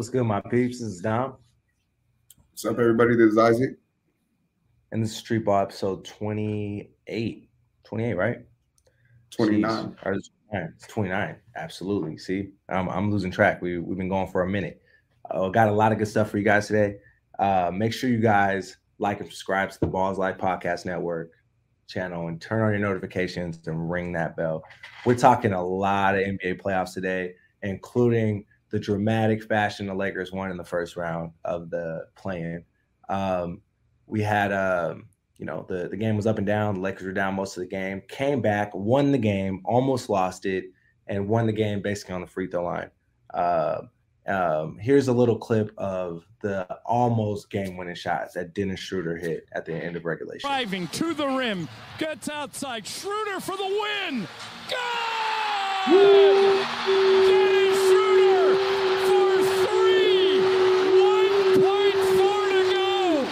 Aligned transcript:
What's 0.00 0.08
good, 0.08 0.24
my 0.24 0.40
peeps? 0.40 0.80
This 0.80 0.88
is 0.88 1.00
Dom. 1.02 1.34
What's 2.52 2.64
up, 2.64 2.78
everybody? 2.78 3.16
This 3.16 3.32
is 3.32 3.36
Isaac. 3.36 3.76
And 4.92 5.02
this 5.02 5.10
is 5.10 5.16
Street 5.18 5.44
Ball 5.44 5.60
episode 5.60 6.06
28. 6.06 7.50
28, 7.84 8.14
right? 8.14 8.38
29. 9.30 9.96
It's 10.54 10.86
29. 10.86 11.36
Absolutely. 11.54 12.16
See, 12.16 12.48
I'm, 12.70 12.88
I'm 12.88 13.10
losing 13.10 13.30
track. 13.30 13.60
We, 13.60 13.76
we've 13.76 13.98
been 13.98 14.08
going 14.08 14.28
for 14.28 14.40
a 14.40 14.48
minute. 14.48 14.80
Uh, 15.30 15.50
got 15.50 15.68
a 15.68 15.72
lot 15.72 15.92
of 15.92 15.98
good 15.98 16.08
stuff 16.08 16.30
for 16.30 16.38
you 16.38 16.44
guys 16.44 16.66
today. 16.66 16.96
Uh, 17.38 17.70
make 17.70 17.92
sure 17.92 18.08
you 18.08 18.20
guys 18.20 18.78
like 18.98 19.20
and 19.20 19.28
subscribe 19.28 19.70
to 19.72 19.80
the 19.80 19.86
Ballislife 19.86 20.38
Podcast 20.38 20.86
Network 20.86 21.32
channel 21.88 22.28
and 22.28 22.40
turn 22.40 22.62
on 22.62 22.70
your 22.70 22.78
notifications 22.78 23.60
and 23.66 23.90
ring 23.90 24.12
that 24.12 24.34
bell. 24.34 24.64
We're 25.04 25.14
talking 25.16 25.52
a 25.52 25.62
lot 25.62 26.14
of 26.14 26.22
NBA 26.22 26.62
playoffs 26.62 26.94
today, 26.94 27.34
including 27.62 28.46
the 28.70 28.78
dramatic 28.78 29.42
fashion 29.44 29.86
the 29.86 29.94
Lakers 29.94 30.32
won 30.32 30.50
in 30.50 30.56
the 30.56 30.64
first 30.64 30.96
round 30.96 31.32
of 31.44 31.70
the 31.70 32.06
play-in. 32.16 32.64
Um, 33.08 33.62
we 34.06 34.22
had, 34.22 34.52
um, 34.52 35.06
you 35.36 35.46
know, 35.46 35.66
the, 35.68 35.88
the 35.88 35.96
game 35.96 36.16
was 36.16 36.26
up 36.26 36.38
and 36.38 36.46
down. 36.46 36.74
The 36.76 36.80
Lakers 36.80 37.06
were 37.06 37.12
down 37.12 37.34
most 37.34 37.56
of 37.56 37.62
the 37.62 37.68
game, 37.68 38.02
came 38.08 38.40
back, 38.40 38.74
won 38.74 39.12
the 39.12 39.18
game, 39.18 39.60
almost 39.64 40.08
lost 40.08 40.46
it, 40.46 40.64
and 41.06 41.28
won 41.28 41.46
the 41.46 41.52
game 41.52 41.82
basically 41.82 42.14
on 42.14 42.20
the 42.20 42.26
free 42.26 42.46
throw 42.46 42.64
line. 42.64 42.90
Uh, 43.34 43.82
um, 44.26 44.78
here's 44.78 45.08
a 45.08 45.12
little 45.12 45.38
clip 45.38 45.72
of 45.76 46.24
the 46.42 46.66
almost 46.84 47.50
game-winning 47.50 47.94
shots 47.94 48.34
that 48.34 48.54
Dennis 48.54 48.78
Schroeder 48.78 49.16
hit 49.16 49.48
at 49.52 49.64
the 49.64 49.74
end 49.74 49.96
of 49.96 50.04
regulation. 50.04 50.48
Driving 50.48 50.86
to 50.88 51.14
the 51.14 51.26
rim, 51.26 51.68
gets 51.98 52.28
outside. 52.28 52.86
Schroeder 52.86 53.40
for 53.40 53.56
the 53.56 53.64
win. 53.64 54.28
Good! 54.68 54.76
Dennis 55.86 57.78
Schroeder 57.88 58.54
for 59.08 59.42
three. 59.64 60.40
1.4 61.56 62.50
to 62.50 62.62
go. 62.74 63.24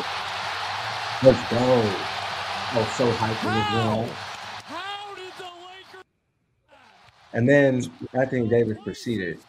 Let's 1.20 1.50
go. 1.50 1.58
I 1.58 2.78
was 2.78 2.92
so 2.92 3.10
hyped 3.14 3.34
for 3.38 3.46
this 3.46 3.64
How? 3.64 3.96
one. 3.96 4.08
How 4.08 5.14
did 5.16 5.32
the 5.36 5.44
Lakers? 5.66 6.04
And 7.32 7.48
then 7.48 7.82
Anthony 8.12 8.46
Davis 8.48 8.78
proceeded 8.84 9.40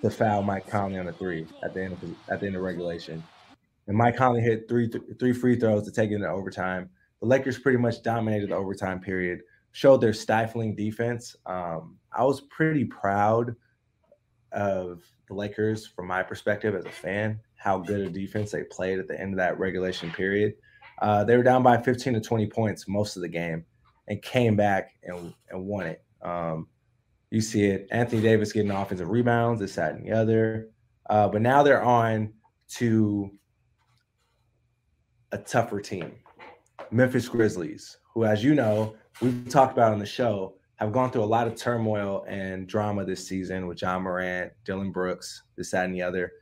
to 0.00 0.10
foul 0.10 0.42
Mike 0.44 0.68
Conley 0.68 0.96
on 0.96 1.08
a 1.08 1.12
three 1.12 1.48
at 1.64 1.74
the 1.74 1.82
end 1.82 1.94
of 1.94 2.14
at 2.28 2.38
the 2.38 2.46
end 2.46 2.54
of 2.54 2.62
regulation. 2.62 3.24
And 3.88 3.96
Mike 3.96 4.16
Conley 4.16 4.42
hit 4.42 4.68
three 4.68 4.88
three 5.18 5.32
free 5.32 5.58
throws 5.58 5.84
to 5.86 5.90
take 5.90 6.12
it 6.12 6.14
into 6.14 6.28
overtime. 6.28 6.88
The 7.20 7.26
Lakers 7.26 7.58
pretty 7.58 7.78
much 7.78 8.00
dominated 8.04 8.50
the 8.50 8.54
overtime 8.54 9.00
period, 9.00 9.40
showed 9.72 10.00
their 10.00 10.12
stifling 10.12 10.76
defense. 10.76 11.34
Um, 11.46 11.96
I 12.12 12.22
was 12.22 12.42
pretty 12.42 12.84
proud 12.84 13.56
of 14.52 15.02
the 15.26 15.34
Lakers 15.34 15.84
from 15.84 16.06
my 16.06 16.22
perspective 16.22 16.76
as 16.76 16.84
a 16.84 16.90
fan, 16.92 17.40
how 17.56 17.78
good 17.78 18.02
a 18.02 18.08
defense 18.08 18.52
they 18.52 18.62
played 18.62 19.00
at 19.00 19.08
the 19.08 19.20
end 19.20 19.32
of 19.34 19.38
that 19.38 19.58
regulation 19.58 20.12
period. 20.12 20.54
Uh, 21.00 21.24
they 21.24 21.36
were 21.36 21.42
down 21.42 21.62
by 21.62 21.80
15 21.80 22.14
to 22.14 22.20
20 22.20 22.46
points 22.48 22.88
most 22.88 23.16
of 23.16 23.22
the 23.22 23.28
game 23.28 23.64
and 24.08 24.20
came 24.22 24.56
back 24.56 24.90
and, 25.02 25.32
and 25.50 25.66
won 25.66 25.86
it. 25.86 26.02
Um, 26.22 26.68
you 27.30 27.40
see 27.40 27.66
it. 27.66 27.88
Anthony 27.90 28.22
Davis 28.22 28.52
getting 28.52 28.70
offensive 28.70 29.08
rebounds, 29.08 29.60
this, 29.60 29.74
that, 29.74 29.94
and 29.94 30.06
the 30.06 30.12
other. 30.12 30.70
Uh, 31.08 31.28
but 31.28 31.42
now 31.42 31.62
they're 31.62 31.82
on 31.82 32.32
to 32.76 33.30
a 35.32 35.38
tougher 35.38 35.80
team, 35.80 36.12
Memphis 36.90 37.28
Grizzlies, 37.28 37.98
who, 38.14 38.24
as 38.24 38.42
you 38.42 38.54
know, 38.54 38.96
we've 39.20 39.48
talked 39.48 39.72
about 39.72 39.92
on 39.92 39.98
the 39.98 40.06
show, 40.06 40.54
have 40.76 40.92
gone 40.92 41.10
through 41.10 41.24
a 41.24 41.24
lot 41.24 41.46
of 41.46 41.56
turmoil 41.56 42.24
and 42.28 42.66
drama 42.66 43.04
this 43.04 43.26
season 43.26 43.66
with 43.66 43.82
Ja 43.82 43.98
Morant, 43.98 44.52
Dillon 44.64 44.92
Brooks, 44.92 45.42
this, 45.56 45.70
that, 45.72 45.84
and 45.84 45.94
the 45.94 46.02
other. 46.02 46.32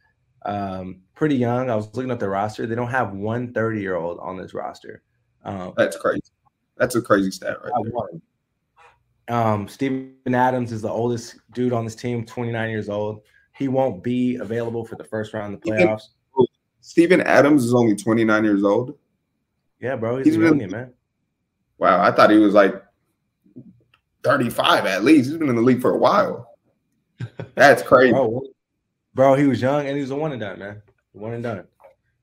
Um, 0.45 1.01
pretty 1.15 1.37
young. 1.37 1.70
I 1.70 1.75
was 1.75 1.95
looking 1.95 2.11
at 2.11 2.20
the 2.20 2.29
roster. 2.29 2.67
They 2.67 2.75
don't 2.75 2.91
have 2.91 3.12
one 3.12 3.53
30 3.53 3.81
year 3.81 3.97
old 3.97 4.19
on 4.20 4.37
this 4.37 4.55
roster. 4.55 5.03
Um, 5.45 5.73
That's 5.77 5.97
crazy. 5.97 6.23
That's 6.77 6.95
a 6.95 7.03
crazy 7.03 7.31
stat 7.31 7.56
right 7.65 7.72
there. 9.28 9.37
Um, 9.37 9.66
Steven 9.66 10.34
Adams 10.34 10.71
is 10.72 10.83
the 10.83 10.91
oldest 10.91 11.37
dude 11.53 11.72
on 11.72 11.84
this 11.84 11.97
team, 11.97 12.25
29 12.25 12.71
years 12.71 12.88
old. 12.88 13.22
He 13.56 13.66
won't 13.69 14.03
be 14.05 14.37
available 14.37 14.84
for 14.84 14.97
the 14.97 15.05
first 15.05 15.33
round 15.34 15.55
of 15.55 15.60
the 15.62 15.71
playoffs. 15.71 16.03
Steven 16.81 17.21
Adams 17.22 17.65
is 17.65 17.75
only 17.75 17.97
29 17.97 18.44
years 18.44 18.62
old. 18.62 18.97
Yeah, 19.81 19.97
bro, 19.97 20.19
he's, 20.19 20.27
He's 20.27 20.37
a 20.37 20.39
been- 20.39 20.60
youngin, 20.60 20.71
man. 20.71 20.93
Wow, 21.78 22.00
I 22.03 22.10
thought 22.12 22.31
he 22.31 22.39
was 22.39 22.55
like 22.55 22.75
35 24.22 24.87
at 24.87 25.05
least. 25.05 25.28
He's 25.28 25.39
been 25.39 25.49
in 25.49 25.56
the 25.56 25.62
league 25.62 25.81
for 25.81 25.91
a 25.93 25.99
while. 25.99 26.56
That's 27.55 27.83
crazy. 27.83 28.12
Bro, 28.12 28.43
bro, 29.16 29.34
he 29.34 29.47
was 29.47 29.62
young 29.62 29.87
and 29.87 29.97
he 29.97 30.03
was 30.03 30.10
a 30.10 30.15
one 30.15 30.32
and 30.32 30.41
done, 30.41 30.59
man. 30.59 30.82
One 31.12 31.32
and 31.32 31.43
done. 31.43 31.65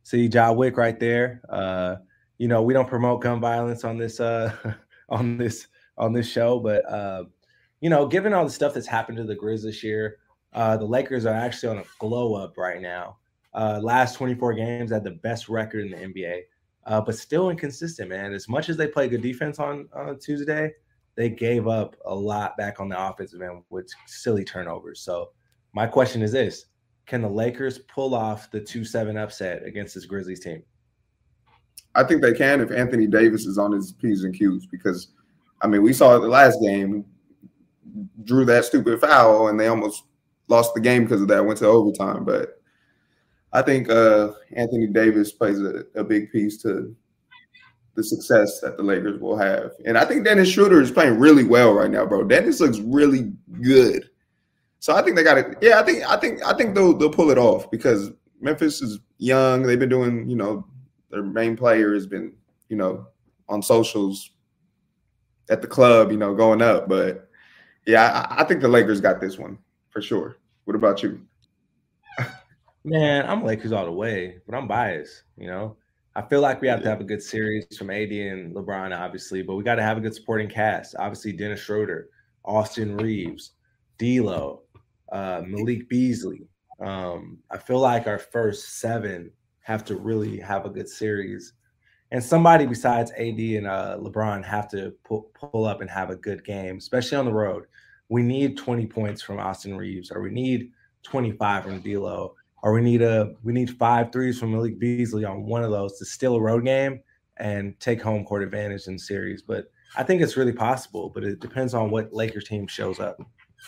See 0.03 0.29
John 0.29 0.55
Wick 0.55 0.77
right 0.77 0.99
there. 0.99 1.41
Uh, 1.49 1.95
you 2.37 2.47
know, 2.47 2.61
we 2.61 2.73
don't 2.73 2.87
promote 2.87 3.21
gun 3.21 3.39
violence 3.39 3.83
on 3.83 3.97
this 3.97 4.19
uh 4.19 4.53
on 5.09 5.37
this 5.37 5.67
on 5.97 6.13
this 6.13 6.29
show, 6.29 6.59
but 6.59 6.87
uh, 6.89 7.25
you 7.81 7.89
know, 7.89 8.07
given 8.07 8.33
all 8.33 8.45
the 8.45 8.51
stuff 8.51 8.73
that's 8.73 8.87
happened 8.87 9.17
to 9.17 9.23
the 9.23 9.35
Grizz 9.35 9.63
this 9.63 9.83
year, 9.83 10.17
uh, 10.53 10.77
the 10.77 10.85
Lakers 10.85 11.25
are 11.25 11.33
actually 11.33 11.69
on 11.69 11.83
a 11.83 11.85
glow 11.99 12.35
up 12.35 12.57
right 12.57 12.81
now. 12.81 13.17
Uh, 13.53 13.79
last 13.81 14.15
24 14.15 14.53
games 14.53 14.91
had 14.91 15.03
the 15.03 15.11
best 15.11 15.49
record 15.49 15.85
in 15.85 15.91
the 15.91 15.97
NBA, 15.97 16.41
uh, 16.85 17.01
but 17.01 17.15
still 17.15 17.49
inconsistent, 17.49 18.09
man. 18.09 18.33
As 18.33 18.47
much 18.47 18.69
as 18.69 18.77
they 18.77 18.87
played 18.87 19.11
good 19.11 19.21
defense 19.21 19.57
on 19.57 19.89
on 19.95 20.19
Tuesday, 20.19 20.71
they 21.15 21.29
gave 21.29 21.67
up 21.67 21.95
a 22.05 22.13
lot 22.13 22.55
back 22.55 22.79
on 22.79 22.87
the 22.89 23.03
offensive 23.03 23.41
end 23.41 23.63
with 23.71 23.89
silly 24.05 24.43
turnovers. 24.43 25.01
So 25.01 25.31
my 25.73 25.87
question 25.87 26.21
is 26.21 26.31
this: 26.31 26.65
Can 27.05 27.21
the 27.21 27.29
Lakers 27.29 27.79
pull 27.79 28.15
off 28.15 28.49
the 28.51 28.61
two-seven 28.61 29.17
upset 29.17 29.63
against 29.63 29.95
this 29.95 30.05
Grizzlies 30.05 30.39
team? 30.39 30.63
I 31.95 32.03
think 32.03 32.21
they 32.21 32.33
can 32.33 32.61
if 32.61 32.71
Anthony 32.71 33.07
Davis 33.07 33.45
is 33.45 33.57
on 33.57 33.71
his 33.71 33.91
P's 33.91 34.23
and 34.23 34.33
Q's 34.33 34.65
because, 34.65 35.09
I 35.61 35.67
mean, 35.67 35.83
we 35.83 35.93
saw 35.93 36.17
the 36.17 36.27
last 36.27 36.59
game, 36.61 37.05
drew 38.23 38.45
that 38.45 38.65
stupid 38.65 38.99
foul, 38.99 39.49
and 39.49 39.59
they 39.59 39.67
almost 39.67 40.03
lost 40.47 40.73
the 40.73 40.81
game 40.81 41.03
because 41.03 41.21
of 41.21 41.27
that, 41.27 41.45
went 41.45 41.59
to 41.59 41.67
overtime. 41.67 42.23
But 42.23 42.61
I 43.51 43.61
think 43.61 43.89
uh, 43.89 44.31
Anthony 44.55 44.87
Davis 44.87 45.31
plays 45.31 45.61
a, 45.61 45.83
a 45.95 46.03
big 46.03 46.31
piece 46.31 46.57
to 46.63 46.95
the 47.95 48.03
success 48.03 48.59
that 48.61 48.75
the 48.77 48.83
Lakers 48.83 49.21
will 49.21 49.37
have. 49.37 49.71
And 49.85 49.97
I 49.97 50.05
think 50.05 50.25
Dennis 50.25 50.49
Schroeder 50.49 50.81
is 50.81 50.89
playing 50.89 51.19
really 51.19 51.43
well 51.43 51.73
right 51.73 51.91
now, 51.91 52.05
bro. 52.05 52.23
Dennis 52.23 52.59
looks 52.59 52.79
really 52.79 53.31
good. 53.61 54.09
So 54.83 54.93
I 54.93 55.01
think 55.01 55.15
they 55.15 55.23
got 55.23 55.37
it. 55.37 55.57
Yeah, 55.61 55.79
I 55.79 55.83
think 55.83 56.03
I 56.03 56.17
think 56.17 56.45
I 56.45 56.53
think 56.57 56.75
they'll 56.75 56.93
they'll 56.93 57.09
pull 57.09 57.29
it 57.29 57.37
off 57.37 57.71
because 57.71 58.11
Memphis 58.41 58.81
is 58.81 58.99
young. 59.17 59.63
They've 59.63 59.79
been 59.79 59.87
doing, 59.87 60.29
you 60.29 60.35
know, 60.35 60.67
their 61.09 61.23
main 61.23 61.55
player 61.55 61.93
has 61.93 62.05
been, 62.05 62.33
you 62.67 62.75
know, 62.75 63.07
on 63.47 63.61
socials 63.61 64.31
at 65.49 65.61
the 65.61 65.69
club, 65.69 66.11
you 66.11 66.17
know, 66.17 66.35
going 66.35 66.61
up. 66.61 66.89
But 66.89 67.29
yeah, 67.87 68.27
I, 68.29 68.41
I 68.41 68.43
think 68.43 68.59
the 68.59 68.67
Lakers 68.67 68.99
got 68.99 69.21
this 69.21 69.37
one 69.39 69.57
for 69.89 70.01
sure. 70.01 70.35
What 70.65 70.75
about 70.75 71.01
you? 71.01 71.21
Man, 72.83 73.25
I'm 73.25 73.41
Lakers 73.41 73.71
all 73.71 73.85
the 73.85 73.91
way, 73.93 74.39
but 74.45 74.53
I'm 74.53 74.67
biased. 74.67 75.23
You 75.37 75.47
know, 75.47 75.77
I 76.13 76.23
feel 76.23 76.41
like 76.41 76.59
we 76.59 76.67
have 76.67 76.83
to 76.83 76.89
have 76.89 76.99
a 76.99 77.05
good 77.05 77.23
series 77.23 77.77
from 77.77 77.89
AD 77.89 78.11
and 78.11 78.53
LeBron, 78.53 78.93
obviously, 78.99 79.43
but 79.43 79.55
we 79.55 79.63
got 79.63 79.75
to 79.75 79.81
have 79.81 79.97
a 79.97 80.01
good 80.01 80.13
supporting 80.13 80.49
cast. 80.49 80.93
Obviously, 80.99 81.31
Dennis 81.31 81.61
Schroeder, 81.61 82.09
Austin 82.43 82.97
Reaves, 82.97 83.51
D'Lo, 83.97 84.62
uh, 85.13 85.41
Malik 85.45 85.87
Beasley. 85.87 86.47
Um, 86.79 87.37
I 87.49 87.57
feel 87.57 87.79
like 87.79 88.07
our 88.07 88.19
first 88.19 88.79
seven 88.79 89.31
have 89.61 89.85
to 89.85 89.95
really 89.95 90.39
have 90.39 90.65
a 90.65 90.69
good 90.69 90.89
series, 90.89 91.53
and 92.11 92.21
somebody 92.21 92.65
besides 92.65 93.11
AD 93.11 93.39
and 93.39 93.67
uh, 93.67 93.97
LeBron 94.01 94.43
have 94.43 94.69
to 94.71 94.93
pull, 95.05 95.31
pull 95.33 95.65
up 95.65 95.79
and 95.79 95.89
have 95.89 96.09
a 96.09 96.17
good 96.17 96.43
game, 96.43 96.77
especially 96.77 97.17
on 97.17 97.25
the 97.25 97.33
road. 97.33 97.63
We 98.09 98.21
need 98.21 98.57
20 98.57 98.85
points 98.87 99.21
from 99.21 99.39
Austin 99.39 99.77
Reaves, 99.77 100.11
or 100.11 100.21
we 100.21 100.29
need 100.29 100.71
25 101.03 101.63
from 101.63 101.79
D'Lo 101.79 102.35
or 102.63 102.71
we 102.73 102.81
need 102.81 103.01
a 103.01 103.35
we 103.43 103.53
need 103.53 103.77
five 103.77 104.11
threes 104.11 104.39
from 104.39 104.51
Malik 104.53 104.79
Beasley 104.79 105.25
on 105.25 105.45
one 105.45 105.63
of 105.63 105.69
those 105.69 105.99
to 105.99 106.05
steal 106.05 106.35
a 106.35 106.41
road 106.41 106.65
game 106.65 107.01
and 107.37 107.79
take 107.79 108.01
home 108.01 108.23
court 108.23 108.41
advantage 108.41 108.87
in 108.87 108.97
series. 108.97 109.41
But 109.41 109.65
I 109.95 110.03
think 110.03 110.21
it's 110.21 110.37
really 110.37 110.53
possible, 110.53 111.11
but 111.13 111.23
it 111.23 111.39
depends 111.39 111.73
on 111.73 111.91
what 111.91 112.13
Lakers 112.13 112.45
team 112.45 112.65
shows 112.65 112.99
up 112.99 113.17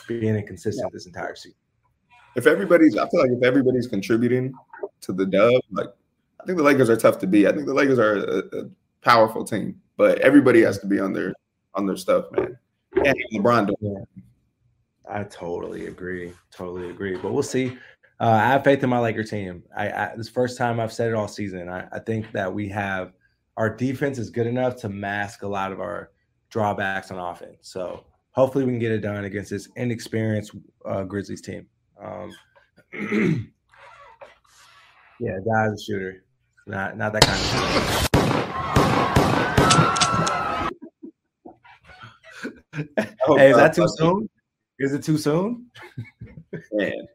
being 0.08 0.36
inconsistent 0.36 0.92
this 0.92 1.06
entire 1.06 1.36
season. 1.36 1.58
If 2.36 2.48
everybody's, 2.48 2.98
I 2.98 3.08
feel 3.10 3.22
like 3.22 3.32
if 3.32 3.44
everybody's 3.44 3.88
contributing 3.88 4.54
to 5.02 5.14
the 5.14 5.26
dub, 5.26 5.54
like 5.72 5.88
I 6.42 6.46
think 6.46 6.58
the 6.58 6.64
Lakers 6.64 6.90
are 6.90 6.98
tough 6.98 7.18
to 7.20 7.28
beat. 7.28 7.48
I 7.48 7.54
think 7.54 7.66
the 7.66 7.74
Lakers 7.74 8.00
are 8.00 8.16
a, 8.16 8.38
a 8.60 8.70
powerful 9.02 9.44
team, 9.44 9.80
but 9.98 10.20
everybody 10.20 10.62
has 10.62 10.80
to 10.80 10.88
be 10.88 11.00
on 11.00 11.14
their 11.14 11.34
on 11.76 11.86
their 11.86 11.98
stuff, 11.98 12.26
man. 12.32 12.58
And 12.96 13.16
LeBron 13.34 13.70
doing 13.80 14.06
I 15.10 15.24
totally 15.24 15.88
agree. 15.88 16.34
Totally 16.52 16.90
agree. 16.90 17.16
But 17.18 17.34
we'll 17.34 17.44
see. 17.44 17.78
Uh, 18.20 18.30
I 18.30 18.48
have 18.48 18.64
faith 18.64 18.84
in 18.84 18.90
my 18.90 19.00
Laker 19.00 19.24
team. 19.24 19.64
I, 19.76 19.90
I 19.90 20.14
this 20.16 20.30
first 20.30 20.58
time 20.58 20.80
I've 20.80 20.94
said 20.94 21.10
it 21.10 21.16
all 21.16 21.28
season. 21.28 21.70
I, 21.70 21.88
I 21.92 22.00
think 22.00 22.32
that 22.32 22.54
we 22.54 22.68
have 22.70 23.14
our 23.58 23.70
defense 23.70 24.18
is 24.18 24.30
good 24.30 24.48
enough 24.48 24.76
to 24.78 24.90
mask 24.90 25.44
a 25.44 25.48
lot 25.48 25.72
of 25.72 25.80
our 25.80 26.12
drawbacks 26.50 27.12
on 27.12 27.20
offense. 27.20 27.58
So 27.62 28.06
hopefully 28.36 28.66
we 28.66 28.72
can 28.72 28.80
get 28.80 28.92
it 28.92 29.00
done 29.00 29.26
against 29.26 29.50
this 29.50 29.70
inexperienced 29.76 30.52
uh, 30.86 31.04
Grizzlies 31.04 31.42
team. 31.42 31.68
Um, 32.00 32.32
Yeah, 35.20 35.38
guy's 35.46 35.72
a 35.72 35.82
shooter. 35.82 36.24
Not 36.68 36.98
not 36.98 37.14
that 37.14 37.24
kind 37.26 37.40
of 37.40 37.46
shooter. 37.48 38.16
hey, 43.38 43.52
is 43.52 43.56
that 43.56 43.74
too 43.74 43.88
soon? 43.96 44.30
Is 44.80 44.94
it 44.94 45.04
too 45.04 45.18
soon? 45.18 45.68
Man. 46.74 47.08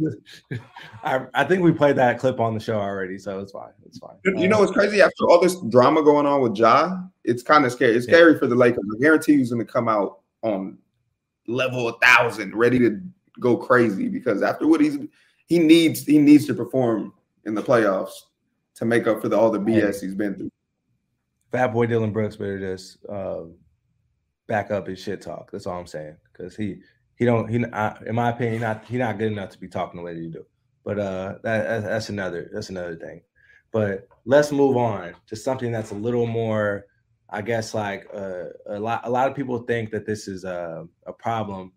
I, 1.04 1.26
I 1.32 1.44
think 1.44 1.62
we 1.62 1.70
played 1.70 1.94
that 1.96 2.18
clip 2.18 2.40
on 2.40 2.54
the 2.54 2.60
show 2.60 2.80
already, 2.80 3.18
so 3.18 3.38
it's 3.38 3.52
fine. 3.52 3.70
It's 3.86 3.98
fine. 3.98 4.16
You 4.24 4.48
know 4.48 4.58
what's 4.58 4.72
crazy? 4.72 5.00
After 5.00 5.28
all 5.28 5.40
this 5.40 5.54
drama 5.68 6.02
going 6.02 6.26
on 6.26 6.40
with 6.40 6.56
Ja, 6.56 6.96
it's 7.22 7.44
kind 7.44 7.64
of 7.64 7.70
scary. 7.70 7.94
It's 7.94 8.06
scary 8.06 8.32
yeah. 8.32 8.38
for 8.40 8.48
the 8.48 8.56
Lakers. 8.56 8.82
I 8.96 9.00
guarantee 9.00 9.36
he's 9.36 9.52
going 9.52 9.64
to 9.64 9.72
come 9.72 9.88
out 9.88 10.18
on 10.44 10.78
level 11.48 11.88
a 11.88 11.98
thousand, 11.98 12.54
ready 12.54 12.78
to 12.78 13.00
go 13.40 13.56
crazy. 13.56 14.08
Because 14.08 14.42
after 14.42 14.66
what 14.66 14.80
he's 14.80 14.98
he 15.46 15.58
needs, 15.58 16.04
he 16.04 16.18
needs 16.18 16.46
to 16.46 16.54
perform 16.54 17.12
in 17.44 17.54
the 17.54 17.62
playoffs 17.62 18.12
to 18.76 18.84
make 18.84 19.06
up 19.06 19.20
for 19.20 19.28
the, 19.28 19.36
all 19.36 19.50
the 19.50 19.58
BS 19.58 20.00
he's 20.00 20.14
been 20.14 20.34
through. 20.36 20.50
Fat 21.52 21.68
boy 21.68 21.86
Dillon 21.86 22.12
Brooks 22.12 22.36
better 22.36 22.58
just 22.58 22.98
uh, 23.06 23.42
back 24.46 24.70
up 24.70 24.86
his 24.86 24.98
shit 24.98 25.20
talk. 25.20 25.50
That's 25.50 25.66
all 25.66 25.78
I'm 25.78 25.86
saying. 25.86 26.16
Because 26.32 26.56
he 26.56 26.80
he 27.16 27.24
don't 27.24 27.48
he 27.48 27.64
I, 27.72 27.96
in 28.06 28.14
my 28.14 28.30
opinion 28.30 28.54
he 28.54 28.60
not 28.60 28.84
he 28.86 28.96
not 28.96 29.18
good 29.18 29.32
enough 29.32 29.50
to 29.50 29.58
be 29.58 29.68
talking 29.68 29.98
the 29.98 30.04
way 30.04 30.14
that 30.14 30.20
you 30.20 30.30
do. 30.30 30.44
But 30.84 30.98
uh, 30.98 31.34
that, 31.42 31.82
that's 31.82 32.08
another 32.08 32.50
that's 32.52 32.70
another 32.70 32.96
thing. 32.96 33.22
But 33.72 34.08
let's 34.24 34.52
move 34.52 34.76
on 34.76 35.14
to 35.26 35.36
something 35.36 35.72
that's 35.72 35.90
a 35.90 35.96
little 35.96 36.26
more, 36.26 36.86
I 37.30 37.42
guess, 37.42 37.74
like 37.74 38.06
uh, 38.14 38.44
a 38.66 38.78
lot. 38.78 39.02
A 39.04 39.10
lot 39.10 39.28
of 39.28 39.36
people 39.36 39.58
think 39.60 39.90
that 39.90 40.06
this 40.06 40.28
is 40.28 40.44
a, 40.44 40.86
a 41.06 41.12
problem 41.12 41.72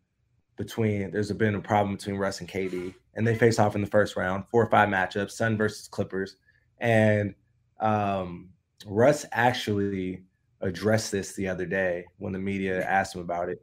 between. 0.57 1.11
There's 1.11 1.31
been 1.31 1.55
a 1.55 1.61
problem 1.61 1.95
between 1.95 2.17
Russ 2.17 2.39
and 2.41 2.49
KD, 2.49 2.93
and 3.15 3.25
they 3.25 3.35
face 3.35 3.59
off 3.59 3.75
in 3.75 3.81
the 3.81 3.87
first 3.87 4.15
round, 4.15 4.43
four 4.51 4.63
or 4.63 4.69
five 4.69 4.89
matchups, 4.89 5.31
Sun 5.31 5.57
versus 5.57 5.87
Clippers, 5.87 6.35
and 6.79 7.33
um, 7.79 8.49
Russ 8.85 9.25
actually 9.31 10.23
addressed 10.61 11.11
this 11.11 11.33
the 11.33 11.47
other 11.47 11.65
day 11.65 12.05
when 12.17 12.33
the 12.33 12.39
media 12.39 12.83
asked 12.85 13.15
him 13.15 13.21
about 13.21 13.49
it. 13.49 13.61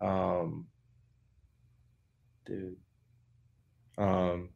Um, 0.00 0.66
dude. 2.46 2.76
Um, 3.98 4.50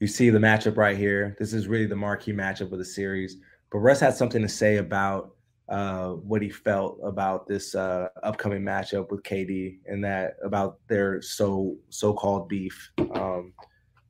you 0.00 0.06
see 0.06 0.30
the 0.30 0.38
matchup 0.38 0.76
right 0.76 0.96
here. 0.96 1.36
This 1.38 1.52
is 1.52 1.68
really 1.68 1.86
the 1.86 1.96
marquee 1.96 2.32
matchup 2.32 2.72
of 2.72 2.78
the 2.78 2.84
series. 2.84 3.36
But 3.70 3.78
Russ 3.78 4.00
had 4.00 4.14
something 4.14 4.42
to 4.42 4.48
say 4.48 4.76
about 4.76 5.34
uh, 5.68 6.12
what 6.12 6.40
he 6.40 6.48
felt 6.48 6.98
about 7.02 7.46
this 7.46 7.74
uh, 7.74 8.08
upcoming 8.22 8.62
matchup 8.62 9.10
with 9.10 9.22
KD 9.22 9.78
and 9.86 10.02
that 10.04 10.36
about 10.42 10.78
their 10.88 11.20
so 11.20 11.76
so-called 11.90 12.48
beef. 12.48 12.90
Um, 13.12 13.52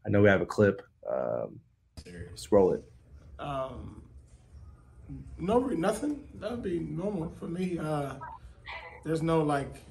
I 0.07 0.11
know 0.11 0.23
we 0.23 0.29
have 0.29 0.41
a 0.41 0.47
clip. 0.47 0.83
Um, 1.11 1.61
let's 2.07 2.47
it. 2.53 2.85
Um, 3.39 4.03
no, 5.39 5.59
nothing. 5.59 6.25
That 6.35 6.51
would 6.51 6.63
be 6.63 6.79
normal 6.79 7.33
for 7.39 7.47
me. 7.47 7.79
Uh, 7.79 8.15
there's 9.05 9.23
no 9.23 9.43
like. 9.43 9.83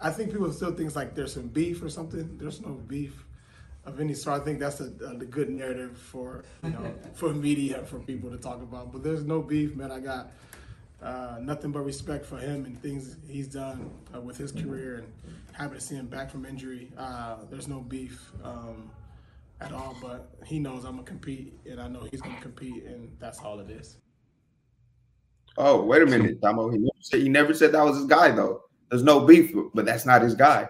I 0.00 0.10
think 0.10 0.32
people 0.32 0.52
still 0.52 0.72
think 0.72 0.94
like 0.96 1.14
there's 1.14 1.34
some 1.34 1.48
beef 1.48 1.82
or 1.82 1.88
something. 1.88 2.36
There's 2.38 2.60
no 2.60 2.70
beef 2.70 3.24
of 3.84 4.00
any 4.00 4.14
sort. 4.14 4.40
I 4.40 4.44
think 4.44 4.58
that's 4.58 4.80
a, 4.80 4.92
a, 5.04 5.10
a 5.10 5.24
good 5.24 5.50
narrative 5.50 5.96
for 5.98 6.44
you 6.64 6.70
know 6.70 6.94
for 7.14 7.32
media 7.32 7.82
for 7.84 7.98
people 7.98 8.30
to 8.30 8.38
talk 8.38 8.62
about. 8.62 8.92
But 8.92 9.02
there's 9.02 9.24
no 9.24 9.42
beef, 9.42 9.74
man. 9.76 9.90
I 9.92 10.00
got 10.00 10.30
uh, 11.02 11.38
nothing 11.40 11.72
but 11.72 11.80
respect 11.80 12.24
for 12.24 12.38
him 12.38 12.64
and 12.64 12.80
things 12.80 13.16
he's 13.28 13.48
done 13.48 13.90
uh, 14.14 14.20
with 14.20 14.36
his 14.36 14.52
career 14.52 14.98
and 14.98 15.12
happy 15.52 15.74
to 15.74 15.80
see 15.80 15.96
him 15.96 16.06
back 16.06 16.30
from 16.30 16.46
injury. 16.46 16.90
Uh, 16.96 17.38
there's 17.50 17.68
no 17.68 17.80
beef 17.80 18.30
um, 18.44 18.90
at 19.60 19.72
all, 19.72 19.96
but 20.00 20.30
he 20.46 20.58
knows 20.58 20.84
I'm 20.84 20.92
gonna 20.92 21.02
compete 21.02 21.58
and 21.68 21.80
I 21.80 21.88
know 21.88 22.06
he's 22.10 22.20
gonna 22.20 22.40
compete, 22.40 22.84
and 22.84 23.14
that's 23.18 23.40
all 23.40 23.58
it 23.60 23.70
is. 23.70 23.96
Oh, 25.58 25.82
wait 25.82 26.02
a 26.02 26.06
minute, 26.06 26.40
Damo. 26.40 26.70
He 26.70 26.78
never 26.78 26.90
said, 27.00 27.20
he 27.20 27.28
never 27.28 27.54
said 27.54 27.72
that 27.72 27.84
was 27.84 27.96
his 27.96 28.06
guy 28.06 28.30
though. 28.30 28.62
There's 28.90 29.02
no 29.02 29.20
beef, 29.20 29.52
but 29.74 29.84
that's 29.84 30.06
not 30.06 30.22
his 30.22 30.34
guy. 30.34 30.68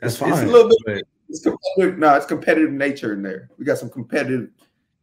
That's 0.00 0.16
fine. 0.16 0.32
It's 0.32 0.42
a 0.42 0.46
little 0.46 0.70
bit. 0.86 1.06
It's 1.28 1.42
competitive. 1.42 1.98
No, 1.98 2.14
it's 2.14 2.26
competitive 2.26 2.72
nature 2.72 3.12
in 3.12 3.22
there. 3.22 3.50
We 3.58 3.64
got 3.64 3.78
some 3.78 3.90
competitive 3.90 4.50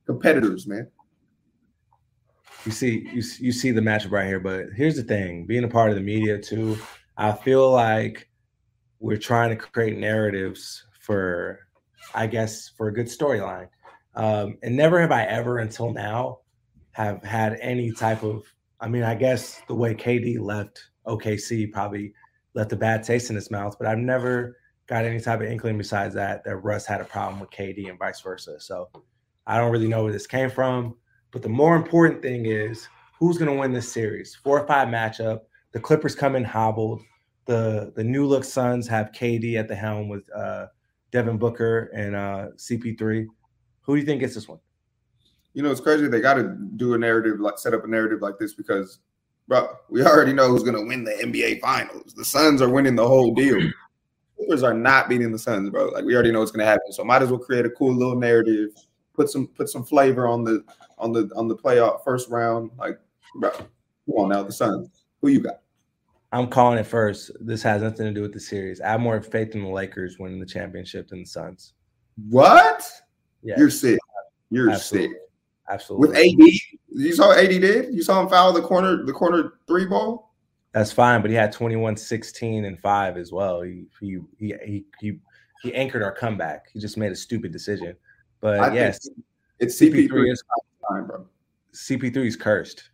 competitors, 0.06 0.66
man. 0.66 0.90
You 2.66 2.72
see, 2.72 3.08
you 3.14 3.22
you 3.40 3.52
see 3.52 3.72
the 3.72 3.82
matchup 3.82 4.12
right 4.12 4.26
here, 4.26 4.40
but 4.40 4.68
here's 4.76 4.96
the 4.96 5.04
thing: 5.04 5.46
being 5.46 5.64
a 5.64 5.68
part 5.68 5.90
of 5.90 5.96
the 5.96 6.02
media 6.02 6.40
too, 6.40 6.78
I 7.16 7.32
feel 7.32 7.72
like 7.72 8.28
we're 9.00 9.18
trying 9.18 9.52
to 9.52 9.56
create 9.56 9.98
narratives 9.98 10.84
for, 11.00 11.60
I 12.16 12.26
guess, 12.26 12.70
for 12.70 12.88
a 12.88 12.94
good 12.94 13.06
storyline. 13.06 13.68
Um, 14.16 14.58
and 14.64 14.76
never 14.76 15.00
have 15.00 15.12
I 15.12 15.26
ever 15.26 15.60
until 15.60 15.94
now 15.94 16.40
have 16.94 17.24
had 17.24 17.58
any 17.62 17.92
type 17.92 18.24
of. 18.24 18.44
I 18.80 18.88
mean, 18.88 19.04
I 19.04 19.16
guess 19.16 19.62
the 19.68 19.76
way 19.76 19.94
KD 19.94 20.40
left 20.40 20.82
OKC 21.06 21.72
probably 21.72 22.14
left 22.56 22.74
a 22.74 22.76
bad 22.76 23.04
taste 23.04 23.30
in 23.30 23.36
his 23.36 23.52
mouth, 23.52 23.76
but 23.78 23.88
I've 23.88 23.98
never 23.98 24.58
got 24.88 25.06
any 25.06 25.20
type 25.20 25.42
of 25.42 25.48
inkling 25.48 25.78
besides 25.78 26.16
that 26.16 26.44
that 26.46 26.58
Russ 26.58 26.86
had 26.86 27.02
a 27.02 27.06
problem 27.06 27.40
with 27.40 27.52
KD 27.52 27.90
and 27.90 28.00
vice 28.00 28.22
versa. 28.22 28.60
So 28.60 28.90
I 29.46 29.58
don't 29.58 29.72
really 29.72 29.88
know 29.88 30.04
where 30.04 30.14
this 30.14 30.28
came 30.28 30.50
from. 30.50 30.96
But 31.36 31.42
the 31.42 31.50
more 31.50 31.76
important 31.76 32.22
thing 32.22 32.46
is 32.46 32.88
who's 33.20 33.38
going 33.38 33.52
to 33.52 33.60
win 33.60 33.74
this 33.74 33.92
series. 33.92 34.36
Four 34.36 34.62
or 34.62 34.66
five 34.66 34.88
matchup. 34.88 35.42
The 35.74 35.82
Clippers 35.82 36.16
come 36.16 36.38
in 36.38 36.46
hobbled. 36.46 37.02
The 37.44 37.92
the 37.94 38.06
new 38.06 38.26
look 38.26 38.46
Suns 38.46 38.88
have 38.88 39.12
KD 39.12 39.60
at 39.60 39.68
the 39.68 39.76
helm 39.76 40.08
with 40.08 40.24
uh, 40.34 40.68
Devin 41.12 41.38
Booker 41.38 41.92
and 41.94 42.16
uh, 42.16 42.48
CP3. 42.56 43.26
Who 43.82 43.96
do 43.96 44.00
you 44.00 44.06
think 44.06 44.22
gets 44.22 44.34
this 44.34 44.48
one? 44.48 44.60
You 45.54 45.62
know, 45.62 45.72
it's 45.72 45.82
crazy. 45.82 46.08
They 46.08 46.22
got 46.22 46.36
to 46.36 46.56
do 46.78 46.94
a 46.94 46.98
narrative 46.98 47.42
like 47.42 47.60
set 47.60 47.74
up 47.74 47.84
a 47.84 47.88
narrative 47.88 48.22
like 48.22 48.40
this 48.40 48.54
because, 48.54 49.00
bro, 49.50 49.76
we 49.90 50.06
already 50.06 50.32
know 50.32 50.48
who's 50.48 50.64
going 50.64 50.76
to 50.76 50.88
win 50.88 51.04
the 51.04 51.12
NBA 51.12 51.60
Finals. 51.60 52.14
The 52.14 52.24
Suns 52.24 52.62
are 52.62 52.70
winning 52.70 52.96
the 52.96 53.06
whole 53.06 53.34
deal. 53.34 53.60
Clippers 54.38 54.64
are 54.64 54.74
not 54.74 55.10
beating 55.10 55.34
the 55.34 55.40
Suns, 55.40 55.70
bro. 55.70 55.88
Like 55.88 56.06
we 56.06 56.14
already 56.14 56.32
know 56.32 56.40
what's 56.40 56.52
gonna 56.52 56.64
happen. 56.64 56.94
So 56.94 57.04
might 57.04 57.24
as 57.24 57.30
well 57.30 57.40
create 57.40 57.66
a 57.66 57.72
cool 57.72 57.94
little 57.94 58.16
narrative, 58.16 58.70
put 59.16 59.30
some 59.30 59.48
put 59.48 59.70
some 59.70 59.84
flavor 59.84 60.28
on 60.28 60.44
the 60.44 60.64
on 60.98 61.12
the 61.12 61.30
on 61.36 61.48
the 61.48 61.56
playoff 61.56 62.04
first 62.04 62.30
round. 62.30 62.72
Like, 62.78 63.00
bro, 63.36 63.52
come 63.52 63.68
on 64.18 64.30
now, 64.30 64.44
the 64.44 64.52
Suns. 64.52 64.90
Who 65.22 65.30
you 65.30 65.40
got? 65.40 65.62
I'm 66.32 66.48
calling 66.48 66.78
it 66.78 66.86
first. 66.86 67.32
This 67.40 67.64
has 67.64 67.82
nothing 67.82 68.06
to 68.08 68.14
do 68.14 68.22
with 68.22 68.34
the 68.34 68.40
series. 68.40 68.82
I 68.82 68.90
have 68.90 69.00
more 69.00 69.22
faith 69.22 69.56
in 69.56 69.64
the 69.64 69.70
Lakers 69.70 70.20
winning 70.20 70.40
the 70.40 70.46
championship 70.46 71.08
than 71.08 71.22
the 71.22 71.26
Suns. 71.26 71.74
What? 72.30 72.86
Yeah. 73.42 73.56
You're 73.58 73.70
sick. 73.70 74.00
You're 74.50 74.70
Absolutely. 74.70 75.10
sick. 75.10 75.18
Absolutely. 75.70 76.08
With 76.10 76.18
AD, 76.18 77.00
you 77.00 77.14
saw 77.14 77.32
AD 77.32 77.50
did? 77.50 77.94
You 77.94 78.04
saw 78.04 78.22
him 78.22 78.30
foul 78.30 78.54
the 78.54 78.62
corner, 78.62 79.06
the 79.06 79.14
corner 79.14 79.54
three 79.68 79.86
ball? 79.86 80.36
That's 80.74 80.92
fine, 80.92 81.22
but 81.22 81.32
he 81.32 81.36
had 81.38 81.54
21, 81.54 81.96
16, 81.96 82.66
and 82.66 82.80
five 82.82 83.18
as 83.18 83.32
well. 83.32 83.62
He 83.62 83.86
he 84.00 84.20
he 84.38 84.54
he 84.66 84.86
he, 85.00 85.20
he 85.64 85.74
anchored 85.74 86.04
our 86.04 86.12
comeback. 86.12 86.66
He 86.74 86.80
just 86.80 86.98
made 86.98 87.14
a 87.14 87.16
stupid 87.16 87.54
decision. 87.54 87.96
But 88.42 88.60
I 88.60 88.74
yes, 88.74 89.10
it's 89.60 89.80
CP3 89.80 90.32
is 90.32 90.44
time, 90.90 91.08
bro. 91.08 91.26
CP3 91.74 92.18
is 92.26 92.36
cursed. 92.36 92.90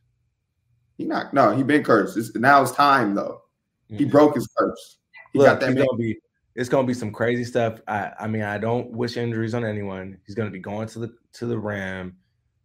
He 0.98 1.06
not 1.06 1.34
no, 1.34 1.56
he 1.56 1.64
been 1.64 1.84
cursed. 1.84 2.18
It's, 2.18 2.36
now 2.36 2.62
it's 2.62 2.72
time 2.72 3.16
though. 3.16 3.42
He 3.90 3.96
mm-hmm. 3.96 4.12
broke 4.12 4.36
his 4.36 4.48
curse. 4.58 4.98
He 5.34 5.40
Look, 5.40 5.48
got 5.48 5.60
that 5.60 5.76
gonna 5.76 5.98
be 5.98 6.18
it's 6.56 6.70
gonna 6.70 6.88
be 6.88 6.94
some 6.94 7.12
crazy 7.12 7.44
stuff. 7.44 7.82
I 7.88 8.12
I 8.20 8.28
mean 8.28 8.44
I 8.44 8.58
don't 8.58 8.92
wish 8.92 9.18
injuries 9.18 9.54
on 9.54 9.66
anyone. 9.66 10.18
He's 10.26 10.36
gonna 10.36 10.50
be 10.50 10.60
going 10.60 10.88
to 10.90 11.00
the 11.00 11.14
to 11.34 11.46
the 11.46 11.58
rim 11.58 12.16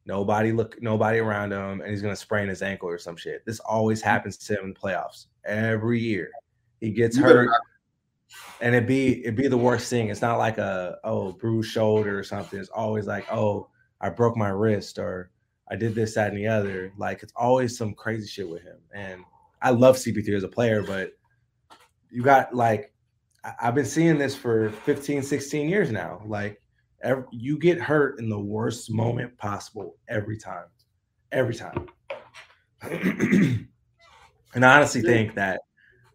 Nobody 0.06 0.52
look, 0.52 0.80
nobody 0.80 1.18
around 1.18 1.52
him, 1.52 1.80
and 1.80 1.90
he's 1.90 2.00
gonna 2.00 2.14
sprain 2.14 2.48
his 2.48 2.62
ankle 2.62 2.88
or 2.88 2.96
some 2.96 3.16
shit. 3.16 3.44
This 3.44 3.58
always 3.58 4.00
happens 4.00 4.36
to 4.38 4.54
him 4.54 4.66
in 4.66 4.72
the 4.72 4.78
playoffs 4.78 5.26
every 5.44 6.00
year. 6.00 6.30
He 6.80 6.90
gets 6.90 7.16
hurt, 7.16 7.50
and 8.60 8.74
it 8.74 8.86
be 8.86 9.24
it 9.24 9.36
be 9.36 9.48
the 9.48 9.56
worst 9.56 9.90
thing. 9.90 10.08
It's 10.08 10.22
not 10.22 10.38
like 10.38 10.58
a 10.58 10.98
oh 11.04 11.32
bruised 11.32 11.70
shoulder 11.70 12.18
or 12.18 12.22
something. 12.22 12.58
It's 12.58 12.68
always 12.68 13.06
like 13.06 13.30
oh 13.32 13.68
I 14.00 14.10
broke 14.10 14.36
my 14.36 14.48
wrist 14.48 14.98
or 14.98 15.30
I 15.70 15.76
did 15.76 15.94
this 15.94 16.14
that 16.14 16.28
and 16.28 16.38
the 16.38 16.46
other. 16.46 16.92
Like 16.96 17.22
it's 17.22 17.32
always 17.36 17.76
some 17.76 17.94
crazy 17.94 18.26
shit 18.26 18.48
with 18.48 18.62
him. 18.62 18.78
And 18.94 19.22
I 19.62 19.70
love 19.70 19.96
CP3 19.96 20.36
as 20.36 20.44
a 20.44 20.48
player, 20.48 20.82
but 20.82 21.12
you 22.10 22.22
got 22.22 22.54
like 22.54 22.92
I've 23.60 23.74
been 23.74 23.86
seeing 23.86 24.18
this 24.18 24.34
for 24.34 24.70
15, 24.70 25.22
16 25.22 25.68
years 25.68 25.92
now. 25.92 26.20
Like 26.26 26.60
Every, 27.02 27.24
you 27.30 27.58
get 27.58 27.80
hurt 27.80 28.18
in 28.18 28.28
the 28.28 28.40
worst 28.40 28.90
moment 28.90 29.36
possible 29.38 29.96
every 30.08 30.38
time, 30.38 30.64
every 31.30 31.54
time. 31.54 31.86
and 32.82 33.68
I 34.54 34.76
honestly 34.76 35.02
think 35.02 35.34
that 35.34 35.60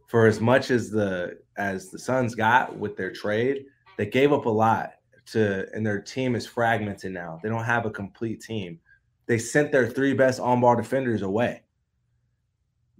for 0.07 0.25
as 0.25 0.41
much 0.41 0.71
as 0.71 0.89
the 0.89 1.37
as 1.61 1.89
the 1.91 1.99
Suns 1.99 2.33
got 2.33 2.75
with 2.75 2.97
their 2.97 3.11
trade, 3.11 3.65
they 3.95 4.07
gave 4.07 4.33
up 4.33 4.45
a 4.45 4.49
lot 4.49 4.93
to, 5.27 5.67
and 5.73 5.85
their 5.85 6.01
team 6.01 6.35
is 6.35 6.47
fragmented 6.47 7.13
now. 7.13 7.39
They 7.43 7.49
don't 7.49 7.63
have 7.63 7.85
a 7.85 7.91
complete 7.91 8.41
team. 8.41 8.79
They 9.27 9.37
sent 9.37 9.71
their 9.71 9.87
three 9.87 10.13
best 10.13 10.39
on-ball 10.39 10.75
defenders 10.75 11.21
away. 11.21 11.61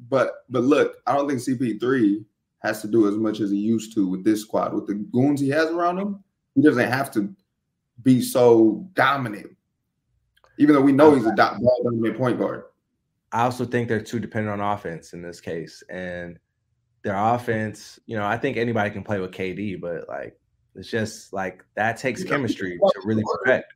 But 0.10 0.46
but 0.50 0.64
look, 0.64 0.98
I 1.08 1.16
don't 1.16 1.28
think 1.28 1.42
CP3 1.42 2.24
has 2.60 2.82
to 2.82 2.88
do 2.88 3.08
as 3.08 3.16
much 3.16 3.40
as 3.40 3.50
he 3.50 3.58
used 3.58 3.94
to 3.96 4.08
with 4.08 4.24
this 4.24 4.42
squad. 4.42 4.74
With 4.74 4.86
the 4.86 4.94
goons 4.94 5.42
he 5.42 5.50
has 5.50 5.70
around 5.72 5.98
him, 5.98 6.24
he 6.54 6.62
doesn't 6.62 6.92
have 6.92 7.12
to 7.14 7.34
be 8.04 8.22
so 8.22 8.88
dominant. 8.94 9.56
even 10.58 10.76
though 10.76 10.82
we 10.82 10.92
know 10.92 11.16
he's 11.16 11.26
a 11.26 11.36
dominant 11.36 12.18
point 12.18 12.38
guard. 12.38 12.64
I 13.32 13.44
also 13.44 13.66
think 13.66 13.88
they're 13.88 14.02
too 14.02 14.20
dependent 14.20 14.62
on 14.62 14.74
offense 14.74 15.14
in 15.14 15.22
this 15.22 15.42
case, 15.42 15.84
and 15.90 16.38
their 17.04 17.16
offense. 17.16 18.00
You 18.06 18.18
know, 18.18 18.26
I 18.26 18.38
think 18.38 18.58
anybody 18.58 18.90
can 18.90 19.04
play 19.04 19.20
with 19.20 19.32
KD, 19.32 19.80
but 19.80 20.08
like 20.08 20.40
it's 20.76 20.90
just 20.90 21.34
like 21.34 21.64
that 21.76 21.98
takes 21.98 22.24
chemistry 22.24 22.78
to 22.80 23.02
really 23.04 23.24
perfect. 23.44 23.74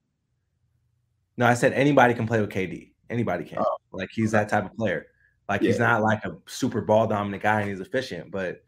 No, 1.37 1.45
I 1.45 1.53
said 1.53 1.73
anybody 1.73 2.13
can 2.13 2.27
play 2.27 2.39
with 2.39 2.49
KD. 2.49 2.91
Anybody 3.09 3.43
can. 3.43 3.59
Oh. 3.59 3.77
Like 3.91 4.09
he's 4.13 4.31
that 4.31 4.49
type 4.49 4.65
of 4.65 4.75
player. 4.75 5.07
Like 5.49 5.61
yeah. 5.61 5.67
he's 5.67 5.79
not 5.79 6.01
like 6.01 6.23
a 6.25 6.37
super 6.47 6.81
ball 6.81 7.07
dominant 7.07 7.43
guy 7.43 7.61
and 7.61 7.69
he's 7.69 7.81
efficient, 7.81 8.31
but 8.31 8.63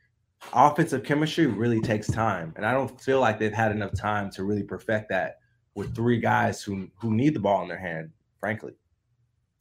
offensive 0.53 1.03
chemistry 1.03 1.47
really 1.47 1.81
takes 1.81 2.07
time. 2.07 2.53
And 2.55 2.65
I 2.65 2.71
don't 2.71 2.99
feel 3.01 3.19
like 3.19 3.39
they've 3.39 3.53
had 3.53 3.71
enough 3.71 3.93
time 3.93 4.29
to 4.31 4.43
really 4.43 4.63
perfect 4.63 5.09
that 5.09 5.39
with 5.75 5.95
three 5.95 6.19
guys 6.19 6.61
who 6.61 6.89
who 6.95 7.13
need 7.13 7.33
the 7.33 7.39
ball 7.39 7.61
in 7.61 7.67
their 7.67 7.79
hand, 7.79 8.11
frankly. 8.39 8.73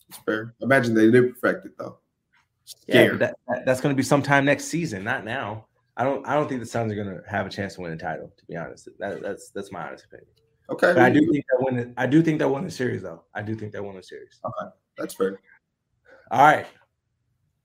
It's 0.09 0.19
fair. 0.19 0.55
Imagine 0.61 0.95
they 0.95 1.11
did 1.11 1.41
perfect 1.41 1.67
it 1.67 1.79
though. 1.79 1.99
Yeah, 2.87 3.15
that, 3.15 3.37
that, 3.49 3.67
that's 3.67 3.81
going 3.81 3.95
to 3.95 3.97
be 3.97 4.03
sometime 4.03 4.45
next 4.45 4.65
season, 4.65 5.05
not 5.05 5.25
now. 5.25 5.67
I 5.97 6.05
don't. 6.05 6.27
I 6.27 6.35
don't 6.35 6.49
think 6.49 6.61
the 6.61 6.67
Suns 6.67 6.93
are 6.93 6.97
going 6.97 7.09
to 7.09 7.23
have 7.29 7.47
a 7.47 7.51
chance 7.51 7.77
to 7.77 7.81
win 7.81 7.93
a 7.93 7.97
title. 7.97 8.31
To 8.37 8.45
be 8.47 8.57
honest, 8.57 8.89
that, 8.99 9.23
that's 9.23 9.51
that's 9.51 9.73
my 9.73 9.87
honest 9.87 10.05
opinion. 10.05 10.29
Okay, 10.69 10.93
but 10.93 10.99
I 10.99 11.11
do 11.11 11.21
think 11.31 11.45
that 11.51 11.65
win. 11.65 11.95
I 11.97 12.07
do 12.07 12.23
think 12.23 12.39
they 12.39 12.45
won 12.45 12.65
the 12.65 12.71
series, 12.71 13.03
though. 13.03 13.23
I 13.35 13.43
do 13.43 13.55
think 13.55 13.73
that 13.73 13.83
won 13.83 13.97
the 13.97 14.03
series. 14.03 14.39
Okay, 14.45 14.71
that's 14.99 15.15
fair. 15.15 15.41
All 16.31 16.45
right, 16.45 16.67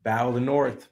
Battle 0.03 0.29
of 0.29 0.35
the 0.35 0.41
North. 0.41 0.87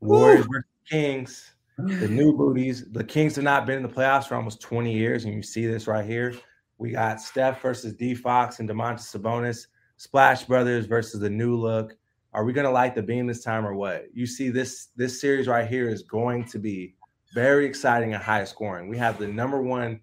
Warriors 0.00 0.46
versus 0.46 0.64
Kings. 0.90 1.52
The 1.78 2.08
new 2.08 2.34
booties. 2.34 2.90
The 2.90 3.04
Kings 3.04 3.34
have 3.36 3.44
not 3.44 3.66
been 3.66 3.76
in 3.76 3.82
the 3.82 3.88
playoffs 3.90 4.28
for 4.28 4.34
almost 4.34 4.62
20 4.62 4.90
years, 4.90 5.26
and 5.26 5.34
you 5.34 5.42
see 5.42 5.66
this 5.66 5.86
right 5.86 6.06
here. 6.06 6.34
We 6.78 6.92
got 6.92 7.20
Steph 7.20 7.60
versus 7.60 7.92
D 7.92 8.14
Fox 8.14 8.60
and 8.60 8.68
Domantas 8.68 9.14
Sabonis. 9.14 9.66
Splash 9.98 10.44
Brothers 10.44 10.86
versus 10.86 11.20
the 11.20 11.28
new 11.28 11.54
look. 11.54 11.94
Are 12.36 12.44
we 12.44 12.52
going 12.52 12.66
to 12.66 12.70
light 12.70 12.94
the 12.94 13.02
beam 13.02 13.26
this 13.26 13.42
time 13.42 13.66
or 13.66 13.74
what? 13.74 14.08
You 14.12 14.26
see 14.26 14.50
this 14.50 14.88
this 14.94 15.18
series 15.18 15.48
right 15.48 15.66
here 15.66 15.88
is 15.88 16.02
going 16.02 16.44
to 16.44 16.58
be 16.58 16.94
very 17.32 17.64
exciting 17.64 18.12
and 18.12 18.22
high 18.22 18.44
scoring. 18.44 18.90
We 18.90 18.98
have 18.98 19.18
the 19.18 19.26
number 19.26 19.62
one 19.62 20.00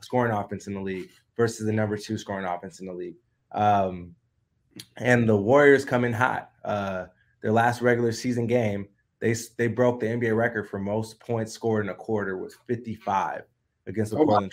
scoring 0.00 0.32
offense 0.32 0.66
in 0.66 0.74
the 0.74 0.80
league 0.80 1.10
versus 1.36 1.64
the 1.64 1.72
number 1.72 1.96
two 1.96 2.18
scoring 2.18 2.44
offense 2.44 2.80
in 2.80 2.86
the 2.86 2.92
league. 2.92 3.14
Um, 3.52 4.16
and 4.96 5.28
the 5.28 5.36
Warriors 5.36 5.84
come 5.84 6.04
in 6.04 6.12
hot. 6.12 6.50
Uh, 6.64 7.06
their 7.40 7.52
last 7.52 7.80
regular 7.80 8.10
season 8.10 8.48
game, 8.48 8.88
they 9.20 9.36
they 9.56 9.68
broke 9.68 10.00
the 10.00 10.06
NBA 10.06 10.36
record 10.36 10.68
for 10.68 10.80
most 10.80 11.20
points 11.20 11.52
scored 11.52 11.84
in 11.84 11.90
a 11.90 11.94
quarter 11.94 12.36
with 12.36 12.56
55 12.66 13.42
against 13.86 14.10
the 14.10 14.18
oh 14.18 14.24
Portland. 14.24 14.50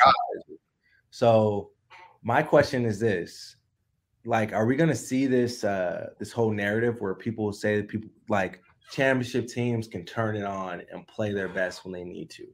So 1.09 1.71
my 2.21 2.43
question 2.43 2.85
is 2.85 2.99
this: 2.99 3.55
like 4.25 4.53
are 4.53 4.65
we 4.65 4.75
going 4.75 4.89
to 4.89 4.95
see 4.95 5.27
this 5.27 5.63
uh 5.63 6.09
this 6.19 6.31
whole 6.31 6.51
narrative 6.51 6.95
where 6.99 7.13
people 7.13 7.51
say 7.51 7.75
that 7.77 7.87
people 7.87 8.09
like 8.29 8.61
championship 8.91 9.47
teams 9.47 9.87
can 9.87 10.05
turn 10.05 10.35
it 10.35 10.45
on 10.45 10.81
and 10.91 11.05
play 11.07 11.33
their 11.33 11.49
best 11.49 11.83
when 11.83 11.93
they 11.93 12.03
need 12.03 12.29
to? 12.29 12.45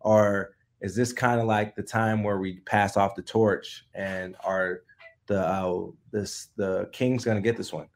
Or 0.00 0.56
is 0.80 0.94
this 0.94 1.12
kind 1.12 1.40
of 1.40 1.46
like 1.46 1.76
the 1.76 1.82
time 1.82 2.22
where 2.22 2.38
we 2.38 2.60
pass 2.60 2.96
off 2.96 3.14
the 3.14 3.22
torch 3.22 3.86
and 3.94 4.36
are 4.44 4.82
the 5.26 5.40
uh 5.40 5.86
this 6.10 6.48
the 6.56 6.88
kings 6.92 7.24
going 7.24 7.36
to 7.36 7.42
get 7.42 7.56
this 7.56 7.72
one? 7.72 7.88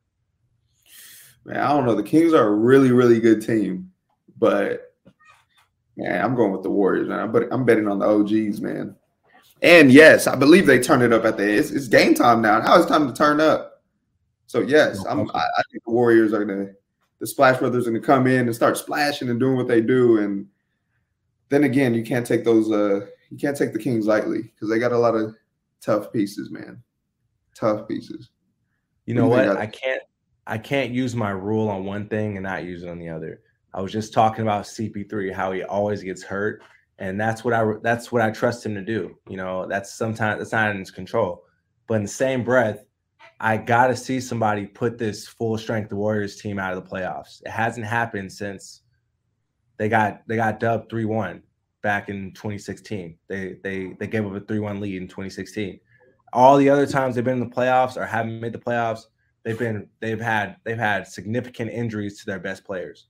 Man 1.44 1.58
i 1.60 1.68
don't 1.68 1.84
know. 1.84 1.94
The 1.94 2.02
kings 2.02 2.32
are 2.32 2.46
a 2.46 2.54
really 2.54 2.92
really 2.92 3.20
good 3.20 3.44
team 3.44 3.90
but 4.38 4.94
man 5.96 6.24
i'm 6.24 6.34
going 6.34 6.52
with 6.52 6.62
the 6.62 6.70
warriors 6.70 7.08
man. 7.08 7.34
I'm 7.50 7.64
betting 7.64 7.88
on 7.88 7.98
the 7.98 8.06
og's 8.06 8.60
man 8.60 8.96
and 9.62 9.90
yes, 9.92 10.26
I 10.26 10.36
believe 10.36 10.66
they 10.66 10.78
turn 10.78 11.02
it 11.02 11.12
up 11.12 11.24
at 11.24 11.36
the 11.36 11.48
it's, 11.48 11.70
it's 11.70 11.88
game 11.88 12.14
time 12.14 12.42
now. 12.42 12.60
Now 12.60 12.76
it's 12.76 12.86
time 12.86 13.06
to 13.06 13.12
turn 13.12 13.40
up. 13.40 13.82
So 14.46 14.60
yes, 14.60 15.04
I'm, 15.04 15.30
I, 15.32 15.40
I 15.40 15.62
think 15.70 15.84
the 15.84 15.92
Warriors 15.92 16.32
are 16.32 16.44
gonna 16.44 16.70
the 17.20 17.26
Splash 17.26 17.58
Brothers 17.58 17.86
are 17.86 17.90
gonna 17.90 18.02
come 18.02 18.26
in 18.26 18.46
and 18.46 18.54
start 18.54 18.76
splashing 18.76 19.28
and 19.28 19.40
doing 19.40 19.56
what 19.56 19.68
they 19.68 19.80
do. 19.80 20.18
And 20.18 20.46
then 21.48 21.64
again, 21.64 21.94
you 21.94 22.04
can't 22.04 22.26
take 22.26 22.44
those 22.44 22.70
uh 22.70 23.06
you 23.30 23.36
can't 23.36 23.56
take 23.56 23.72
the 23.72 23.78
Kings 23.78 24.06
lightly 24.06 24.42
because 24.42 24.70
they 24.70 24.78
got 24.78 24.92
a 24.92 24.98
lot 24.98 25.14
of 25.14 25.34
tough 25.80 26.12
pieces, 26.12 26.50
man. 26.50 26.82
Tough 27.54 27.88
pieces. 27.88 28.30
You 29.06 29.14
know 29.14 29.26
what? 29.26 29.48
I 29.48 29.66
can't 29.66 30.02
I 30.46 30.56
can't 30.56 30.92
use 30.92 31.14
my 31.14 31.30
rule 31.30 31.68
on 31.68 31.84
one 31.84 32.08
thing 32.08 32.36
and 32.36 32.44
not 32.44 32.64
use 32.64 32.82
it 32.82 32.88
on 32.88 32.98
the 32.98 33.08
other. 33.08 33.40
I 33.74 33.82
was 33.82 33.92
just 33.92 34.14
talking 34.14 34.42
about 34.42 34.64
CP3, 34.64 35.32
how 35.32 35.52
he 35.52 35.62
always 35.62 36.02
gets 36.02 36.22
hurt 36.22 36.62
and 36.98 37.20
that's 37.20 37.44
what 37.44 37.54
I 37.54 37.64
that's 37.82 38.10
what 38.10 38.22
I 38.22 38.30
trust 38.30 38.66
him 38.66 38.74
to 38.74 38.82
do. 38.82 39.16
You 39.28 39.36
know, 39.36 39.66
that's 39.68 39.92
sometimes 39.94 40.42
it's 40.42 40.52
not 40.52 40.70
in 40.70 40.78
his 40.78 40.90
control. 40.90 41.44
But 41.86 41.94
in 41.94 42.02
the 42.02 42.08
same 42.08 42.44
breath, 42.44 42.84
I 43.40 43.56
gotta 43.56 43.96
see 43.96 44.20
somebody 44.20 44.66
put 44.66 44.98
this 44.98 45.26
full 45.26 45.56
strength 45.58 45.92
Warriors 45.92 46.36
team 46.36 46.58
out 46.58 46.76
of 46.76 46.82
the 46.82 46.90
playoffs. 46.90 47.40
It 47.44 47.50
hasn't 47.50 47.86
happened 47.86 48.32
since 48.32 48.82
they 49.76 49.88
got 49.88 50.26
they 50.26 50.36
got 50.36 50.58
dubbed 50.58 50.90
3-1 50.90 51.42
back 51.82 52.08
in 52.08 52.32
2016. 52.32 53.16
They 53.28 53.56
they 53.62 53.94
they 53.98 54.06
gave 54.08 54.26
up 54.26 54.34
a 54.34 54.40
3-1 54.40 54.80
lead 54.80 55.00
in 55.00 55.08
2016. 55.08 55.78
All 56.32 56.56
the 56.56 56.68
other 56.68 56.86
times 56.86 57.14
they've 57.14 57.24
been 57.24 57.40
in 57.40 57.48
the 57.48 57.54
playoffs 57.54 57.96
or 57.96 58.04
haven't 58.04 58.40
made 58.40 58.52
the 58.52 58.58
playoffs, 58.58 59.02
they've 59.44 59.58
been 59.58 59.88
they've 60.00 60.20
had 60.20 60.56
they've 60.64 60.76
had 60.76 61.06
significant 61.06 61.70
injuries 61.70 62.18
to 62.18 62.26
their 62.26 62.40
best 62.40 62.64
players. 62.64 63.06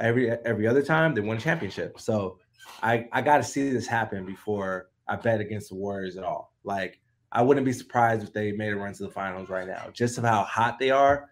Every 0.00 0.30
every 0.30 0.66
other 0.66 0.82
time 0.82 1.14
they 1.14 1.20
won 1.20 1.36
a 1.36 1.40
championship. 1.40 2.00
So 2.00 2.38
I 2.82 3.06
I 3.12 3.22
got 3.22 3.38
to 3.38 3.44
see 3.44 3.70
this 3.70 3.86
happen 3.86 4.24
before 4.24 4.88
I 5.08 5.16
bet 5.16 5.40
against 5.40 5.70
the 5.70 5.76
Warriors 5.76 6.16
at 6.16 6.24
all. 6.24 6.54
Like 6.64 7.00
I 7.32 7.42
wouldn't 7.42 7.66
be 7.66 7.72
surprised 7.72 8.22
if 8.22 8.32
they 8.32 8.52
made 8.52 8.72
a 8.72 8.76
run 8.76 8.92
to 8.94 9.02
the 9.04 9.10
finals 9.10 9.48
right 9.48 9.66
now, 9.66 9.90
just 9.92 10.18
of 10.18 10.24
how 10.24 10.42
hot 10.44 10.78
they 10.78 10.90
are. 10.90 11.28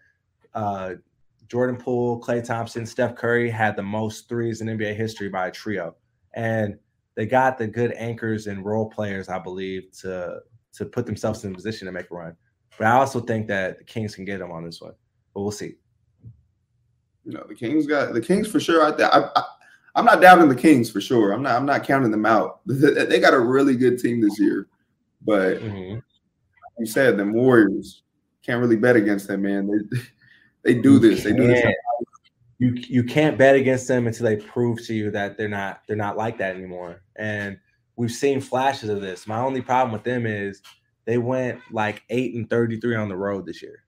Uh, 0.53 0.95
Jordan 1.47 1.77
Poole, 1.77 2.19
Klay 2.21 2.43
Thompson, 2.43 2.85
Steph 2.85 3.15
Curry 3.15 3.49
had 3.49 3.75
the 3.75 3.83
most 3.83 4.27
threes 4.27 4.61
in 4.61 4.67
NBA 4.67 4.95
history 4.95 5.29
by 5.29 5.47
a 5.47 5.51
trio, 5.51 5.95
and 6.33 6.77
they 7.15 7.25
got 7.25 7.57
the 7.57 7.67
good 7.67 7.93
anchors 7.93 8.47
and 8.47 8.65
role 8.65 8.89
players, 8.89 9.29
I 9.29 9.39
believe, 9.39 9.91
to 10.01 10.39
to 10.73 10.85
put 10.85 11.05
themselves 11.05 11.43
in 11.43 11.51
a 11.51 11.55
position 11.55 11.85
to 11.85 11.91
make 11.91 12.11
a 12.11 12.13
run. 12.13 12.35
But 12.77 12.87
I 12.87 12.91
also 12.91 13.21
think 13.21 13.47
that 13.47 13.77
the 13.77 13.83
Kings 13.83 14.15
can 14.15 14.25
get 14.25 14.39
them 14.39 14.51
on 14.51 14.65
this 14.65 14.81
one, 14.81 14.93
but 15.33 15.41
we'll 15.41 15.51
see. 15.51 15.75
You 17.23 17.31
know, 17.31 17.45
the 17.47 17.55
Kings 17.55 17.87
got 17.87 18.13
the 18.13 18.21
Kings 18.21 18.47
for 18.47 18.59
sure. 18.59 18.83
I, 18.83 18.91
I 19.03 19.43
I'm 19.95 20.05
not 20.05 20.21
doubting 20.21 20.49
the 20.49 20.55
Kings 20.55 20.91
for 20.91 20.99
sure. 20.99 21.31
I'm 21.31 21.41
not. 21.41 21.55
I'm 21.55 21.65
not 21.65 21.83
counting 21.83 22.11
them 22.11 22.25
out. 22.25 22.59
They 22.67 23.19
got 23.19 23.33
a 23.33 23.39
really 23.39 23.75
good 23.75 23.97
team 23.97 24.21
this 24.21 24.39
year, 24.39 24.67
but 25.21 25.61
mm-hmm. 25.61 25.99
you 26.79 26.85
said 26.85 27.17
the 27.17 27.25
Warriors 27.25 28.03
can't 28.45 28.61
really 28.61 28.75
bet 28.75 28.95
against 28.95 29.27
them, 29.27 29.43
man. 29.43 29.67
They 29.67 30.73
they 30.73 30.81
do 30.81 30.99
this. 30.99 31.23
They 31.23 31.31
do 31.33 31.47
this. 31.47 31.65
You 32.57 32.73
you 32.73 33.03
can't 33.03 33.37
bet 33.37 33.55
against 33.55 33.87
them 33.87 34.07
until 34.07 34.25
they 34.25 34.37
prove 34.37 34.85
to 34.85 34.93
you 34.93 35.11
that 35.11 35.37
they're 35.37 35.47
not 35.47 35.81
they're 35.87 35.95
not 35.95 36.17
like 36.17 36.37
that 36.39 36.55
anymore. 36.55 37.01
And 37.15 37.57
we've 37.95 38.11
seen 38.11 38.41
flashes 38.41 38.89
of 38.89 39.01
this. 39.01 39.27
My 39.27 39.39
only 39.39 39.61
problem 39.61 39.93
with 39.93 40.03
them 40.03 40.25
is 40.25 40.61
they 41.05 41.17
went 41.17 41.59
like 41.71 42.03
eight 42.09 42.35
and 42.35 42.49
thirty 42.49 42.79
three 42.79 42.95
on 42.95 43.09
the 43.09 43.15
road 43.15 43.45
this 43.45 43.61
year. 43.61 43.83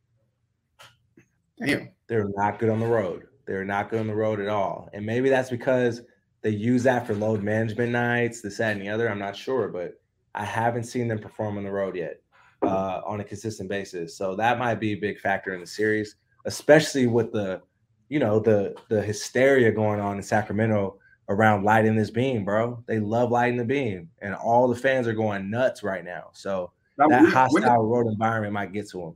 Damn, 1.60 1.90
they're 2.08 2.30
not 2.36 2.60
good 2.60 2.70
on 2.70 2.80
the 2.80 2.86
road. 2.86 3.27
They're 3.48 3.66
not 3.66 3.90
good 3.90 4.02
on 4.02 4.08
the 4.08 4.16
road 4.16 4.40
at 4.40 4.50
all. 4.50 4.90
And 4.94 5.06
maybe 5.06 5.30
that's 5.30 5.50
because 5.50 6.02
they 6.42 6.50
use 6.52 6.84
that 6.84 7.08
for 7.08 7.16
load 7.16 7.42
management 7.42 7.92
nights, 7.92 8.42
this, 8.42 8.58
that, 8.58 8.74
and 8.74 8.82
the 8.82 8.90
other. 8.90 9.10
I'm 9.10 9.20
not 9.20 9.36
sure, 9.36 9.70
but 9.70 9.94
I 10.36 10.46
haven't 10.46 10.84
seen 10.84 11.08
them 11.08 11.20
perform 11.20 11.58
on 11.58 11.64
the 11.64 11.72
road 11.72 11.96
yet 11.96 12.22
uh, 12.62 13.02
on 13.06 13.22
a 13.22 13.24
consistent 13.24 13.70
basis. 13.70 14.16
So 14.16 14.36
that 14.36 14.60
might 14.60 14.76
be 14.76 14.94
a 14.94 14.96
big 14.96 15.20
factor 15.20 15.54
in 15.54 15.62
the 15.62 15.68
series, 15.68 16.16
especially 16.46 17.08
with 17.08 17.32
the, 17.32 17.62
you 18.10 18.20
know, 18.20 18.40
the 18.40 18.76
the 18.90 19.02
hysteria 19.02 19.72
going 19.72 20.00
on 20.00 20.18
in 20.18 20.24
Sacramento 20.24 20.98
around 21.30 21.64
lighting 21.64 21.96
this 21.96 22.12
beam, 22.12 22.46
bro. 22.46 22.84
They 22.88 23.00
love 23.00 23.32
lighting 23.32 23.58
the 23.58 23.66
beam, 23.66 24.10
and 24.22 24.36
all 24.36 24.68
the 24.68 24.76
fans 24.76 25.08
are 25.08 25.14
going 25.14 25.50
nuts 25.50 25.84
right 25.84 26.06
now. 26.06 26.30
So 26.34 26.72
now, 26.98 27.08
that 27.08 27.34
hostile 27.34 27.62
did, 27.62 27.90
road 27.90 28.08
environment 28.08 28.54
might 28.54 28.74
get 28.74 28.90
to 28.92 28.98
them. 29.00 29.16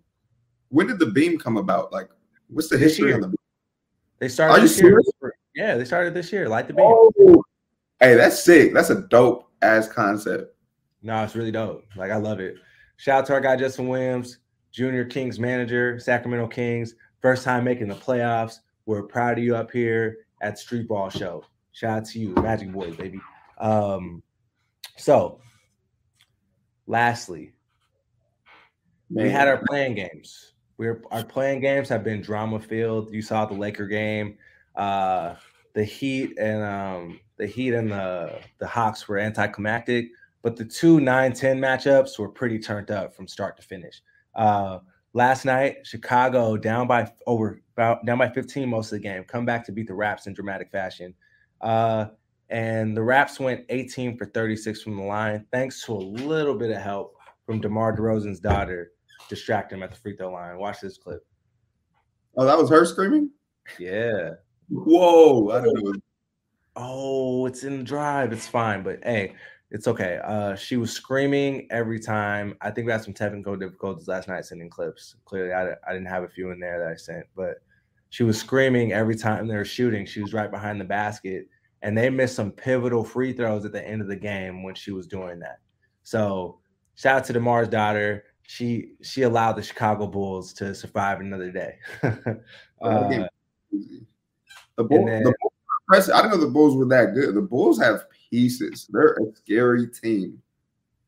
When 0.69 0.87
did 0.87 0.99
the 0.99 1.11
beam 1.11 1.37
come 1.37 1.57
about? 1.57 1.91
Like, 1.93 2.09
what's 2.49 2.69
the 2.69 2.77
history 2.77 3.13
on 3.13 3.21
the 3.21 3.33
they 4.21 4.29
started. 4.29 4.53
Are 4.53 4.59
you 4.59 4.67
serious? 4.67 5.09
Year. 5.21 5.33
Yeah, 5.55 5.75
they 5.75 5.83
started 5.83 6.13
this 6.13 6.31
year. 6.31 6.47
Light 6.47 6.67
the 6.67 6.73
beam. 6.73 6.85
Oh, 6.85 7.43
hey, 7.99 8.13
that's 8.13 8.41
sick. 8.41 8.71
That's 8.71 8.91
a 8.91 9.01
dope 9.01 9.49
ass 9.63 9.87
concept. 9.89 10.55
No, 11.01 11.23
it's 11.23 11.35
really 11.35 11.51
dope. 11.51 11.83
Like 11.97 12.11
I 12.11 12.17
love 12.17 12.39
it. 12.39 12.55
Shout 12.97 13.21
out 13.21 13.25
to 13.25 13.33
our 13.33 13.41
guy 13.41 13.55
Justin 13.55 13.87
Williams, 13.87 14.37
Junior 14.71 15.05
Kings 15.05 15.39
manager, 15.39 15.99
Sacramento 15.99 16.47
Kings, 16.47 16.93
first 17.19 17.43
time 17.43 17.63
making 17.63 17.87
the 17.87 17.95
playoffs. 17.95 18.59
We're 18.85 19.01
proud 19.01 19.39
of 19.39 19.43
you 19.43 19.55
up 19.55 19.71
here 19.71 20.19
at 20.41 20.59
Street 20.59 20.87
Ball 20.87 21.09
Show. 21.09 21.43
Shout 21.71 21.97
out 21.97 22.05
to 22.05 22.19
you, 22.19 22.35
Magic 22.35 22.71
Boys, 22.71 22.95
baby. 22.95 23.19
Um, 23.59 24.21
so 24.97 25.39
lastly, 26.85 27.53
Man. 29.09 29.23
we 29.25 29.31
had 29.31 29.47
our 29.47 29.63
play-in 29.65 29.95
games 29.95 30.53
we're 30.81 31.03
our 31.11 31.23
play-in 31.23 31.59
games 31.59 31.87
have 31.89 32.03
been 32.03 32.21
drama 32.23 32.59
filled. 32.59 33.13
You 33.13 33.21
saw 33.21 33.45
the 33.45 33.53
Laker 33.53 33.85
game, 33.85 34.35
uh, 34.75 35.35
the 35.73 35.83
Heat 35.83 36.35
and 36.39 36.63
um, 36.63 37.19
the 37.37 37.45
Heat 37.45 37.75
and 37.75 37.91
the 37.91 38.39
the 38.57 38.65
Hawks 38.65 39.07
were 39.07 39.19
anticlimactic, 39.19 40.09
but 40.41 40.55
the 40.55 40.65
two 40.65 40.97
9-10 40.97 41.59
matchups 41.59 42.17
were 42.17 42.29
pretty 42.29 42.57
turned 42.57 42.89
up 42.89 43.15
from 43.15 43.27
start 43.27 43.57
to 43.57 43.61
finish. 43.61 44.01
Uh, 44.33 44.79
last 45.13 45.45
night, 45.45 45.85
Chicago 45.85 46.57
down 46.57 46.87
by 46.87 47.11
over 47.27 47.61
down 47.77 48.17
by 48.17 48.29
15 48.29 48.67
most 48.67 48.91
of 48.91 48.99
the 48.99 49.07
game, 49.07 49.23
come 49.23 49.45
back 49.45 49.63
to 49.67 49.71
beat 49.71 49.85
the 49.85 49.93
Raps 49.93 50.25
in 50.25 50.33
dramatic 50.33 50.71
fashion. 50.71 51.13
Uh, 51.61 52.07
and 52.49 52.97
the 52.97 53.03
Raps 53.03 53.39
went 53.39 53.65
18 53.69 54.17
for 54.17 54.25
36 54.25 54.81
from 54.81 54.97
the 54.97 55.03
line, 55.03 55.45
thanks 55.51 55.85
to 55.85 55.93
a 55.93 55.93
little 55.93 56.55
bit 56.55 56.71
of 56.71 56.81
help 56.81 57.17
from 57.45 57.61
DeMar 57.61 57.95
DeRozan's 57.95 58.39
daughter, 58.39 58.93
distracting 59.29 59.77
him 59.77 59.83
at 59.83 59.91
the 59.91 59.97
free 59.97 60.15
throw 60.15 60.31
line. 60.31 60.57
Watch 60.57 60.81
this 60.81 60.97
clip. 60.97 61.25
Oh, 62.37 62.45
that 62.45 62.57
was 62.57 62.69
her 62.69 62.85
screaming? 62.85 63.31
Yeah. 63.79 64.31
Whoa. 64.69 65.59
Know. 65.59 65.93
Oh, 66.75 67.45
it's 67.45 67.63
in 67.63 67.79
the 67.79 67.83
drive. 67.83 68.31
It's 68.31 68.47
fine. 68.47 68.83
But 68.83 68.99
hey, 69.03 69.35
it's 69.69 69.87
okay. 69.87 70.19
Uh, 70.23 70.55
she 70.55 70.77
was 70.77 70.91
screaming 70.91 71.67
every 71.71 71.99
time. 71.99 72.55
I 72.61 72.71
think 72.71 72.85
we 72.85 72.91
had 72.91 73.03
some 73.03 73.13
technical 73.13 73.55
difficulties 73.55 74.07
last 74.07 74.27
night 74.27 74.45
sending 74.45 74.69
clips. 74.69 75.15
Clearly, 75.25 75.53
I, 75.53 75.71
I 75.87 75.93
didn't 75.93 76.07
have 76.07 76.23
a 76.23 76.29
few 76.29 76.51
in 76.51 76.59
there 76.59 76.79
that 76.79 76.91
I 76.91 76.95
sent, 76.95 77.25
but 77.35 77.55
she 78.09 78.23
was 78.23 78.37
screaming 78.37 78.91
every 78.91 79.15
time 79.15 79.47
they 79.47 79.55
were 79.55 79.65
shooting. 79.65 80.05
She 80.05 80.21
was 80.21 80.33
right 80.33 80.51
behind 80.51 80.79
the 80.79 80.85
basket, 80.85 81.47
and 81.81 81.97
they 81.97 82.09
missed 82.09 82.35
some 82.35 82.51
pivotal 82.51 83.03
free 83.03 83.31
throws 83.31 83.63
at 83.63 83.71
the 83.71 83.87
end 83.87 84.01
of 84.01 84.09
the 84.09 84.15
game 84.15 84.63
when 84.63 84.75
she 84.75 84.91
was 84.91 85.07
doing 85.07 85.39
that. 85.39 85.59
So, 86.03 86.59
shout 86.95 87.17
out 87.19 87.25
to 87.25 87.33
Demar's 87.33 87.69
daughter. 87.69 88.25
She 88.51 88.95
she 89.01 89.21
allowed 89.21 89.53
the 89.53 89.63
Chicago 89.63 90.07
Bulls 90.07 90.51
to 90.55 90.75
survive 90.75 91.21
another 91.21 91.51
day. 91.51 91.77
uh, 92.03 92.09
the 92.81 93.29
Bulls, 94.77 95.05
then, 95.05 95.23
the 95.23 95.33
Bulls 95.87 96.09
I 96.09 96.21
didn't 96.21 96.31
know 96.31 96.45
the 96.45 96.51
Bulls 96.51 96.75
were 96.75 96.85
that 96.87 97.13
good. 97.13 97.33
The 97.33 97.41
Bulls 97.41 97.79
have 97.79 98.03
pieces. 98.29 98.89
They're 98.91 99.13
a 99.13 99.35
scary 99.35 99.87
team. 99.87 100.41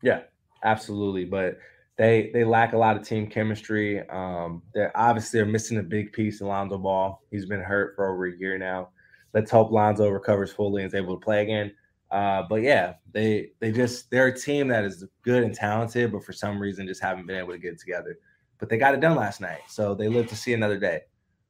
Yeah, 0.01 0.21
absolutely. 0.63 1.25
But 1.25 1.57
they 1.97 2.31
they 2.33 2.45
lack 2.45 2.71
a 2.71 2.77
lot 2.77 2.95
of 2.95 3.05
team 3.05 3.27
chemistry. 3.27 4.07
Um, 4.07 4.61
they're 4.73 4.95
obviously 4.95 5.39
they're 5.39 5.45
missing 5.45 5.79
a 5.79 5.83
big 5.83 6.13
piece 6.13 6.39
in 6.39 6.47
Lonzo 6.47 6.77
Ball. 6.77 7.21
He's 7.29 7.45
been 7.45 7.59
hurt 7.59 7.97
for 7.97 8.09
over 8.09 8.25
a 8.25 8.37
year 8.37 8.57
now. 8.57 8.87
Let's 9.33 9.51
hope 9.51 9.69
Lonzo 9.69 10.07
recovers 10.07 10.53
fully 10.53 10.83
and 10.83 10.87
is 10.87 10.95
able 10.95 11.19
to 11.19 11.25
play 11.25 11.43
again. 11.43 11.73
Uh, 12.13 12.43
but 12.47 12.61
yeah, 12.61 12.93
they 13.11 13.49
they 13.59 13.71
just 13.71 14.11
they're 14.11 14.27
a 14.27 14.39
team 14.39 14.67
that 14.67 14.85
is 14.85 15.03
good 15.23 15.43
and 15.43 15.53
talented, 15.53 16.11
but 16.11 16.23
for 16.23 16.31
some 16.31 16.61
reason 16.61 16.85
just 16.85 17.01
haven't 17.01 17.25
been 17.25 17.39
able 17.39 17.51
to 17.51 17.57
get 17.57 17.79
together. 17.79 18.15
But 18.59 18.69
they 18.69 18.77
got 18.77 18.93
it 18.93 18.99
done 18.99 19.17
last 19.17 19.41
night, 19.41 19.61
so 19.67 19.95
they 19.95 20.07
live 20.07 20.27
to 20.27 20.35
see 20.35 20.53
another 20.53 20.77
day. 20.77 21.01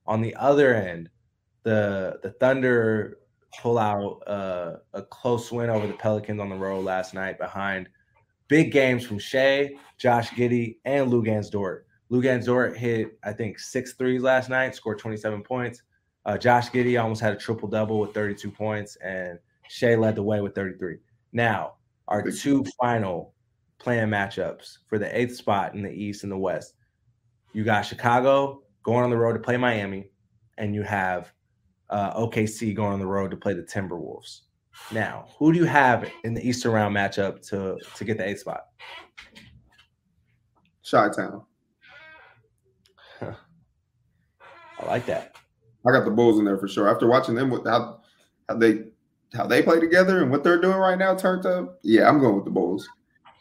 On 0.08 0.22
the 0.22 0.34
other 0.36 0.74
end, 0.74 1.10
the 1.64 2.18
the 2.24 2.32
Thunder 2.40 3.18
pull 3.60 3.78
out 3.78 4.22
uh, 4.26 4.78
a 4.94 5.04
close 5.04 5.52
win 5.52 5.70
over 5.70 5.86
the 5.86 5.94
Pelicans 5.94 6.40
on 6.40 6.48
the 6.48 6.56
road 6.56 6.86
last 6.86 7.14
night 7.14 7.38
behind 7.38 7.90
big 8.48 8.72
games 8.72 9.06
from 9.06 9.20
Shai, 9.20 9.72
Josh 9.98 10.30
Giddey, 10.30 10.78
and 10.86 11.12
Luguentz 11.12 11.52
Dort. 11.52 11.88
Luguentz 12.10 12.46
Dort 12.46 12.78
hit, 12.78 13.20
I 13.22 13.34
think, 13.34 13.60
six 13.60 13.94
threes 13.94 14.22
last 14.22 14.50
night, 14.50 14.76
scored 14.76 15.00
27 15.00 15.44
points. 15.44 15.84
Uh, 16.26 16.38
Josh 16.38 16.70
Giddey 16.70 17.02
almost 17.02 17.22
had 17.22 17.34
a 17.34 17.38
triple 17.38 17.68
double 17.68 18.00
with 18.00 18.14
32 18.14 18.50
points, 18.50 18.96
and 19.04 19.40
Shai 19.70 19.96
led 19.96 20.16
the 20.16 20.24
way 20.24 20.42
with 20.42 20.56
33. 20.56 20.98
Now, 21.32 21.74
our 22.08 22.22
two 22.22 22.66
final 22.80 23.34
play-in 23.80 24.10
matchups 24.10 24.78
for 24.88 24.98
the 24.98 25.18
eighth 25.18 25.36
spot 25.36 25.74
in 25.76 25.84
the 25.84 25.92
East 25.92 26.24
and 26.24 26.32
the 26.32 26.38
West. 26.38 26.76
You 27.54 27.64
got 27.64 27.82
Chicago 27.82 28.64
going 28.84 29.04
on 29.04 29.10
the 29.10 29.18
road 29.18 29.34
to 29.34 29.40
play 29.40 29.58
Miami, 29.58 30.10
and 30.58 30.74
you 30.74 30.84
have 30.84 31.34
uh, 31.90 32.14
OKC 32.20 32.76
going 32.76 32.94
on 32.94 33.00
the 33.00 33.06
road 33.06 33.32
to 33.32 33.38
play 33.38 33.54
the 33.54 33.64
Timberwolves. 33.64 34.42
Now, 34.92 35.28
who 35.38 35.54
do 35.54 35.60
you 35.60 35.66
have 35.66 36.10
in 36.24 36.34
the 36.34 36.48
Eastern 36.48 36.72
round 36.72 36.96
matchup 36.96 37.48
to 37.50 37.78
to 37.96 38.04
get 38.04 38.18
the 38.18 38.28
eighth 38.28 38.40
spot? 38.40 38.66
Chi 40.90 41.10
Town. 41.10 41.44
I 43.22 44.86
like 44.86 45.06
that. 45.06 45.36
I 45.86 45.92
got 45.92 46.06
the 46.06 46.12
Bulls 46.12 46.40
in 46.40 46.46
there 46.46 46.58
for 46.58 46.68
sure. 46.68 46.90
After 46.90 47.08
watching 47.08 47.36
them 47.36 47.50
with 47.50 47.66
how 47.66 48.02
how 48.50 48.58
they 48.58 48.86
how 49.34 49.48
they 49.48 49.62
play 49.62 49.80
together 49.80 50.22
and 50.22 50.32
what 50.32 50.44
they're 50.44 50.62
doing 50.62 50.78
right 50.78 50.98
now, 50.98 51.16
turned 51.16 51.46
up. 51.46 51.80
Yeah, 51.82 52.08
I'm 52.08 52.20
going 52.20 52.36
with 52.36 52.46
the 52.46 52.52
Bulls. 52.52 52.88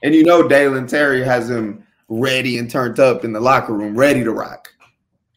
And 0.02 0.14
you 0.14 0.24
know, 0.24 0.48
Dalen 0.48 0.86
Terry 0.86 1.22
has 1.22 1.48
them 1.48 1.84
ready 2.08 2.58
and 2.58 2.70
turned 2.70 2.98
up 2.98 3.24
in 3.24 3.32
the 3.32 3.40
locker 3.40 3.72
room, 3.72 3.96
ready 3.96 4.24
to 4.24 4.32
rock. 4.32 4.68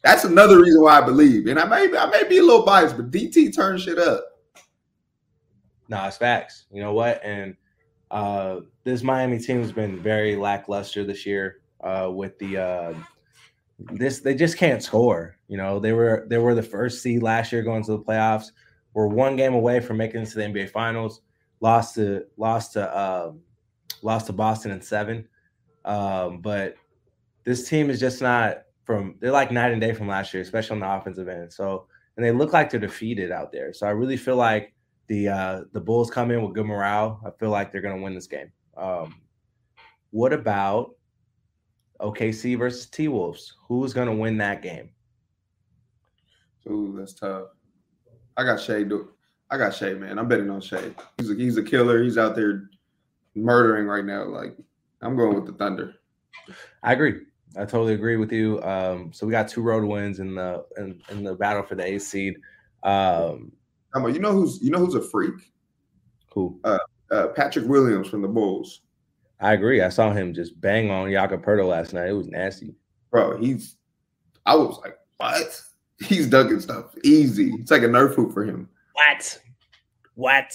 That's 0.04 0.24
another 0.24 0.62
reason 0.62 0.82
why 0.82 1.00
I 1.00 1.02
believe. 1.02 1.48
And 1.48 1.60
I 1.60 1.66
may 1.66 1.98
I 1.98 2.06
may 2.08 2.24
be 2.28 2.38
a 2.38 2.44
little 2.44 2.66
biased, 2.66 2.96
but 2.96 3.12
DT 3.12 3.56
turns 3.56 3.84
shit 3.84 3.98
up. 3.98 4.24
No, 5.88 6.04
it's 6.06 6.18
facts. 6.18 6.66
You 6.72 6.82
know 6.82 6.94
what? 6.94 7.22
And 7.24 7.56
uh, 8.12 8.62
this 8.84 9.04
Miami 9.04 9.40
team 9.40 9.62
has 9.62 9.72
been 9.72 10.00
very 10.00 10.36
lackluster 10.36 11.04
this 11.04 11.26
year. 11.26 11.62
Uh, 11.82 12.10
with 12.12 12.38
the 12.40 12.58
uh, 12.58 12.94
this, 13.80 14.20
they 14.20 14.34
just 14.34 14.58
can't 14.58 14.82
score. 14.82 15.38
You 15.48 15.58
know, 15.58 15.80
they 15.80 15.94
were 15.94 16.26
they 16.30 16.38
were 16.38 16.56
the 16.56 16.64
first 16.64 17.02
seed 17.02 17.22
last 17.22 17.52
year 17.52 17.62
going 17.62 17.84
to 17.84 17.92
the 17.92 18.00
playoffs. 18.00 18.52
We're 18.96 19.08
one 19.08 19.36
game 19.36 19.54
away 19.54 19.82
from 19.82 19.98
making 19.98 20.22
it 20.22 20.30
to 20.30 20.36
the 20.38 20.44
NBA 20.44 20.70
Finals. 20.70 21.22
Lost 21.60 21.96
to 21.96 22.26
lost 22.38 22.74
to 22.74 23.00
um, 23.00 23.42
lost 24.02 24.28
to 24.28 24.34
Boston 24.34 24.72
in 24.72 24.82
seven. 24.82 25.28
Um, 25.84 26.40
but 26.40 26.76
this 27.44 27.68
team 27.68 27.90
is 27.90 28.00
just 28.00 28.22
not 28.22 28.64
from 28.86 29.16
they're 29.20 29.32
like 29.32 29.52
night 29.52 29.74
and 29.74 29.82
day 29.82 29.94
from 29.94 30.08
last 30.08 30.34
year, 30.34 30.42
especially 30.42 30.76
on 30.76 30.80
the 30.80 30.90
offensive 30.90 31.28
end. 31.28 31.52
So 31.52 31.88
and 32.16 32.26
they 32.26 32.32
look 32.32 32.54
like 32.54 32.70
they're 32.70 32.80
defeated 32.80 33.32
out 33.32 33.52
there. 33.52 33.74
So 33.74 33.86
I 33.86 33.90
really 33.90 34.16
feel 34.16 34.38
like 34.38 34.74
the 35.08 35.28
uh 35.28 35.62
the 35.74 35.82
Bulls 35.82 36.10
come 36.10 36.32
in 36.32 36.42
with 36.42 36.56
good 36.56 36.66
morale. 36.66 37.20
I 37.26 37.32
feel 37.32 37.50
like 37.50 37.74
they're 37.74 37.82
gonna 37.82 38.02
win 38.02 38.16
this 38.16 38.28
game. 38.28 38.50
Um 38.78 39.22
what 40.12 40.32
about 40.32 40.92
OKC 42.00 42.58
versus 42.58 42.86
T 42.86 43.10
Wolves? 43.10 43.56
Who's 43.68 43.92
gonna 43.92 44.16
win 44.16 44.38
that 44.38 44.62
game? 44.62 44.92
Ooh, 46.68 46.96
that's 46.98 47.14
tough. 47.14 47.55
I 48.38 48.44
got 48.44 48.60
Shai. 48.60 48.84
Do 48.84 49.10
I 49.50 49.58
got 49.58 49.76
Shai, 49.76 49.94
man. 49.94 50.20
I'm 50.20 50.28
betting 50.28 50.50
on 50.50 50.62
Shai. 50.62 50.92
He's 51.18 51.30
a, 51.30 51.36
he's 51.36 51.58
a 51.58 51.64
killer. 51.64 52.04
He's 52.04 52.18
out 52.18 52.36
there 52.36 52.70
murdering 53.36 53.86
right 53.86 54.06
now. 54.06 54.26
Like 54.26 54.58
I'm 55.02 55.16
going 55.16 55.36
with 55.36 55.46
the 55.46 55.54
Thunder. 55.54 55.96
I 56.84 56.94
agree. 56.94 57.22
I 57.58 57.62
totally 57.62 57.94
agree 57.94 58.18
with 58.18 58.32
you. 58.32 58.62
Um, 58.64 59.14
so 59.14 59.26
we 59.26 59.32
got 59.32 59.48
two 59.48 59.62
road 59.62 59.86
wins 59.86 60.20
in 60.20 60.36
the 60.36 60.66
in, 60.78 61.02
in 61.10 61.24
the 61.24 61.36
battle 61.36 61.64
for 61.64 61.76
the 61.76 61.86
A 61.86 62.00
seed. 62.00 62.36
Um, 62.84 63.52
you 63.96 64.20
know 64.20 64.34
who's 64.34 64.62
you 64.62 64.72
know 64.72 64.80
who's 64.80 64.96
a 64.96 65.02
freak? 65.02 65.54
Who? 66.34 66.60
Uh, 66.64 66.80
uh, 67.12 67.28
Patrick 67.28 67.66
Williams 67.66 68.10
from 68.10 68.22
the 68.22 68.28
Bulls. 68.28 68.82
I 69.40 69.54
agree. 69.54 69.82
I 69.82 69.90
saw 69.90 70.12
him 70.12 70.34
just 70.34 70.60
bang 70.60 70.90
on 70.90 71.08
Poeltl 71.10 71.68
last 71.68 71.94
night. 71.94 72.10
It 72.10 72.14
was 72.14 72.28
nasty. 72.28 72.76
Bro, 73.12 73.38
he's 73.38 73.78
I 74.46 74.56
was 74.56 74.78
like, 74.80 74.98
what? 75.18 75.62
He's 76.00 76.28
dunking 76.28 76.60
stuff 76.60 76.94
easy. 77.04 77.52
It's 77.54 77.72
like 77.72 77.84
a 77.84 77.88
nerf 77.88 78.16
hoop 78.16 78.34
for 78.34 78.44
him. 78.44 78.70
What? 78.94 79.40
What? 80.16 80.52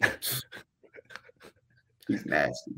he's 2.08 2.26
nasty. 2.26 2.72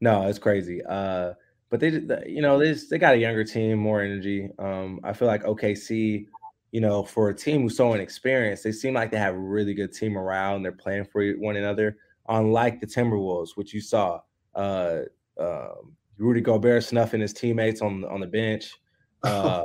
No, 0.00 0.28
it's 0.28 0.38
crazy. 0.38 0.82
Uh 0.88 1.32
but 1.70 1.80
they, 1.80 1.90
you 2.26 2.42
know, 2.42 2.58
they 2.58 2.72
they 2.72 2.98
got 2.98 3.14
a 3.14 3.18
younger 3.18 3.44
team, 3.44 3.78
more 3.78 4.00
energy. 4.00 4.48
Um, 4.58 5.00
I 5.02 5.12
feel 5.12 5.26
like 5.26 5.42
OKC, 5.42 6.26
you 6.70 6.80
know, 6.80 7.02
for 7.02 7.28
a 7.30 7.34
team 7.34 7.62
who's 7.62 7.76
so 7.76 7.92
inexperienced, 7.92 8.62
they 8.64 8.72
seem 8.72 8.94
like 8.94 9.10
they 9.10 9.18
have 9.18 9.34
a 9.34 9.38
really 9.38 9.74
good 9.74 9.92
team 9.92 10.16
around. 10.16 10.62
They're 10.62 10.72
playing 10.72 11.06
for 11.06 11.28
one 11.32 11.56
another, 11.56 11.98
unlike 12.28 12.80
the 12.80 12.86
Timberwolves, 12.86 13.56
which 13.56 13.74
you 13.74 13.80
saw. 13.80 14.20
Uh, 14.54 15.00
um, 15.38 15.96
Rudy 16.18 16.40
Gobert 16.40 16.84
snuffing 16.84 17.20
his 17.20 17.32
teammates 17.32 17.82
on 17.82 18.04
on 18.04 18.20
the 18.20 18.26
bench. 18.26 18.72
Uh, 19.22 19.62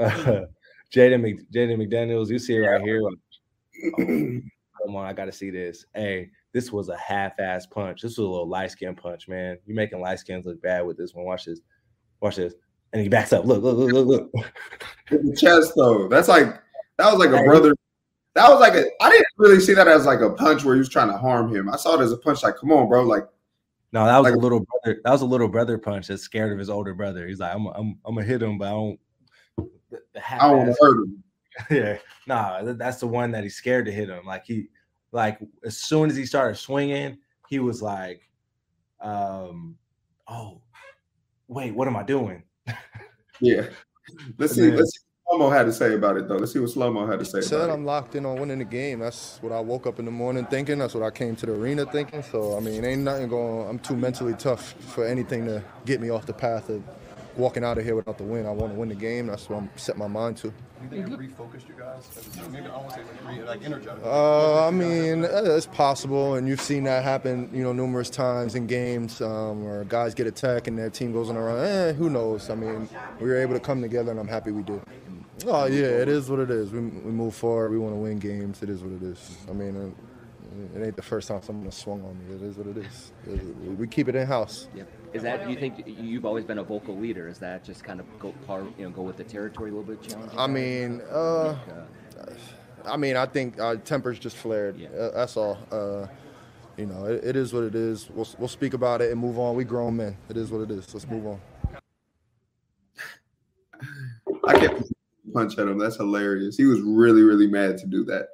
uh, 0.00 0.40
Jaden 0.92 1.20
Mc, 1.20 1.50
Jaden 1.50 1.76
McDaniels, 1.78 2.28
you 2.28 2.38
see 2.38 2.56
it 2.56 2.60
right 2.60 2.80
here. 2.80 3.02
oh, 3.04 3.94
come 3.96 4.96
on, 4.96 5.06
I 5.06 5.12
got 5.12 5.26
to 5.26 5.32
see 5.32 5.50
this. 5.50 5.84
Hey, 5.94 6.30
this 6.52 6.72
was 6.72 6.88
a 6.88 6.96
half-ass 6.96 7.66
punch. 7.66 8.02
This 8.02 8.18
was 8.18 8.26
a 8.26 8.30
little 8.30 8.48
light 8.48 8.72
skin 8.72 8.94
punch, 8.94 9.28
man. 9.28 9.58
You're 9.66 9.76
making 9.76 10.00
light 10.00 10.18
skins 10.18 10.46
look 10.46 10.60
bad 10.62 10.84
with 10.84 10.96
this 10.96 11.14
one. 11.14 11.24
Watch 11.24 11.44
this. 11.44 11.60
Watch 12.20 12.36
this. 12.36 12.54
And 12.92 13.00
he 13.00 13.08
backs 13.08 13.32
up. 13.32 13.44
Look, 13.44 13.62
look, 13.62 13.76
look, 13.76 13.92
look, 13.92 14.30
look. 14.32 14.52
the 15.10 15.36
chest 15.36 15.72
though. 15.76 16.08
That's 16.08 16.26
like 16.26 16.60
that 16.98 17.12
was 17.12 17.24
like 17.24 17.30
a 17.30 17.44
brother. 17.44 17.72
That 18.34 18.50
was 18.50 18.60
like 18.60 18.74
a. 18.74 18.84
I 19.00 19.10
didn't 19.10 19.26
really 19.38 19.60
see 19.60 19.74
that 19.74 19.86
as 19.86 20.06
like 20.06 20.20
a 20.20 20.30
punch 20.30 20.64
where 20.64 20.74
he 20.74 20.80
was 20.80 20.88
trying 20.88 21.08
to 21.08 21.16
harm 21.16 21.54
him. 21.54 21.70
I 21.70 21.76
saw 21.76 21.98
it 21.98 22.02
as 22.02 22.12
a 22.12 22.16
punch. 22.16 22.42
Like, 22.42 22.56
come 22.56 22.72
on, 22.72 22.88
bro. 22.88 23.04
Like, 23.04 23.24
no, 23.92 24.04
that 24.04 24.18
was 24.18 24.24
like, 24.24 24.34
a 24.34 24.38
little 24.38 24.60
brother. 24.60 25.00
That 25.04 25.10
was 25.12 25.22
a 25.22 25.26
little 25.26 25.48
brother 25.48 25.78
punch. 25.78 26.08
That's 26.08 26.22
scared 26.22 26.52
of 26.52 26.58
his 26.58 26.70
older 26.70 26.94
brother. 26.94 27.26
He's 27.28 27.40
like, 27.40 27.54
I'm, 27.54 27.66
I'm, 27.68 27.98
I'm 28.04 28.14
gonna 28.14 28.26
hit 28.26 28.42
him, 28.42 28.58
but 28.58 28.68
I 28.68 28.70
don't. 28.70 29.00
The, 29.90 30.00
the 30.12 30.34
I 30.34 30.48
don't 30.48 30.58
want 30.58 30.70
to 30.70 30.76
hurt 30.80 31.04
him. 31.04 31.24
yeah, 31.70 31.98
nah, 32.26 32.72
that's 32.74 32.98
the 32.98 33.06
one 33.06 33.32
that 33.32 33.42
he's 33.42 33.56
scared 33.56 33.86
to 33.86 33.92
hit 33.92 34.08
him. 34.08 34.24
Like 34.24 34.44
he, 34.44 34.68
like 35.12 35.38
as 35.64 35.78
soon 35.78 36.08
as 36.08 36.16
he 36.16 36.24
started 36.24 36.56
swinging, 36.56 37.18
he 37.48 37.58
was 37.58 37.82
like, 37.82 38.22
um, 39.00 39.76
"Oh, 40.28 40.60
wait, 41.48 41.74
what 41.74 41.88
am 41.88 41.96
I 41.96 42.02
doing?" 42.02 42.44
yeah. 43.40 43.66
Let's 44.38 44.54
see. 44.54 44.70
let's 44.70 44.92
see 44.92 45.00
what 45.28 45.38
Slow 45.38 45.38
Mo 45.38 45.50
had 45.50 45.66
to 45.66 45.72
say 45.72 45.94
about 45.94 46.16
it, 46.16 46.26
though. 46.26 46.36
Let's 46.36 46.52
see 46.52 46.58
what 46.58 46.70
Slow 46.70 46.92
Mo 46.92 47.06
had 47.06 47.20
to 47.20 47.24
say. 47.24 47.40
Said 47.40 47.70
I'm 47.70 47.84
locked 47.84 48.16
in 48.16 48.26
on 48.26 48.40
winning 48.40 48.58
the 48.58 48.64
game. 48.64 49.00
That's 49.00 49.38
what 49.42 49.52
I 49.52 49.60
woke 49.60 49.86
up 49.86 49.98
in 49.98 50.04
the 50.04 50.10
morning 50.10 50.44
thinking. 50.46 50.78
That's 50.78 50.94
what 50.94 51.04
I 51.04 51.10
came 51.10 51.36
to 51.36 51.46
the 51.46 51.52
arena 51.52 51.86
thinking. 51.86 52.22
So 52.22 52.56
I 52.56 52.60
mean, 52.60 52.84
ain't 52.84 53.02
nothing 53.02 53.28
going. 53.28 53.68
I'm 53.68 53.78
too 53.78 53.96
mentally 53.96 54.34
tough 54.34 54.72
for 54.72 55.06
anything 55.06 55.44
to 55.46 55.62
get 55.84 56.00
me 56.00 56.10
off 56.10 56.26
the 56.26 56.32
path 56.32 56.68
of 56.68 56.82
walking 57.40 57.64
out 57.64 57.78
of 57.78 57.84
here 57.84 57.96
without 57.96 58.18
the 58.18 58.24
win. 58.24 58.46
I 58.46 58.50
want 58.50 58.72
to 58.72 58.78
win 58.78 58.88
the 58.88 58.94
game. 58.94 59.26
That's 59.26 59.48
what 59.48 59.56
I'm 59.56 59.70
set 59.76 59.96
my 59.96 60.06
mind 60.06 60.36
to. 60.38 60.48
You 60.82 60.88
think 60.88 61.08
it 61.08 61.18
refocused 61.18 61.68
you 61.68 61.74
guys? 61.78 62.08
as 62.16 62.26
a 62.26 62.30
team? 62.30 62.52
Maybe 62.52 62.66
I 62.66 62.76
won't 62.76 62.92
say 62.92 63.00
like, 63.00 63.36
re, 63.36 63.42
like 63.42 63.64
energized. 63.64 64.02
Uh, 64.04 64.66
I 64.66 64.70
mean, 64.70 65.24
uh, 65.24 65.42
it's 65.44 65.66
possible, 65.66 66.34
and 66.34 66.48
you've 66.48 66.60
seen 66.60 66.84
that 66.84 67.04
happen, 67.04 67.50
you 67.52 67.62
know, 67.62 67.72
numerous 67.72 68.08
times 68.08 68.54
in 68.54 68.66
games 68.66 69.20
um, 69.20 69.64
where 69.64 69.84
guys 69.84 70.14
get 70.14 70.26
attacked 70.26 70.68
and 70.68 70.78
their 70.78 70.90
team 70.90 71.12
goes 71.12 71.28
on 71.28 71.36
a 71.36 71.40
run. 71.40 71.64
Eh, 71.64 71.92
who 71.92 72.08
knows? 72.08 72.48
I 72.48 72.54
mean, 72.54 72.88
we 73.20 73.28
were 73.28 73.36
able 73.36 73.54
to 73.54 73.60
come 73.60 73.82
together, 73.82 74.10
and 74.10 74.20
I'm 74.20 74.28
happy 74.28 74.52
we 74.52 74.62
did. 74.62 74.80
Oh 75.46 75.66
yeah, 75.66 75.86
it 75.86 76.08
is 76.08 76.28
what 76.28 76.38
it 76.38 76.50
is. 76.50 76.70
We, 76.70 76.80
we 76.80 77.10
move 77.10 77.34
forward. 77.34 77.70
We 77.72 77.78
want 77.78 77.94
to 77.94 77.98
win 77.98 78.18
games. 78.18 78.62
It 78.62 78.68
is 78.68 78.82
what 78.82 78.92
it 78.92 79.02
is. 79.02 79.36
I 79.48 79.52
mean, 79.52 79.76
uh, 79.76 80.09
it 80.74 80.84
ain't 80.84 80.96
the 80.96 81.02
first 81.02 81.28
time 81.28 81.42
someone 81.42 81.64
has 81.64 81.76
swung 81.76 82.02
on 82.02 82.18
me. 82.18 82.34
It 82.34 82.42
is 82.42 82.56
what 82.56 82.66
it 82.66 82.76
is. 82.78 83.12
We 83.78 83.86
keep 83.86 84.08
it 84.08 84.14
in 84.14 84.26
house. 84.26 84.68
Yeah. 84.74 84.84
Is 85.12 85.22
that 85.22 85.44
do 85.44 85.50
you 85.50 85.58
think 85.58 85.82
you've 85.86 86.24
always 86.24 86.44
been 86.44 86.58
a 86.58 86.62
vocal 86.62 86.96
leader? 86.96 87.28
Is 87.28 87.38
that 87.38 87.64
just 87.64 87.84
kind 87.84 88.00
of 88.00 88.06
go 88.18 88.32
part 88.46 88.64
you 88.78 88.84
know 88.84 88.90
go 88.90 89.02
with 89.02 89.16
the 89.16 89.24
territory 89.24 89.70
a 89.70 89.74
little 89.74 89.94
bit 89.94 90.02
challenging? 90.08 90.38
I 90.38 90.46
mean, 90.46 91.02
uh, 91.10 91.56
I 92.84 92.96
mean, 92.96 93.16
I 93.16 93.26
think 93.26 93.58
uh, 93.58 93.76
tempers 93.76 94.18
just 94.18 94.36
flared. 94.36 94.78
Yeah. 94.78 94.88
Uh, 94.88 95.10
that's 95.12 95.36
all. 95.36 95.58
Uh, 95.70 96.06
you 96.76 96.86
know, 96.86 97.04
it, 97.04 97.24
it 97.24 97.36
is 97.36 97.52
what 97.52 97.64
it 97.64 97.74
is. 97.74 98.08
We'll, 98.10 98.28
we'll 98.38 98.48
speak 98.48 98.74
about 98.74 99.02
it 99.02 99.10
and 99.10 99.20
move 99.20 99.38
on. 99.38 99.54
We 99.54 99.64
grown 99.64 99.96
men. 99.96 100.16
It 100.28 100.36
is 100.36 100.50
what 100.50 100.62
it 100.62 100.70
is. 100.70 100.92
Let's 100.94 101.06
move 101.06 101.26
on. 101.26 101.40
I 104.46 104.58
kept 104.58 104.82
punch 105.34 105.58
at 105.58 105.68
him. 105.68 105.78
That's 105.78 105.96
hilarious. 105.96 106.56
He 106.56 106.64
was 106.64 106.80
really, 106.80 107.22
really 107.22 107.46
mad 107.46 107.76
to 107.78 107.86
do 107.86 108.04
that. 108.04 108.28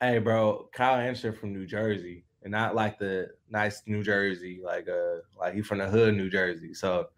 Hey, 0.00 0.18
bro, 0.18 0.68
Kyle 0.72 0.96
Anderson 0.96 1.32
from 1.32 1.52
New 1.52 1.66
Jersey, 1.66 2.24
and 2.42 2.52
not 2.52 2.74
like 2.74 2.98
the 2.98 3.28
nice 3.50 3.82
New 3.86 4.02
Jersey, 4.02 4.60
like 4.62 4.88
uh, 4.88 5.16
like 5.38 5.54
he 5.54 5.62
from 5.62 5.78
the 5.78 5.88
hood, 5.88 6.14
New 6.14 6.30
Jersey. 6.30 6.72
So 6.72 7.08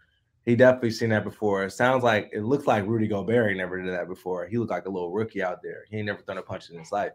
he 0.47 0.57
definitely 0.57 0.93
seen 0.93 1.11
that 1.11 1.25
before. 1.25 1.65
It 1.65 1.73
sounds 1.73 2.03
like 2.03 2.31
it 2.33 2.43
looks 2.43 2.67
like 2.67 2.87
Rudy 2.87 3.07
Gobert 3.07 3.57
never 3.57 3.83
did 3.83 3.93
that 3.93 4.09
before. 4.09 4.47
He 4.47 4.57
looked 4.57 4.71
like 4.71 4.87
a 4.87 4.91
little 4.91 5.13
rookie 5.13 5.43
out 5.43 5.63
there. 5.63 5.85
He 5.91 5.99
ain't 5.99 6.07
never 6.07 6.23
thrown 6.23 6.39
a 6.39 6.43
punch 6.43 6.71
in 6.71 6.79
his 6.79 6.91
life. 6.91 7.13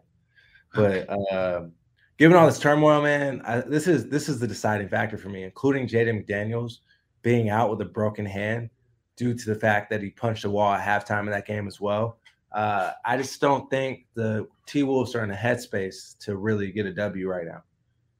But 0.72 1.08
um, 1.32 1.72
given 2.18 2.36
all 2.36 2.46
this 2.46 2.60
turmoil, 2.60 3.02
man, 3.02 3.42
I, 3.44 3.60
this 3.60 3.88
is 3.88 4.08
this 4.08 4.28
is 4.28 4.38
the 4.38 4.46
deciding 4.46 4.88
factor 4.88 5.18
for 5.18 5.30
me, 5.30 5.42
including 5.42 5.88
Jaden 5.88 6.24
McDaniels 6.24 6.78
being 7.22 7.50
out 7.50 7.70
with 7.70 7.80
a 7.80 7.86
broken 7.86 8.24
hand 8.24 8.70
due 9.16 9.34
to 9.34 9.46
the 9.46 9.58
fact 9.58 9.90
that 9.90 10.02
he 10.02 10.10
punched 10.10 10.44
a 10.44 10.50
wall 10.50 10.72
at 10.72 10.86
halftime 10.86 11.20
in 11.20 11.30
that 11.30 11.46
game 11.46 11.66
as 11.66 11.80
well. 11.80 12.18
Uh, 12.56 12.92
I 13.04 13.18
just 13.18 13.38
don't 13.38 13.68
think 13.68 14.06
the 14.14 14.48
T 14.64 14.82
Wolves 14.82 15.14
are 15.14 15.22
in 15.22 15.30
a 15.30 15.36
headspace 15.36 16.16
to 16.20 16.36
really 16.36 16.72
get 16.72 16.86
a 16.86 16.92
W 16.94 17.28
right 17.28 17.44
now. 17.46 17.62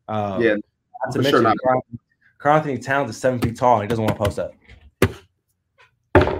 Um, 0.08 0.42
Yeah, 0.42 0.56
not 1.06 1.12
to 1.12 1.18
mention 1.20 1.30
sure 1.30 1.42
not. 1.42 1.56
Karl, 1.64 1.82
Carl 2.36 2.56
Anthony 2.58 2.78
Towns 2.78 3.08
is 3.08 3.16
seven 3.16 3.40
feet 3.40 3.56
tall 3.56 3.80
and 3.80 3.84
he 3.84 3.88
doesn't 3.88 4.04
want 4.04 4.14
to 4.14 4.22
post 4.22 4.38
up. 4.38 4.52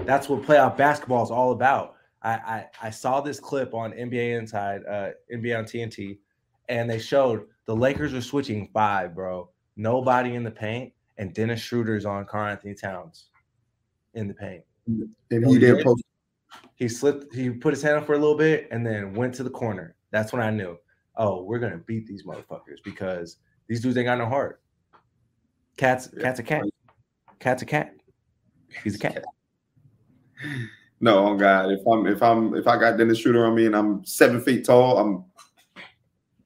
That's 0.05 0.29
what 0.29 0.43
playoff 0.43 0.77
basketball 0.77 1.23
is 1.23 1.31
all 1.31 1.53
about. 1.53 1.95
I, 2.21 2.33
I, 2.33 2.65
I 2.83 2.89
saw 2.91 3.19
this 3.19 3.39
clip 3.39 3.73
on 3.73 3.91
NBA 3.93 4.37
Inside, 4.37 4.83
uh, 4.87 5.09
NBA 5.33 5.57
on 5.57 5.65
TNT, 5.65 6.19
and 6.69 6.87
they 6.87 6.99
showed 6.99 7.47
the 7.65 7.75
Lakers 7.75 8.13
are 8.13 8.21
switching 8.21 8.69
five, 8.73 9.15
bro. 9.15 9.49
Nobody 9.75 10.35
in 10.35 10.43
the 10.43 10.51
paint, 10.51 10.93
and 11.17 11.33
Dennis 11.33 11.61
Schroeder's 11.61 12.05
on 12.05 12.25
Karl-Anthony 12.25 12.75
Towns 12.75 13.29
in 14.13 14.27
the 14.27 14.35
paint. 14.35 14.63
and 14.85 15.47
he 15.47 15.57
didn't 15.57 15.83
post. 15.83 16.03
He 16.77 16.87
slipped, 16.87 17.33
he 17.33 17.49
put 17.49 17.73
his 17.73 17.81
hand 17.81 17.97
up 17.97 18.05
for 18.05 18.13
a 18.13 18.19
little 18.19 18.37
bit 18.37 18.67
and 18.71 18.85
then 18.85 19.13
went 19.13 19.33
to 19.35 19.43
the 19.43 19.49
corner. 19.49 19.95
That's 20.11 20.31
when 20.31 20.41
I 20.41 20.51
knew, 20.51 20.77
oh, 21.15 21.43
we're 21.43 21.59
gonna 21.59 21.77
beat 21.77 22.07
these 22.07 22.23
motherfuckers 22.23 22.83
because 22.85 23.37
these 23.67 23.81
dudes 23.81 23.97
ain't 23.97 24.05
got 24.05 24.19
no 24.19 24.27
heart. 24.27 24.61
Cat's 25.75 26.07
cat's 26.19 26.39
a 26.39 26.43
cat. 26.43 26.63
Cat's 27.39 27.61
a 27.63 27.65
cat. 27.65 27.93
He's 28.83 28.95
a 28.95 28.99
cat. 28.99 29.23
No, 30.99 31.27
oh 31.27 31.37
God. 31.37 31.71
If 31.71 31.85
I'm 31.87 32.07
if 32.07 32.23
I'm 32.23 32.55
if 32.55 32.67
I 32.67 32.79
got 32.79 32.97
Dennis 32.97 33.19
Shooter 33.19 33.45
on 33.45 33.55
me 33.55 33.67
and 33.67 33.75
I'm 33.75 34.03
seven 34.03 34.41
feet 34.41 34.65
tall, 34.65 34.97
I'm 34.97 35.25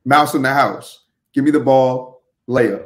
mouse 0.03 0.33
in 0.33 0.41
the 0.41 0.53
house. 0.53 1.05
Give 1.33 1.45
me 1.45 1.51
the 1.51 1.59
ball, 1.59 2.23
layup. 2.49 2.85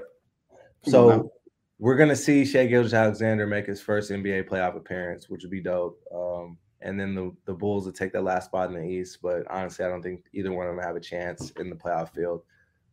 Come 0.84 0.92
So 0.92 1.32
we're 1.80 1.96
gonna 1.96 2.16
see 2.16 2.46
Shai 2.46 2.68
Gilgeous-Alexander 2.68 3.48
make 3.48 3.66
his 3.66 3.82
first 3.82 4.12
NBA 4.12 4.48
playoff 4.48 4.78
appearance, 4.78 5.28
which 5.28 5.42
would 5.42 5.52
be 5.52 5.62
dope. 5.62 6.00
Um, 6.14 6.58
and 6.86 7.00
then 7.00 7.15
the 7.15 7.36
the 7.45 7.54
Bulls 7.54 7.86
will 7.86 7.91
take 7.91 8.13
that 8.13 8.24
last 8.24 8.45
spot 8.45 8.69
in 8.69 8.76
the 8.76 8.88
East. 8.88 9.19
But 9.21 9.43
honestly, 9.50 9.84
I 9.84 9.89
don't 9.89 10.02
think 10.02 10.24
either 10.34 10.54
one 10.54 10.67
of 10.67 10.76
them 10.76 10.86
have 10.86 10.95
a 10.95 11.02
chance 11.02 11.52
in 11.60 11.69
the 11.69 11.76
playoff 11.76 12.13
field. 12.13 12.43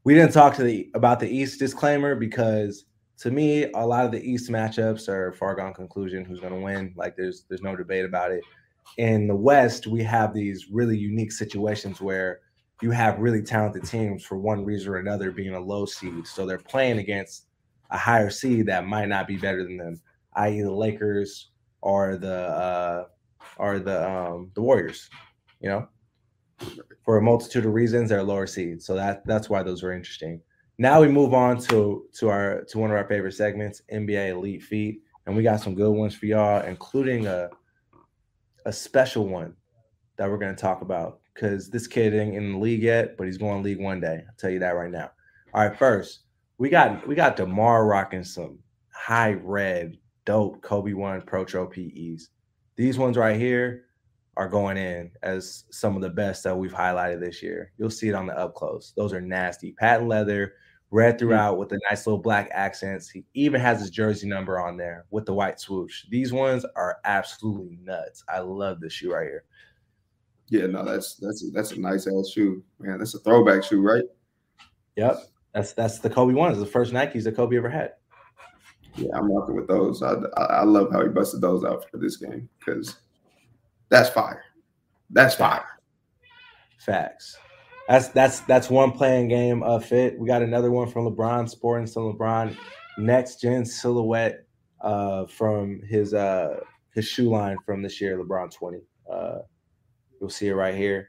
We 0.05 0.15
didn't 0.15 0.33
talk 0.33 0.57
to 0.57 0.65
the 0.65 0.91
about 0.95 1.21
the 1.21 1.29
East 1.29 1.59
disclaimer 1.59 2.15
because 2.15 2.87
to 3.19 3.31
me, 3.31 3.71
a 3.73 3.87
lot 3.87 4.05
of 4.05 4.11
the 4.11 4.23
East 4.23 4.51
matchups 4.51 5.09
are 5.09 5.33
far 5.35 5.55
gone 5.55 5.75
conclusion. 5.75 6.25
Who's 6.25 6.41
gonna 6.41 6.59
win? 6.59 6.95
Like 6.97 7.17
there's 7.17 7.45
there's 7.49 7.63
no 7.63 7.77
debate 7.77 8.05
about 8.05 8.33
it. 8.33 8.43
In 8.97 9.29
the 9.29 9.37
West, 9.37 9.87
we 9.87 10.03
have 10.03 10.35
these 10.35 10.69
really 10.71 10.97
unique 10.97 11.31
situations 11.31 12.01
where 12.01 12.41
you 12.81 12.91
have 12.91 13.21
really 13.21 13.43
talented 13.43 13.85
teams 13.85 14.25
for 14.25 14.39
one 14.39 14.65
reason 14.65 14.93
or 14.93 14.97
another 14.97 15.31
being 15.31 15.55
a 15.55 15.61
low 15.61 15.87
seed. 15.87 16.27
So 16.27 16.45
they're 16.45 16.59
playing 16.59 16.99
against 16.99 17.47
a 17.91 17.97
higher 17.97 18.29
seed 18.31 18.67
that 18.67 18.87
might 18.87 19.09
not 19.09 19.29
be 19.29 19.37
better 19.37 19.63
than 19.63 19.77
them, 19.77 20.01
i.e., 20.35 20.63
the 20.63 20.73
Lakers 20.73 21.51
or 21.81 22.17
the 22.17 22.49
uh, 22.49 23.05
or 23.57 23.79
the 23.79 24.09
um, 24.09 24.51
the 24.55 24.63
Warriors. 24.63 25.09
You 25.61 25.69
know, 25.69 25.89
for 27.05 27.19
a 27.19 27.23
multitude 27.23 27.67
of 27.67 27.73
reasons, 27.73 28.11
they're 28.11 28.23
lower 28.23 28.47
seeds. 28.47 28.85
So 28.85 28.95
that 28.95 29.27
that's 29.27 29.49
why 29.49 29.63
those 29.63 29.83
were 29.83 29.93
interesting. 29.93 30.41
Now 30.79 31.01
we 31.01 31.09
move 31.09 31.35
on 31.35 31.59
to 31.63 32.07
to 32.15 32.29
our 32.29 32.65
to 32.65 32.79
one 32.79 32.91
of 32.91 32.97
our 32.97 33.07
favorite 33.07 33.35
segments, 33.35 33.83
NBA 33.93 34.31
Elite 34.31 34.63
Feet, 34.63 35.03
and 35.27 35.37
we 35.37 35.43
got 35.43 35.61
some 35.61 35.75
good 35.75 35.93
ones 35.93 36.15
for 36.15 36.27
y'all, 36.27 36.63
including 36.63 37.27
a 37.27 37.51
a 38.65 38.73
special 38.73 39.27
one 39.27 39.55
that 40.17 40.31
we're 40.31 40.39
going 40.39 40.55
to 40.55 40.61
talk 40.61 40.83
about 40.83 41.21
because 41.35 41.71
this 41.71 41.87
kid 41.87 42.15
ain't 42.15 42.37
in 42.37 42.53
the 42.53 42.59
league 42.59 42.83
yet, 42.83 43.17
but 43.17 43.27
he's 43.27 43.39
going 43.39 43.63
league 43.63 43.81
one 43.81 44.01
day. 44.01 44.23
I'll 44.27 44.35
tell 44.39 44.51
you 44.51 44.59
that 44.61 44.77
right 44.77 44.91
now. 44.91 45.11
All 45.55 45.67
right, 45.67 45.77
first 45.77 46.21
we 46.59 46.69
got 46.69 47.07
we 47.07 47.15
got 47.15 47.37
Demar 47.37 47.87
rocking 47.87 48.25
some 48.25 48.59
high 48.95 49.33
red, 49.33 49.99
dope 50.25 50.63
Kobe 50.63 50.93
One 50.93 51.21
Protro 51.21 51.69
PEs. 51.69 52.29
These 52.77 52.99
ones 52.99 53.17
right 53.17 53.39
here 53.39 53.85
are 54.37 54.49
going 54.49 54.77
in 54.77 55.11
as 55.23 55.65
some 55.71 55.95
of 55.95 56.03
the 56.03 56.11
best 56.11 56.43
that 56.45 56.57
we've 56.57 56.73
highlighted 56.73 57.21
this 57.21 57.43
year. 57.43 57.73
You'll 57.77 57.91
see 57.91 58.09
it 58.09 58.15
on 58.15 58.27
the 58.27 58.39
up 58.39 58.55
close. 58.55 58.93
Those 58.97 59.13
are 59.13 59.21
nasty, 59.21 59.73
patent 59.73 60.09
leather, 60.09 60.55
red 60.91 61.15
mm-hmm. 61.15 61.19
throughout 61.19 61.59
with 61.59 61.69
the 61.69 61.81
nice 61.91 62.07
little 62.07 62.21
black 62.21 62.49
accents. 62.53 63.11
He 63.11 63.25
even 63.35 63.61
has 63.61 63.81
his 63.81 63.91
jersey 63.91 64.29
number 64.29 64.61
on 64.61 64.77
there 64.77 65.07
with 65.11 65.27
the 65.27 65.35
white 65.35 65.61
swoosh. 65.61 66.05
These 66.11 66.33
ones 66.33 66.65
are 66.77 66.99
absolutely 67.05 67.79
nuts. 67.83 68.25
I 68.29 68.41
love 68.41 68.81
this 68.81 68.93
shoe 68.93 69.13
right 69.13 69.27
here. 69.27 69.45
Yeah, 70.49 70.67
no, 70.67 70.85
that's 70.85 71.17
that's 71.17 71.45
a, 71.45 71.51
that's 71.51 71.73
a 71.73 71.81
nice 71.81 72.07
ass 72.07 72.31
shoe, 72.31 72.63
man. 72.79 72.99
That's 72.99 73.15
a 73.15 73.21
throwback 73.21 73.65
shoe, 73.65 73.81
right? 73.81 74.05
Yep. 74.97 75.17
That's 75.55 75.73
that's 75.73 75.99
the 75.99 76.11
Kobe 76.11 76.35
ones, 76.35 76.59
the 76.59 76.67
first 76.67 76.93
Nikes 76.93 77.25
that 77.25 77.37
Kobe 77.37 77.57
ever 77.57 77.69
had. 77.71 77.93
Yeah, 78.97 79.17
I'm 79.17 79.33
rocking 79.33 79.57
with 79.57 79.69
those. 79.69 80.03
I, 80.03 80.15
I 80.37 80.65
love 80.65 80.93
how 80.93 81.03
he 81.03 81.09
busted 81.09 81.41
those 81.41 81.65
out 81.65 81.89
for 81.91 81.97
this 81.97 82.17
game 82.17 82.49
because 82.59 82.97
that's 83.89 84.11
fire. 84.11 84.45
That's 85.11 85.35
fire. 85.35 85.65
Facts. 86.79 87.37
That's 87.89 88.09
that's 88.09 88.41
that's 88.41 88.71
one 88.71 88.93
play-in 88.93 89.29
game 89.29 89.63
of 89.63 89.85
fit. 89.85 90.19
We 90.19 90.27
got 90.27 90.43
another 90.43 90.71
one 90.71 90.89
from 90.89 91.05
LeBron 91.05 91.49
sporting 91.49 91.87
some 91.87 92.13
LeBron 92.13 92.57
next 92.99 93.41
gen 93.41 93.65
silhouette 93.65 94.45
uh 94.81 95.27
from 95.27 95.81
his 95.83 96.15
uh 96.15 96.61
his 96.95 97.07
shoe 97.07 97.31
line 97.31 97.57
from 97.65 97.83
this 97.83 98.01
year, 98.01 98.19
LeBron 98.19 98.53
20. 98.53 98.79
Uh 99.11 99.39
you'll 100.21 100.31
see 100.31 100.49
it 100.49 100.55
right 100.55 100.75
here. 100.75 101.09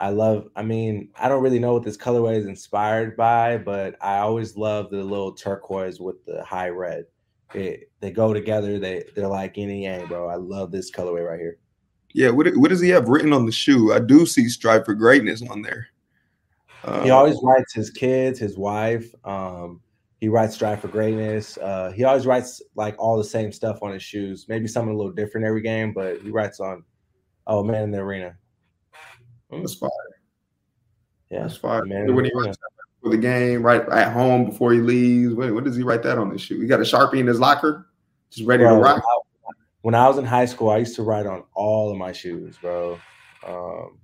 I 0.00 0.08
love, 0.08 0.48
I 0.56 0.62
mean, 0.62 1.10
I 1.14 1.28
don't 1.28 1.42
really 1.42 1.58
know 1.58 1.74
what 1.74 1.82
this 1.82 1.96
colorway 1.96 2.36
is 2.36 2.46
inspired 2.46 3.18
by, 3.18 3.58
but 3.58 3.96
I 4.00 4.18
always 4.18 4.56
love 4.56 4.90
the 4.90 5.04
little 5.04 5.32
turquoise 5.32 6.00
with 6.00 6.24
the 6.24 6.42
high 6.42 6.70
red. 6.70 7.04
It, 7.54 7.90
they 8.00 8.10
go 8.10 8.32
together, 8.32 8.78
they 8.78 9.04
they're 9.14 9.26
like 9.28 9.56
yin 9.56 9.70
and 9.70 9.82
yang, 9.82 10.06
bro. 10.06 10.28
I 10.28 10.36
love 10.36 10.70
this 10.70 10.90
colorway 10.90 11.26
right 11.26 11.40
here. 11.40 11.58
Yeah, 12.12 12.30
what 12.30 12.48
what 12.56 12.70
does 12.70 12.80
he 12.80 12.88
have 12.90 13.08
written 13.08 13.32
on 13.32 13.46
the 13.46 13.52
shoe? 13.52 13.92
I 13.92 13.98
do 14.00 14.26
see 14.26 14.48
"Strive 14.48 14.84
for 14.84 14.94
Greatness" 14.94 15.42
on 15.48 15.62
there. 15.62 15.88
He 17.02 17.10
Uh, 17.10 17.14
always 17.14 17.36
writes 17.42 17.74
his 17.74 17.90
kids, 17.90 18.38
his 18.38 18.56
wife. 18.56 19.14
Um, 19.24 19.80
he 20.20 20.28
writes 20.28 20.54
"Strive 20.54 20.80
for 20.80 20.88
Greatness." 20.88 21.58
Uh, 21.58 21.90
he 21.92 22.04
always 22.04 22.26
writes 22.26 22.62
like 22.74 22.94
all 22.98 23.16
the 23.16 23.24
same 23.24 23.52
stuff 23.52 23.82
on 23.82 23.92
his 23.92 24.02
shoes. 24.02 24.46
Maybe 24.48 24.66
something 24.66 24.94
a 24.94 24.96
little 24.96 25.12
different 25.12 25.46
every 25.46 25.62
game, 25.62 25.92
but 25.92 26.20
he 26.20 26.30
writes 26.30 26.58
on 26.60 26.84
"Oh 27.46 27.62
Man 27.62 27.84
in 27.84 27.90
the 27.90 27.98
Arena." 27.98 28.36
that's 29.50 29.74
fire. 29.74 29.90
Yeah, 31.30 31.42
That's 31.42 31.56
fire. 31.56 31.84
Man 31.84 32.14
when 32.14 32.24
he 32.24 32.32
Arena. 32.32 32.54
For 33.02 33.10
the 33.10 33.16
game, 33.16 33.62
right 33.62 33.86
at 33.88 34.12
home 34.12 34.46
before 34.46 34.72
he 34.72 34.80
leaves. 34.80 35.34
What, 35.34 35.52
what 35.54 35.64
does 35.64 35.76
he 35.76 35.82
write 35.82 36.02
that 36.02 36.18
on 36.18 36.30
his 36.30 36.40
shoe? 36.40 36.60
He 36.60 36.66
got 36.66 36.80
a 36.80 36.84
sharpie 36.84 37.20
in 37.20 37.26
his 37.26 37.40
locker, 37.40 37.86
just 38.30 38.46
ready 38.46 38.64
Bro, 38.64 38.76
to 38.76 38.82
rock. 38.82 39.02
When 39.82 39.94
I 39.94 40.06
was 40.08 40.18
in 40.18 40.26
high 40.26 40.44
school, 40.44 40.70
I 40.70 40.78
used 40.78 40.94
to 40.96 41.02
write 41.02 41.26
on 41.26 41.42
all 41.54 41.90
of 41.90 41.96
my 41.96 42.12
shoes, 42.12 42.58
bro. 42.60 43.00
Um, 43.46 43.98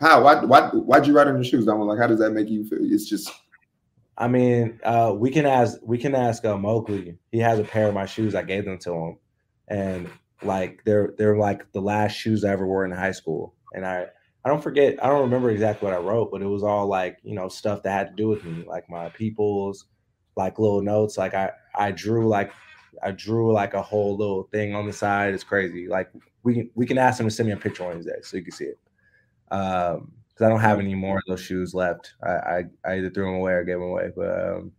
How? 0.00 0.22
Why? 0.22 0.42
Why? 0.44 0.68
Why'd 0.68 1.06
you 1.06 1.14
write 1.14 1.26
on 1.26 1.34
your 1.34 1.44
shoes? 1.44 1.68
I'm 1.68 1.80
like, 1.80 1.98
how 1.98 2.06
does 2.06 2.18
that 2.20 2.30
make 2.30 2.48
you 2.48 2.66
feel? 2.66 2.78
It's 2.80 3.06
just 3.06 3.30
I 4.18 4.26
mean, 4.26 4.80
uh, 4.82 5.14
we 5.16 5.30
can 5.30 5.46
ask 5.46 5.78
we 5.82 5.96
can 5.96 6.14
ask 6.14 6.44
uh, 6.44 6.56
Mowgli. 6.56 7.16
He 7.30 7.38
has 7.38 7.60
a 7.60 7.64
pair 7.64 7.86
of 7.86 7.94
my 7.94 8.04
shoes. 8.04 8.34
I 8.34 8.42
gave 8.42 8.64
them 8.64 8.78
to 8.78 8.92
him, 8.92 9.18
and 9.68 10.10
like 10.42 10.82
they're 10.84 11.14
they're 11.16 11.38
like 11.38 11.70
the 11.72 11.80
last 11.80 12.14
shoes 12.14 12.44
I 12.44 12.50
ever 12.50 12.66
wore 12.66 12.84
in 12.84 12.90
high 12.90 13.12
school. 13.12 13.54
And 13.74 13.86
I 13.86 14.06
I 14.48 14.50
don't 14.50 14.62
forget, 14.62 14.96
I 15.04 15.08
don't 15.08 15.20
remember 15.20 15.50
exactly 15.50 15.84
what 15.84 15.94
I 15.94 16.00
wrote, 16.00 16.30
but 16.30 16.40
it 16.40 16.46
was 16.46 16.62
all 16.62 16.86
like, 16.86 17.18
you 17.22 17.34
know, 17.34 17.48
stuff 17.48 17.82
that 17.82 17.90
had 17.90 18.08
to 18.08 18.14
do 18.14 18.28
with 18.28 18.44
me, 18.44 18.64
like 18.66 18.88
my 18.88 19.10
people's, 19.10 19.84
like 20.36 20.58
little 20.58 20.80
notes. 20.80 21.18
Like 21.18 21.34
I 21.34 21.50
I 21.74 21.90
drew 21.90 22.28
like 22.28 22.50
I 23.02 23.10
drew 23.10 23.52
like 23.52 23.74
a 23.74 23.82
whole 23.82 24.16
little 24.16 24.44
thing 24.44 24.74
on 24.74 24.86
the 24.86 24.92
side. 24.92 25.34
It's 25.34 25.44
crazy. 25.44 25.86
Like 25.86 26.10
we 26.44 26.54
can 26.54 26.70
we 26.74 26.86
can 26.86 26.96
ask 26.96 27.18
them 27.18 27.26
to 27.26 27.30
send 27.30 27.48
me 27.48 27.52
a 27.52 27.58
picture 27.58 27.90
of 27.90 28.06
so 28.22 28.38
you 28.38 28.42
can 28.42 28.52
see 28.52 28.64
it. 28.64 28.78
Um, 29.50 30.12
because 30.28 30.46
I 30.46 30.48
don't 30.48 30.60
have 30.60 30.78
any 30.78 30.94
more 30.94 31.18
of 31.18 31.24
those 31.26 31.40
shoes 31.42 31.74
left. 31.74 32.14
I, 32.22 32.30
I, 32.30 32.62
I 32.86 32.92
either 32.94 33.10
threw 33.10 33.26
them 33.26 33.34
away 33.34 33.52
or 33.52 33.64
gave 33.64 33.80
them 33.80 33.88
away. 33.88 34.12
But 34.16 34.48
um, 34.48 34.72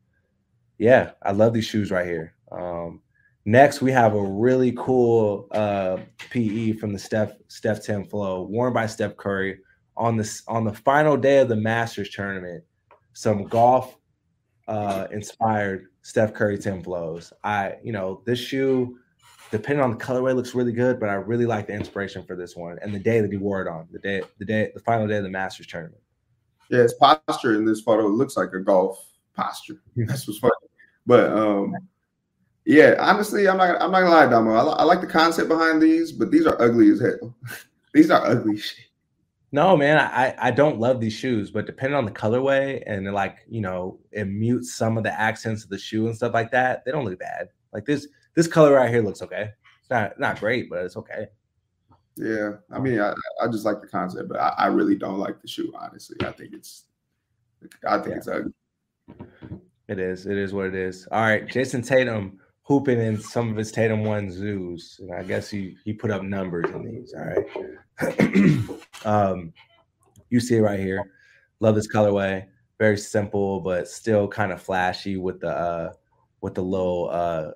yeah, 0.79 1.11
I 1.21 1.31
love 1.33 1.53
these 1.53 1.65
shoes 1.65 1.91
right 1.91 2.07
here. 2.07 2.33
Um, 2.51 3.01
next, 3.45 3.81
we 3.81 3.91
have 3.91 4.13
a 4.13 4.21
really 4.21 4.73
cool 4.77 5.47
uh, 5.51 5.97
PE 6.29 6.73
from 6.73 6.93
the 6.93 6.99
Steph 6.99 7.33
Steph 7.47 7.83
10 7.83 8.05
Flow, 8.05 8.43
worn 8.43 8.73
by 8.73 8.85
Steph 8.85 9.17
Curry 9.17 9.59
on 9.97 10.17
this 10.17 10.43
on 10.47 10.63
the 10.63 10.73
final 10.73 11.17
day 11.17 11.39
of 11.39 11.49
the 11.49 11.55
Masters 11.55 12.09
tournament. 12.09 12.63
Some 13.13 13.43
golf 13.43 13.97
uh, 14.67 15.07
inspired 15.11 15.87
Steph 16.01 16.33
Curry 16.33 16.57
10 16.57 16.83
Flows. 16.83 17.33
I, 17.43 17.75
you 17.83 17.91
know, 17.91 18.21
this 18.25 18.39
shoe 18.39 18.97
depending 19.51 19.83
on 19.83 19.91
the 19.91 19.97
colorway, 19.97 20.35
looks 20.35 20.55
really 20.55 20.71
good. 20.71 20.99
But 20.99 21.09
I 21.09 21.13
really 21.13 21.45
like 21.45 21.67
the 21.67 21.73
inspiration 21.73 22.23
for 22.23 22.35
this 22.35 22.55
one 22.55 22.77
and 22.81 22.93
the 22.93 22.99
day 22.99 23.21
that 23.21 23.31
he 23.31 23.37
wore 23.37 23.61
it 23.61 23.67
on 23.67 23.87
the 23.91 23.99
day, 23.99 24.21
the 24.37 24.45
day, 24.45 24.71
the 24.73 24.81
final 24.81 25.07
day 25.07 25.17
of 25.17 25.23
the 25.23 25.29
Masters 25.29 25.67
tournament. 25.67 26.01
Yeah, 26.69 26.83
his 26.83 26.93
posture 26.93 27.55
in 27.55 27.65
this 27.65 27.81
photo 27.81 28.07
looks 28.07 28.37
like 28.37 28.53
a 28.53 28.59
golf 28.59 29.03
posture. 29.35 29.81
That's 29.95 30.27
what's 30.27 30.39
funny. 30.39 30.53
But 31.05 31.31
um, 31.31 31.75
yeah, 32.69 32.93
honestly, 32.99 33.49
I'm 33.49 33.57
not. 33.57 33.81
I'm 33.81 33.89
not 33.89 34.01
gonna 34.01 34.11
lie, 34.11 34.27
Damo. 34.27 34.53
I, 34.53 34.61
I 34.61 34.83
like 34.83 35.01
the 35.01 35.07
concept 35.07 35.49
behind 35.49 35.81
these, 35.81 36.11
but 36.11 36.29
these 36.29 36.45
are 36.45 36.61
ugly 36.61 36.91
as 36.91 37.01
hell. 37.01 37.35
these 37.95 38.11
are 38.11 38.23
ugly 38.23 38.57
shit. 38.57 38.85
No, 39.51 39.75
man, 39.75 39.97
I 39.97 40.35
I 40.37 40.51
don't 40.51 40.79
love 40.79 41.01
these 41.01 41.13
shoes, 41.13 41.49
but 41.49 41.65
depending 41.65 41.97
on 41.97 42.05
the 42.05 42.11
colorway 42.11 42.83
and 42.85 43.11
like 43.11 43.37
you 43.49 43.61
know, 43.61 43.97
it 44.11 44.25
mutes 44.25 44.75
some 44.75 44.99
of 44.99 45.03
the 45.03 45.19
accents 45.19 45.63
of 45.63 45.71
the 45.71 45.79
shoe 45.79 46.05
and 46.05 46.15
stuff 46.15 46.35
like 46.35 46.51
that. 46.51 46.85
They 46.85 46.91
don't 46.91 47.05
look 47.05 47.17
bad. 47.17 47.49
Like 47.73 47.85
this 47.85 48.07
this 48.35 48.45
color 48.45 48.73
right 48.73 48.91
here 48.91 49.01
looks 49.01 49.23
okay. 49.23 49.49
It's 49.81 49.89
not 49.89 50.19
not 50.19 50.39
great, 50.39 50.69
but 50.69 50.85
it's 50.85 50.97
okay. 50.97 51.25
Yeah, 52.17 52.57
I 52.71 52.77
mean, 52.77 52.99
I, 52.99 53.15
I 53.41 53.47
just 53.47 53.65
like 53.65 53.81
the 53.81 53.87
concept, 53.87 54.29
but 54.29 54.39
I, 54.39 54.53
I 54.59 54.65
really 54.67 54.95
don't 54.95 55.17
like 55.17 55.41
the 55.41 55.47
shoe. 55.47 55.73
Honestly, 55.75 56.17
I 56.21 56.31
think 56.33 56.53
it's, 56.53 56.83
I 57.87 57.97
think 57.97 58.09
yeah. 58.09 58.17
it's 58.17 58.27
ugly. 58.27 58.53
It 59.87 59.97
is. 59.97 60.27
It 60.27 60.37
is 60.37 60.53
what 60.53 60.67
it 60.67 60.75
is. 60.75 61.07
All 61.11 61.21
right, 61.21 61.47
Jayson 61.47 61.81
Tatum 61.81 62.37
hooping 62.69 63.01
in 63.01 63.19
some 63.19 63.49
of 63.49 63.57
his 63.57 63.71
Tatum 63.71 64.03
one 64.03 64.31
zoos, 64.31 64.99
and 65.01 65.11
I 65.13 65.23
guess 65.23 65.49
he 65.49 65.75
he 65.83 65.91
put 65.91 66.11
up 66.11 66.21
numbers 66.21 66.69
in 66.69 66.85
these. 66.85 67.13
All 67.13 67.25
right, 67.25 68.69
um, 69.05 69.51
you 70.29 70.39
see 70.39 70.57
it 70.57 70.61
right 70.61 70.79
here. 70.79 71.03
Love 71.59 71.75
this 71.75 71.91
colorway. 71.91 72.45
Very 72.77 72.97
simple, 72.97 73.59
but 73.59 73.89
still 73.89 74.27
kind 74.27 74.53
of 74.53 74.61
flashy 74.61 75.17
with 75.17 75.41
the 75.41 75.49
uh, 75.49 75.93
with 76.41 76.53
the 76.53 76.61
little 76.61 77.09
uh, 77.11 77.51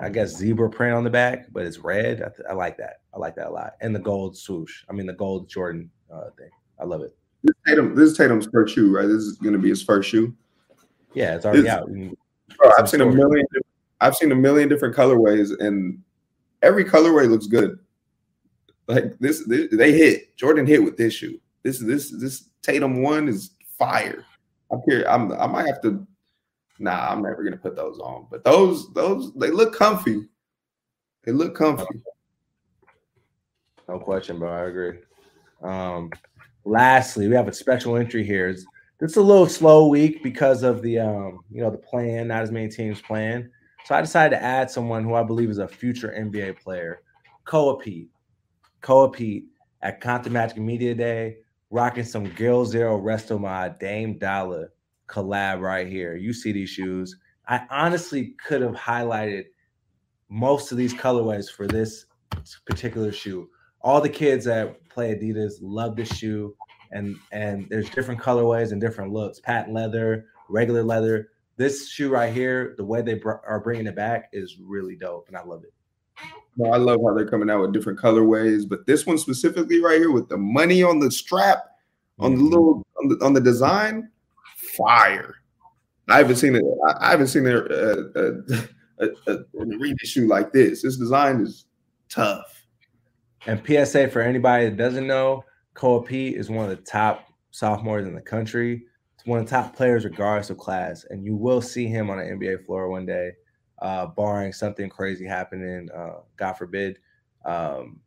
I 0.00 0.08
guess 0.08 0.34
zebra 0.34 0.70
print 0.70 0.96
on 0.96 1.04
the 1.04 1.10
back, 1.10 1.52
but 1.52 1.66
it's 1.66 1.78
red. 1.78 2.22
I, 2.22 2.50
I, 2.50 2.54
like 2.54 2.78
that. 2.78 3.02
I 3.14 3.18
like 3.18 3.36
that 3.36 3.48
a 3.48 3.50
lot. 3.50 3.74
And 3.82 3.94
the 3.94 4.00
gold 4.00 4.36
swoosh. 4.36 4.82
I 4.88 4.94
mean, 4.94 5.06
the 5.06 5.12
gold 5.12 5.48
Jordan 5.48 5.90
uh, 6.12 6.30
thing. 6.38 6.48
I 6.80 6.84
love 6.84 7.02
it. 7.02 7.14
This 7.42 7.54
Tatum, 7.66 7.94
this 7.94 8.10
is 8.10 8.16
Tatum's 8.16 8.48
first 8.50 8.74
shoe, 8.74 8.94
right? 8.94 9.06
This 9.06 9.22
is 9.22 9.36
going 9.36 9.52
to 9.52 9.58
be 9.58 9.68
his 9.68 9.82
first 9.82 10.08
shoe. 10.08 10.34
Yeah, 11.12 11.34
it's 11.34 11.44
already 11.44 11.68
out. 11.68 11.88
Bro, 12.58 12.72
I've 12.78 12.88
seen 12.88 13.00
a 13.00 13.06
million. 13.06 13.46
I've 14.00 14.16
seen 14.16 14.32
a 14.32 14.36
million 14.36 14.68
different 14.68 14.94
colorways, 14.94 15.50
and 15.60 16.02
every 16.62 16.84
colorway 16.84 17.28
looks 17.28 17.46
good. 17.46 17.78
Like 18.86 19.18
this, 19.18 19.44
this, 19.46 19.68
they 19.72 19.92
hit. 19.92 20.36
Jordan 20.36 20.66
hit 20.66 20.82
with 20.82 20.96
this 20.96 21.14
shoe. 21.14 21.38
This, 21.62 21.78
this, 21.78 22.10
this 22.10 22.48
Tatum 22.62 23.02
one 23.02 23.28
is 23.28 23.50
fire. 23.78 24.24
I'm 24.72 24.80
here. 24.88 25.04
I'm. 25.08 25.32
I 25.32 25.46
might 25.46 25.66
have 25.66 25.80
to 25.82 26.06
nah, 26.80 27.08
I'm 27.10 27.22
never 27.22 27.44
gonna 27.44 27.56
put 27.56 27.76
those 27.76 27.98
on. 28.00 28.26
But 28.30 28.42
those, 28.42 28.92
those, 28.94 29.32
they 29.34 29.50
look 29.50 29.74
comfy. 29.74 30.26
They 31.22 31.32
look 31.32 31.54
comfy. 31.54 32.02
No 33.88 33.98
question, 33.98 34.38
bro. 34.38 34.50
I 34.50 34.64
agree. 34.64 34.98
Um, 35.62 36.10
lastly, 36.64 37.28
we 37.28 37.34
have 37.34 37.48
a 37.48 37.52
special 37.52 37.96
entry 37.96 38.24
here. 38.24 38.48
It's, 38.48 38.64
it's 39.00 39.16
a 39.16 39.22
little 39.22 39.46
slow 39.46 39.88
week 39.88 40.22
because 40.22 40.62
of 40.62 40.82
the 40.82 40.98
um, 40.98 41.40
you 41.50 41.62
know, 41.62 41.70
the 41.70 41.78
plan, 41.78 42.28
not 42.28 42.42
as 42.42 42.52
many 42.52 42.68
teams 42.68 43.00
playing. 43.00 43.48
So 43.86 43.94
I 43.94 44.00
decided 44.00 44.36
to 44.36 44.42
add 44.42 44.70
someone 44.70 45.04
who 45.04 45.14
I 45.14 45.22
believe 45.22 45.48
is 45.50 45.58
a 45.58 45.66
future 45.66 46.14
NBA 46.16 46.60
player, 46.60 47.02
Koa 47.44 47.78
Peat. 47.78 48.08
Koa 48.82 49.10
Peat 49.10 49.44
at 49.82 50.00
Compton 50.00 50.32
Magic 50.32 50.58
Media 50.58 50.94
Day, 50.94 51.38
rocking 51.70 52.04
some 52.04 52.28
Girl 52.30 52.64
Zero 52.64 53.00
Resto 53.00 53.40
Mod 53.40 53.78
Dame 53.78 54.18
Dollar 54.18 54.72
collab 55.08 55.60
right 55.60 55.86
here. 55.86 56.16
You 56.16 56.32
see 56.32 56.52
these 56.52 56.70
shoes. 56.70 57.16
I 57.48 57.66
honestly 57.70 58.34
could 58.46 58.62
have 58.62 58.74
highlighted 58.74 59.44
most 60.28 60.70
of 60.70 60.78
these 60.78 60.94
colorways 60.94 61.50
for 61.50 61.66
this 61.66 62.06
particular 62.66 63.10
shoe. 63.12 63.48
All 63.80 64.00
the 64.00 64.08
kids 64.08 64.44
that 64.44 64.88
play 64.88 65.14
Adidas 65.14 65.54
love 65.60 65.96
this 65.96 66.14
shoe, 66.14 66.54
and 66.92 67.16
and 67.32 67.68
there's 67.68 67.90
different 67.90 68.20
colorways 68.20 68.72
and 68.72 68.80
different 68.80 69.12
looks. 69.12 69.40
Patent 69.40 69.74
leather, 69.74 70.26
regular 70.48 70.82
leather. 70.82 71.30
This 71.56 71.88
shoe 71.90 72.08
right 72.08 72.32
here, 72.32 72.74
the 72.78 72.84
way 72.84 73.02
they 73.02 73.14
br- 73.14 73.42
are 73.46 73.60
bringing 73.60 73.86
it 73.86 73.94
back 73.94 74.30
is 74.32 74.56
really 74.60 74.96
dope, 74.96 75.28
and 75.28 75.36
I 75.36 75.42
love 75.44 75.62
it. 75.64 75.72
No, 76.56 76.70
I 76.70 76.78
love 76.78 77.00
how 77.04 77.14
they're 77.14 77.28
coming 77.28 77.50
out 77.50 77.60
with 77.60 77.72
different 77.72 77.98
colorways, 77.98 78.68
but 78.68 78.86
this 78.86 79.06
one 79.06 79.18
specifically 79.18 79.82
right 79.82 79.98
here 79.98 80.10
with 80.10 80.28
the 80.28 80.36
money 80.36 80.82
on 80.82 80.98
the 80.98 81.10
strap, 81.10 81.64
on 82.18 82.32
the 82.32 82.38
mm-hmm. 82.38 82.48
little 82.48 82.86
on 83.00 83.08
the, 83.08 83.24
on 83.24 83.32
the 83.34 83.40
design, 83.40 84.10
fire. 84.56 85.36
I 86.08 86.18
haven't 86.18 86.36
seen 86.36 86.56
it. 86.56 86.64
I 86.98 87.10
haven't 87.10 87.28
seen 87.28 87.46
a, 87.46 87.58
a, 87.58 89.08
a, 89.28 89.96
shoe 90.02 90.26
like 90.26 90.52
this. 90.52 90.82
This 90.82 90.96
design 90.96 91.40
is 91.42 91.66
tough. 92.08 92.66
And 93.46 93.62
PSA 93.64 94.08
for 94.08 94.20
anybody 94.20 94.66
that 94.66 94.76
doesn't 94.76 95.06
know, 95.06 95.44
Koa 95.74 96.02
Peat 96.02 96.36
is 96.36 96.50
one 96.50 96.68
of 96.68 96.76
the 96.76 96.82
top 96.82 97.26
sophomores 97.50 98.06
in 98.06 98.14
the 98.14 98.20
country. 98.20 98.84
It's 99.14 99.26
one 99.26 99.40
of 99.40 99.44
the 99.46 99.50
top 99.50 99.76
players 99.76 100.04
regardless 100.04 100.50
of 100.50 100.58
class, 100.58 101.04
and 101.10 101.24
you 101.24 101.36
will 101.36 101.60
see 101.60 101.86
him 101.86 102.10
on 102.10 102.18
an 102.18 102.38
NBA 102.38 102.64
floor 102.64 102.88
one 102.88 103.06
day, 103.06 103.32
uh, 103.82 104.06
barring 104.06 104.52
something 104.52 104.88
crazy 104.88 105.26
happening. 105.26 105.88
Uh, 105.94 106.20
God 106.36 106.54
forbid. 106.54 106.98
Um, 107.44 108.00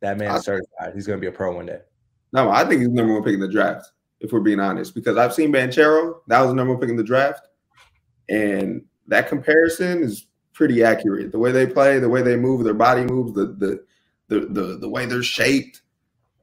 that 0.00 0.18
man 0.18 0.36
is 0.36 0.44
certified. 0.44 0.92
He's 0.94 1.06
going 1.06 1.18
to 1.18 1.20
be 1.20 1.28
a 1.28 1.32
pro 1.32 1.54
one 1.54 1.66
day. 1.66 1.80
No, 2.32 2.50
I 2.50 2.64
think 2.64 2.80
he's 2.80 2.88
the 2.88 2.94
number 2.94 3.14
one 3.14 3.22
pick 3.22 3.34
in 3.34 3.40
the 3.40 3.48
draft 3.48 3.92
if 4.20 4.32
we're 4.32 4.40
being 4.40 4.60
honest, 4.60 4.94
because 4.94 5.16
I've 5.16 5.34
seen 5.34 5.52
Banchero, 5.52 6.20
that 6.28 6.40
was 6.40 6.48
the 6.50 6.54
number 6.54 6.72
one 6.72 6.80
pick 6.80 6.90
in 6.90 6.96
the 6.96 7.04
draft, 7.04 7.48
and 8.28 8.82
that 9.06 9.28
comparison 9.28 10.02
is 10.02 10.26
pretty 10.52 10.82
accurate. 10.82 11.32
The 11.32 11.38
way 11.38 11.52
they 11.52 11.66
play, 11.66 11.98
the 11.98 12.08
way 12.08 12.22
they 12.22 12.36
move, 12.36 12.64
their 12.64 12.74
body 12.74 13.04
moves, 13.04 13.34
the 13.34 13.46
the 13.46 13.84
the 14.28 14.46
the, 14.46 14.78
the 14.78 14.88
way 14.88 15.06
they're 15.06 15.22
shaped. 15.22 15.82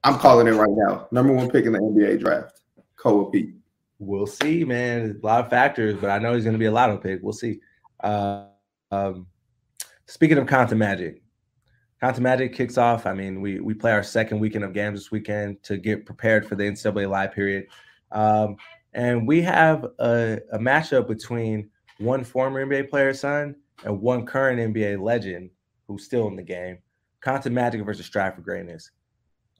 I'm 0.04 0.20
calling 0.20 0.48
it 0.48 0.52
right 0.52 0.70
now. 0.70 1.08
Number 1.12 1.34
one 1.34 1.50
pick 1.50 1.66
in 1.66 1.74
the 1.74 1.80
NBA 1.80 2.20
draft, 2.20 2.62
Koa 2.98 3.32
Peat. 3.32 3.54
We'll 4.00 4.28
see, 4.28 4.66
man. 4.66 5.20
A 5.22 5.26
lot 5.26 5.46
of 5.46 5.50
factors, 5.50 5.96
but 6.00 6.10
I 6.10 6.20
know 6.20 6.34
he's 6.34 6.44
going 6.44 6.54
to 6.54 6.60
be 6.60 6.66
a 6.66 6.72
lotto 6.72 6.98
pick. 6.98 7.22
We'll 7.24 7.32
see. 7.32 7.60
Uh, 8.02 8.48
um, 8.92 9.28
speaking 10.08 10.38
of 10.38 10.46
Compton 10.46 10.78
Magic, 10.78 11.22
Compton 12.02 12.24
Magic 12.24 12.54
kicks 12.54 12.78
off. 12.78 13.06
I 13.06 13.13
mean, 13.13 13.39
we 13.39 13.62
we 13.62 13.74
play 13.74 13.94
our 13.94 14.04
second 14.04 14.39
weekend 14.39 14.66
of 14.66 14.74
games 14.74 15.00
this 15.00 15.12
weekend 15.12 15.63
to 15.63 15.78
get 15.78 16.06
prepared 16.06 16.46
for 16.46 16.56
the 16.56 16.63
NCAA 16.63 17.10
live 17.10 17.32
period. 17.32 17.68
Um, 18.12 18.58
and 18.94 19.26
we 19.28 19.42
have 19.42 19.86
a, 20.00 20.39
a, 20.52 20.60
matchup 20.60 21.08
between 21.08 21.70
one 21.98 22.24
former 22.24 22.63
NBA 22.63 22.89
player's 22.89 23.22
son 23.22 23.56
and 23.86 24.02
one 24.02 24.26
current 24.26 24.60
NBA 24.60 25.02
legend 25.02 25.50
who's 25.88 26.04
still 26.04 26.28
in 26.28 26.36
the 26.36 26.44
game. 26.44 26.78
Compton 27.22 27.54
Magic 27.54 27.84
versus 27.84 28.06
Strive 28.06 28.36
for 28.36 28.42
Greatness. 28.42 28.92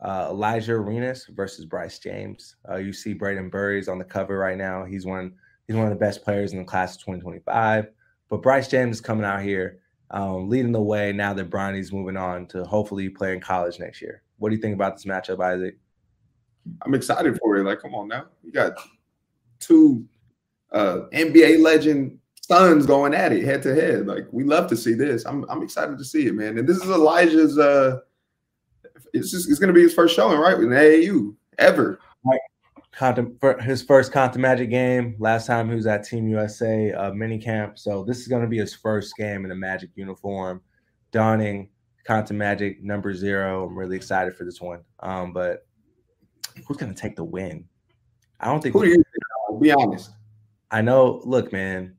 Uh, 0.03 0.29
Alijah 0.29 0.69
Arenas 0.69 1.27
versus 1.33 1.65
Bryce 1.65 1.97
James. 1.97 2.57
Uh, 2.69 2.75
you 2.75 2.91
see 2.91 3.13
Braden 3.13 3.49
Burries 3.49 3.87
on 3.87 3.97
the 3.97 4.03
cover 4.03 4.37
right 4.37 4.57
now. 4.57 4.83
He's 4.83 5.05
one 5.05 5.33
he's 5.65 5.77
one 5.77 5.85
of 5.85 5.91
the 5.91 5.99
best 5.99 6.23
players 6.23 6.51
in 6.51 6.59
the 6.59 6.65
class 6.65 6.95
of 6.95 7.01
2025. 7.01 7.87
But 8.29 8.41
Bryce 8.41 8.67
James 8.67 8.97
is 8.97 9.01
coming 9.01 9.23
out 9.23 9.41
here 9.41 9.79
um, 10.11 10.49
leading 10.49 10.71
the 10.71 10.81
way 10.81 11.11
now 11.11 11.33
that 11.33 11.49
Bronny's 11.49 11.91
moving 11.91 12.17
on 12.17 12.47
to 12.47 12.63
hopefully 12.65 13.09
play 13.09 13.33
in 13.33 13.39
college 13.39 13.79
next 13.79 14.01
year. 14.01 14.21
What 14.37 14.49
do 14.49 14.55
you 14.55 14.61
think 14.61 14.75
about 14.75 14.95
this 14.95 15.05
matchup, 15.05 15.43
Isaac? 15.43 15.77
I'm 16.81 16.93
excited 16.93 17.37
for 17.39 17.57
it. 17.57 17.63
Like, 17.63 17.81
come 17.81 17.95
on 17.95 18.07
now. 18.07 18.25
You 18.43 18.51
got 18.51 18.73
two 19.59 20.05
uh, 20.71 21.01
NBA 21.13 21.61
legend 21.61 22.19
sons 22.41 22.85
going 22.85 23.13
at 23.13 23.31
it 23.31 23.43
head 23.43 23.63
to 23.63 23.73
head. 23.73 24.05
Like, 24.05 24.27
we 24.31 24.43
love 24.43 24.67
to 24.67 24.77
see 24.77 24.93
this. 24.93 25.25
I'm, 25.25 25.45
I'm 25.49 25.63
excited 25.63 25.97
to 25.97 26.05
see 26.05 26.27
it, 26.27 26.35
man. 26.35 26.57
And 26.57 26.67
this 26.67 26.77
is 26.77 26.83
Alijah's 26.83 27.57
uh 27.57 27.99
it's 29.13 29.32
just 29.32 29.49
it's 29.49 29.60
gonna 29.60 29.73
be 29.73 29.82
his 29.82 29.93
first 29.93 30.15
showing, 30.15 30.39
right? 30.39 30.58
In 30.58 30.69
AAU 30.69 31.36
ever. 31.58 31.99
Right. 32.25 32.39
For 33.39 33.60
his 33.60 33.82
first 33.82 34.12
Compton 34.12 34.41
Magic 34.41 34.69
game. 34.69 35.15
Last 35.17 35.47
time 35.47 35.67
he 35.67 35.75
was 35.75 35.88
at 35.88 36.06
Team 36.06 36.27
USA 36.27 36.91
uh, 36.91 37.13
mini 37.13 37.39
camp. 37.39 37.79
So 37.79 38.03
this 38.03 38.19
is 38.19 38.27
going 38.27 38.43
to 38.43 38.47
be 38.47 38.60
his 38.60 38.75
first 38.75 39.15
game 39.17 39.45
in 39.45 39.51
a 39.51 39.56
Magic 39.56 39.89
uniform. 39.95 40.62
dawning. 41.12 41.69
Compton 42.06 42.38
Magic 42.38 42.84
number 42.84 43.13
zero. 43.13 43.65
I'm 43.65 43.77
really 43.77 43.95
excited 43.95 44.36
for 44.36 44.43
this 44.43 44.62
one. 44.62 44.82
Um, 44.99 45.34
but 45.34 45.65
who's 46.67 46.77
gonna 46.77 46.93
take 46.93 47.15
the 47.15 47.23
win? 47.23 47.65
I 48.39 48.47
don't 48.47 48.62
think. 48.62 48.73
Who 48.73 48.84
do 48.84 48.89
you 48.89 48.95
think? 48.95 49.08
I'll 49.49 49.60
be 49.60 49.71
honest. 49.71 50.12
I 50.69 50.82
know. 50.82 51.21
Look, 51.23 51.53
man, 51.53 51.95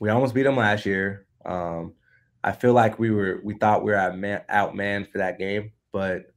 we 0.00 0.08
almost 0.08 0.34
beat 0.34 0.44
them 0.44 0.56
last 0.56 0.86
year. 0.86 1.26
Um, 1.44 1.94
I 2.42 2.52
feel 2.52 2.72
like 2.72 2.98
we 2.98 3.10
were 3.10 3.40
we 3.44 3.54
thought 3.54 3.84
we 3.84 3.92
were 3.92 3.98
out 3.98 4.16
man, 4.16 4.42
outmanned 4.50 5.10
for 5.10 5.18
that 5.18 5.38
game, 5.38 5.72
but 5.92 6.32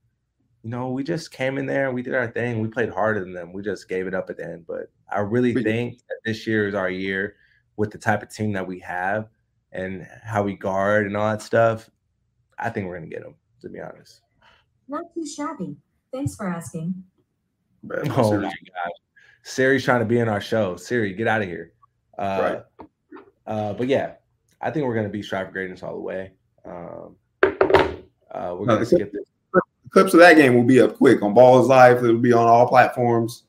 you 0.63 0.69
know 0.69 0.89
we 0.89 1.03
just 1.03 1.31
came 1.31 1.57
in 1.57 1.65
there, 1.65 1.87
and 1.87 1.95
we 1.95 2.01
did 2.01 2.13
our 2.15 2.27
thing, 2.27 2.59
we 2.61 2.67
played 2.67 2.89
harder 2.89 3.19
than 3.19 3.33
them. 3.33 3.51
We 3.53 3.61
just 3.61 3.89
gave 3.89 4.07
it 4.07 4.13
up 4.13 4.29
at 4.29 4.37
the 4.37 4.45
end. 4.45 4.65
But 4.67 4.91
I 5.11 5.19
really 5.19 5.53
But- 5.53 5.63
think 5.63 5.99
that 6.09 6.17
this 6.25 6.45
year 6.47 6.67
is 6.67 6.75
our 6.75 6.89
year 6.89 7.35
with 7.77 7.91
the 7.91 7.97
type 7.97 8.21
of 8.21 8.29
team 8.29 8.51
that 8.53 8.67
we 8.67 8.79
have 8.79 9.29
and 9.71 10.03
how 10.23 10.43
we 10.43 10.55
guard 10.55 11.05
and 11.07 11.15
all 11.17 11.29
that 11.31 11.41
stuff. 11.41 11.89
I 12.57 12.69
think 12.69 12.87
we're 12.87 12.95
gonna 12.97 13.07
get 13.09 13.23
them. 13.23 13.35
To 13.61 13.69
be 13.69 13.79
honest. 13.79 14.21
Not 14.87 15.03
too 15.13 15.25
shabby. 15.25 15.77
Thanks 16.11 16.35
for 16.35 16.47
asking. 16.47 17.03
But 17.83 17.99
Oh 18.09 18.23
my 18.23 18.29
seriously. 18.29 18.69
gosh. 18.73 18.91
Siri's 19.43 19.83
trying 19.85 19.99
to 19.99 20.05
be 20.05 20.19
in 20.19 20.27
our 20.27 20.41
show. 20.41 20.75
Siri, 20.75 21.13
get 21.13 21.27
out 21.27 21.41
of 21.41 21.47
here. 21.47 21.73
Uh, 22.17 22.61
uh, 23.47 23.73
but 23.73 23.87
yeah, 23.87 24.15
I 24.59 24.69
think 24.71 24.85
we're 24.85 24.95
gonna 24.95 25.09
be 25.09 25.21
strive 25.23 25.47
for 25.47 25.53
greatness 25.53 25.81
all 25.83 25.93
the 25.95 26.01
way. 26.01 26.33
Um, 26.65 27.15
uh, 27.43 28.55
we're 28.57 28.65
No, 28.65 28.65
gonna 28.65 28.79
the- 28.79 28.85
skip 28.85 29.11
this. 29.11 29.30
Clips 29.91 30.13
of 30.13 30.19
that 30.21 30.35
game 30.37 30.55
will 30.55 30.63
be 30.63 30.79
up 30.81 30.95
quick 30.97 31.21
on 31.21 31.35
Ballislife. 31.35 31.97
It'll 31.97 32.17
be 32.17 32.33
on 32.33 32.47
all 32.47 32.67
platforms. 32.67 33.43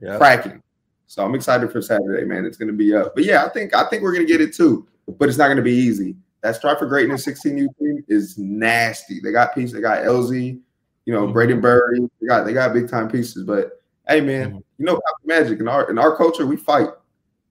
Yeah. 0.00 0.18
Cracking. 0.18 0.62
So 1.06 1.24
I'm 1.24 1.34
excited 1.34 1.72
for 1.72 1.80
Saturday, 1.80 2.24
man. 2.24 2.44
It's 2.44 2.56
going 2.58 2.68
to 2.68 2.74
be 2.74 2.94
up. 2.94 3.14
But 3.14 3.24
yeah, 3.24 3.44
I 3.44 3.48
think 3.48 3.74
I 3.74 3.88
think 3.88 4.02
we're 4.02 4.12
going 4.12 4.26
to 4.26 4.30
get 4.32 4.40
it 4.40 4.54
too. 4.54 4.86
But 5.18 5.28
it's 5.28 5.38
not 5.38 5.46
going 5.46 5.56
to 5.56 5.62
be 5.62 5.72
easy. 5.72 6.16
That 6.42 6.56
Strive 6.56 6.78
for 6.78 6.86
Greatness 6.86 7.24
16U 7.26 7.68
team 7.78 8.04
is 8.08 8.36
nasty. 8.36 9.20
They 9.20 9.32
got 9.32 9.54
pieces. 9.54 9.72
They 9.72 9.80
got 9.80 10.04
LZ, 10.04 10.60
you 11.06 11.12
know, 11.14 11.26
Mhm. 11.28 11.32
Braden 11.32 11.60
Burry. 11.60 12.00
They 12.20 12.26
got 12.26 12.44
they 12.44 12.52
got 12.52 12.74
big 12.74 12.88
time 12.88 13.08
pieces. 13.08 13.44
But 13.44 13.80
hey, 14.06 14.20
man, 14.20 14.52
Mhm. 14.54 14.62
you 14.78 14.84
know 14.84 15.00
magic 15.24 15.60
in 15.60 15.68
our 15.68 15.88
in 15.88 15.98
our 15.98 16.14
culture. 16.16 16.44
We 16.46 16.56
fight. 16.56 16.88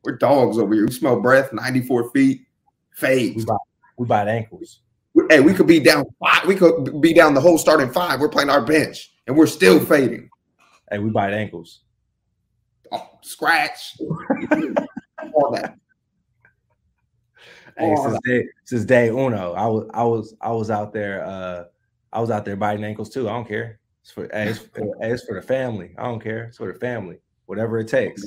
We're 0.04 0.18
dogs 0.18 0.58
over 0.60 0.74
here. 0.76 0.86
We 0.86 0.92
smell 0.92 1.20
breath. 1.20 1.52
94 1.52 2.12
feet. 2.12 2.46
We 3.02 3.44
bite, 3.44 3.58
we 3.98 4.06
bite 4.06 4.28
ankles. 4.28 4.82
Hey, 5.30 5.40
we 5.40 5.54
could 5.54 5.68
be 5.68 5.80
down 5.80 6.06
five. 6.20 6.46
We 6.46 6.56
could 6.56 7.02
be 7.02 7.14
down 7.14 7.34
the 7.34 7.42
whole 7.42 7.58
starting 7.58 7.92
five. 7.92 8.20
We're 8.20 8.30
playing 8.30 8.50
our 8.50 8.62
bench, 8.66 9.12
and 9.28 9.36
we're 9.38 9.48
still 9.48 9.80
fading. 9.80 10.30
Hey, 10.92 11.00
we 11.00 11.10
bite 11.10 11.34
ankles. 11.34 11.82
Oh, 12.92 13.10
scratch. 13.22 13.98
All 15.34 15.52
that. 15.52 15.76
Hey, 17.78 17.94
Oh. 17.98 18.10
since 18.10 18.20
day 18.26 18.48
since 18.64 18.86
day 18.86 19.10
uno, 19.10 19.54
I 19.54 19.68
was 19.68 19.90
I 19.94 20.04
was 20.04 20.36
I 20.42 20.52
was 20.52 20.70
out 20.70 20.94
there. 20.94 21.26
Uh, 21.26 21.64
I 22.14 22.22
was 22.22 22.30
out 22.32 22.46
there 22.46 22.56
biting 22.56 22.84
ankles 22.86 23.10
too. 23.10 23.28
I 23.28 23.34
don't 23.34 23.48
care. 23.48 23.80
It's 24.02 24.12
for 24.12 24.30
hey, 24.32 24.50
it's, 24.50 24.60
hey, 24.76 25.12
it's 25.12 25.26
for 25.26 25.36
the 25.36 25.46
family. 25.46 25.94
I 25.98 26.04
don't 26.04 26.22
care. 26.22 26.46
It's 26.46 26.58
for 26.58 26.72
the 26.72 26.80
family. 26.80 27.18
Whatever 27.48 27.80
it 27.80 27.88
takes. 27.88 28.24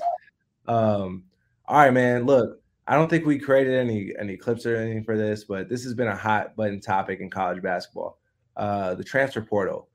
Um. 0.67 1.25
All 1.67 1.79
right, 1.79 1.93
man. 1.93 2.25
Look, 2.25 2.61
I 2.89 2.95
don't 2.95 3.11
think 3.11 3.27
we 3.27 3.39
created 3.39 3.75
any 3.75 4.15
any 4.19 4.39
clips 4.39 4.65
or 4.65 4.75
anything 4.77 5.05
for 5.05 5.17
this, 5.17 5.45
but 5.45 5.69
this 5.69 5.85
has 5.85 5.93
been 5.93 6.09
a 6.09 6.17
hot 6.17 6.57
button 6.57 6.81
topic 6.81 7.21
in 7.21 7.29
college 7.29 7.63
basketball. 7.63 8.19
Uh, 8.57 8.95
the 8.95 9.05
transfer 9.05 9.43
portal. 9.43 9.89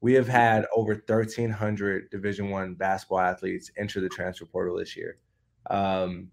We 0.00 0.12
have 0.14 0.28
had 0.28 0.66
over 0.76 0.92
1,300 0.92 2.10
Division 2.10 2.50
One 2.50 2.74
basketball 2.74 3.20
athletes 3.20 3.70
enter 3.76 4.00
the 4.00 4.08
transfer 4.08 4.44
portal 4.44 4.76
this 4.76 4.96
year. 4.96 5.16
Um, 5.70 6.30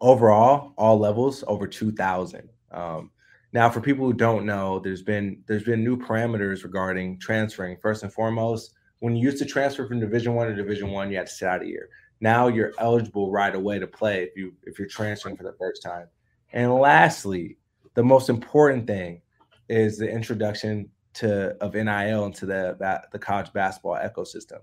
overall, 0.00 0.72
all 0.78 0.98
levels, 0.98 1.44
over 1.46 1.66
2,000. 1.66 2.48
Um, 2.70 3.10
now, 3.52 3.68
for 3.68 3.80
people 3.80 4.06
who 4.06 4.12
don't 4.12 4.46
know, 4.46 4.78
there's 4.78 5.02
been 5.02 5.42
there's 5.46 5.64
been 5.64 5.84
new 5.84 5.98
parameters 5.98 6.62
regarding 6.62 7.18
transferring. 7.18 7.76
First 7.82 8.02
and 8.02 8.12
foremost, 8.12 8.72
when 9.00 9.14
you 9.14 9.24
used 9.24 9.38
to 9.38 9.44
transfer 9.44 9.86
from 9.86 10.00
Division 10.00 10.34
One 10.34 10.48
to 10.48 10.54
Division 10.54 10.90
One, 10.90 11.10
you 11.10 11.18
had 11.18 11.26
to 11.26 11.32
sit 11.32 11.48
out 11.48 11.62
a 11.62 11.66
year. 11.66 11.90
Now 12.20 12.48
you're 12.48 12.72
eligible 12.78 13.30
right 13.30 13.54
away 13.54 13.78
to 13.78 13.86
play 13.86 14.22
if 14.24 14.36
you 14.36 14.54
if 14.64 14.78
you're 14.78 14.88
transferring 14.88 15.36
for 15.36 15.42
the 15.44 15.56
first 15.58 15.82
time. 15.82 16.06
And 16.52 16.72
lastly, 16.74 17.58
the 17.94 18.02
most 18.02 18.28
important 18.28 18.86
thing 18.86 19.20
is 19.68 19.98
the 19.98 20.08
introduction 20.08 20.88
to 21.14 21.56
of 21.62 21.74
NIL 21.74 22.26
into 22.26 22.46
the 22.46 22.76
the 23.12 23.18
college 23.18 23.52
basketball 23.52 23.96
ecosystem. 23.96 24.60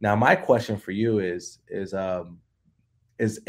Now, 0.00 0.16
my 0.16 0.34
question 0.34 0.76
for 0.76 0.90
you 0.92 1.18
is 1.20 1.58
is 1.68 1.94
um 1.94 2.38
is 3.18 3.40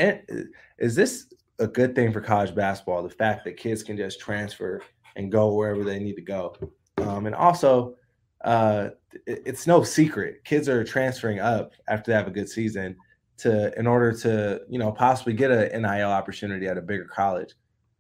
is 0.78 0.96
this 0.96 1.28
a 1.60 1.68
good 1.68 1.96
thing 1.96 2.12
for 2.12 2.22
college 2.22 2.56
basketball? 2.56 3.04
The 3.04 3.10
fact 3.10 3.44
that 3.46 3.58
kids 3.58 3.84
can 3.84 3.98
just 3.98 4.20
transfer 4.20 4.82
and 5.16 5.32
go 5.32 5.54
wherever 5.54 5.84
they 5.84 6.00
need 6.00 6.16
to 6.16 6.22
go, 6.22 6.56
um, 6.98 7.26
and 7.28 7.36
also 7.36 7.96
uh, 8.44 8.90
it- 9.26 9.42
it's 9.46 9.68
no 9.68 9.84
secret 9.84 10.44
kids 10.44 10.68
are 10.68 10.84
transferring 10.84 11.40
up 11.40 11.72
after 11.88 12.12
they 12.12 12.18
have 12.18 12.28
a 12.28 12.32
good 12.32 12.50
season 12.50 12.96
to 13.38 13.78
in 13.78 13.88
order 13.88 14.12
to 14.20 14.62
you 14.70 14.80
know 14.80 14.92
possibly 14.92 15.34
get 15.34 15.52
a 15.52 15.78
NIL 15.78 16.10
opportunity 16.10 16.68
at 16.68 16.78
a 16.78 16.82
bigger 16.82 17.06
college. 17.06 17.54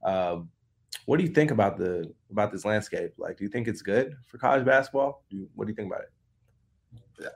Um, 0.04 0.50
what 1.06 1.17
do 1.17 1.24
you 1.24 1.30
think 1.32 1.52
about 1.52 1.78
the 1.78 2.13
about 2.32 2.52
this 2.52 2.65
landscape? 2.65 3.13
Like, 3.17 3.38
do 3.38 3.43
you 3.43 3.50
think 3.50 3.67
it's 3.67 3.82
good 3.82 4.15
for 4.28 4.38
college 4.38 4.65
basketball? 4.65 5.24
Do 5.30 5.38
you, 5.38 5.50
what 5.56 5.65
do 5.65 5.72
you 5.72 5.76
think 5.76 5.88
about 5.91 6.02
it? 6.02 6.12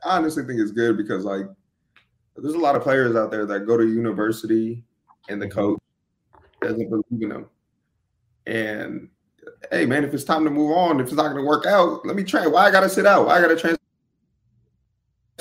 I 0.05 0.17
honestly 0.17 0.43
think 0.45 0.59
it's 0.59 0.71
good 0.71 0.97
because 0.97 1.25
like 1.25 1.45
there's 2.35 2.53
a 2.53 2.59
lot 2.59 2.75
of 2.75 2.83
players 2.83 3.15
out 3.15 3.31
there 3.31 3.45
that 3.45 3.61
go 3.65 3.77
to 3.77 3.85
university 3.85 4.83
and 5.29 5.41
the 5.41 5.47
Mhm. 5.47 5.51
coach 5.51 5.79
doesn't 6.61 6.89
believe 6.89 7.21
in 7.23 7.29
them. 7.29 7.49
And 8.45 9.09
hey 9.71 9.85
man, 9.85 10.03
if 10.03 10.13
it's 10.13 10.23
time 10.23 10.43
to 10.43 10.49
move 10.49 10.71
on, 10.71 10.99
if 10.99 11.07
it's 11.07 11.15
not 11.15 11.29
going 11.31 11.37
to 11.43 11.47
work 11.47 11.65
out, 11.65 12.05
let 12.05 12.15
me 12.15 12.23
train. 12.23 12.51
Why 12.51 12.65
I 12.67 12.71
got 12.71 12.81
to 12.81 12.89
sit 12.89 13.05
out? 13.05 13.25
Why 13.25 13.37
I 13.37 13.41
got 13.41 13.47
to 13.49 13.55
transfer 13.55 13.77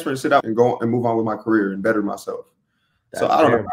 and 0.05 0.19
sit 0.19 0.33
out 0.33 0.45
and 0.45 0.55
go 0.55 0.79
and 0.79 0.91
move 0.91 1.07
on 1.07 1.17
with 1.17 1.25
my 1.25 1.37
career 1.37 1.73
and 1.73 1.83
better 1.83 2.03
myself? 2.03 2.47
so 3.15 3.29
I 3.29 3.41
don't 3.43 3.51
fair. 3.51 3.63
know. 3.63 3.69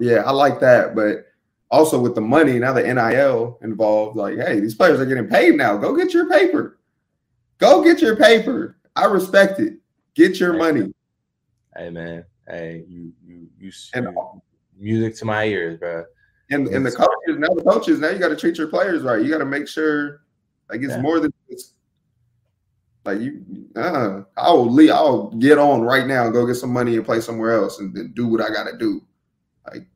Yeah, 0.00 0.22
I 0.26 0.32
like 0.32 0.58
that, 0.60 0.96
but 0.96 1.26
also 1.70 2.00
with 2.00 2.14
the 2.16 2.20
money 2.20 2.58
now, 2.58 2.72
the 2.72 2.82
NIL 2.82 3.58
involved. 3.62 4.16
Like, 4.16 4.36
hey, 4.38 4.58
these 4.58 4.74
players 4.74 4.98
are 4.98 5.06
getting 5.06 5.28
paid 5.28 5.54
now. 5.54 5.76
Go 5.76 5.94
get 5.94 6.12
your 6.12 6.28
paper. 6.28 6.78
Go 7.58 7.84
get 7.84 8.00
your 8.00 8.16
paper. 8.16 8.76
I 8.96 9.04
respect 9.04 9.60
it. 9.60 9.74
Get 10.14 10.40
your 10.40 10.54
money. 10.54 10.92
Hey 11.76 11.90
man, 11.90 12.24
hey 12.48 12.84
you 12.88 13.12
you 13.24 13.46
you, 13.58 13.72
And- 13.94 14.06
you 14.06 14.42
music 14.78 15.16
to 15.18 15.24
my 15.24 15.44
ears, 15.44 15.78
bro. 15.78 16.04
And 16.50 16.66
and 16.68 16.84
the 16.84 16.90
coaches 16.90 17.38
now 17.38 17.48
the 17.54 17.62
coaches 17.62 18.00
now 18.00 18.08
you 18.10 18.18
got 18.18 18.28
to 18.28 18.36
treat 18.36 18.58
your 18.58 18.66
players 18.68 19.02
right. 19.02 19.22
You 19.22 19.30
got 19.30 19.38
to 19.38 19.46
make 19.46 19.68
sure 19.68 20.22
like 20.68 20.80
it's 20.82 20.90
Yeah. 20.94 21.00
more 21.00 21.20
than 21.20 21.32
like 23.04 23.20
you. 23.20 23.44
Uh, 23.76 24.22
I'll 24.36 24.70
leave. 24.70 24.90
I'll 24.90 25.30
get 25.30 25.58
on 25.58 25.82
right 25.82 26.06
now 26.06 26.24
and 26.24 26.32
go 26.32 26.46
get 26.46 26.54
some 26.54 26.72
money 26.72 26.96
and 26.96 27.04
play 27.04 27.20
somewhere 27.20 27.52
else 27.52 27.80
and 27.80 27.94
then 27.94 28.12
do 28.14 28.28
what 28.28 28.40
I 28.40 28.48
got 28.48 28.64
to 28.64 28.76
do. 28.76 29.00
Like, 29.66 29.86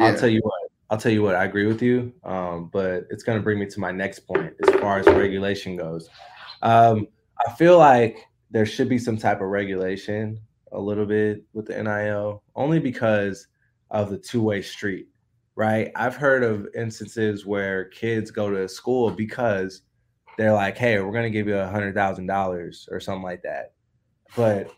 I'll 0.00 0.16
tell 0.16 0.28
you 0.28 0.40
what. 0.42 0.70
I'll 0.88 0.98
tell 0.98 1.12
you 1.12 1.22
what. 1.22 1.34
I 1.34 1.44
agree 1.44 1.66
with 1.66 1.82
you. 1.82 2.12
Um, 2.24 2.70
but 2.72 3.06
it's 3.10 3.22
going 3.22 3.38
to 3.38 3.42
bring 3.42 3.58
me 3.58 3.66
to 3.66 3.80
my 3.80 3.90
next 3.90 4.20
point 4.20 4.54
as 4.66 4.74
far 4.80 4.98
as 4.98 5.06
regulation 5.06 5.76
goes. 5.76 6.08
Um, 6.62 7.08
I 7.46 7.52
feel 7.52 7.78
like 7.78 8.18
there 8.50 8.66
should 8.66 8.88
be 8.88 8.98
some 8.98 9.16
type 9.16 9.40
of 9.40 9.48
regulation 9.48 10.38
a 10.72 10.80
little 10.80 11.06
bit 11.06 11.44
with 11.52 11.66
the 11.66 11.82
NIL, 11.82 12.42
only 12.54 12.78
because 12.78 13.48
of 13.90 14.10
the 14.10 14.18
two-way 14.18 14.62
street, 14.62 15.08
right? 15.54 15.90
I've 15.96 16.16
heard 16.16 16.42
of 16.42 16.68
instances 16.74 17.44
where 17.44 17.86
kids 17.86 18.30
go 18.30 18.50
to 18.50 18.68
school 18.68 19.10
because 19.10 19.82
they're 20.38 20.52
like, 20.52 20.76
"Hey, 20.76 21.00
we're 21.00 21.12
going 21.12 21.24
to 21.24 21.30
give 21.30 21.46
you 21.48 21.56
a 21.56 21.66
hundred 21.66 21.94
thousand 21.94 22.26
dollars 22.26 22.88
or 22.90 23.00
something 23.00 23.22
like 23.22 23.42
that," 23.42 23.72
but 24.36 24.70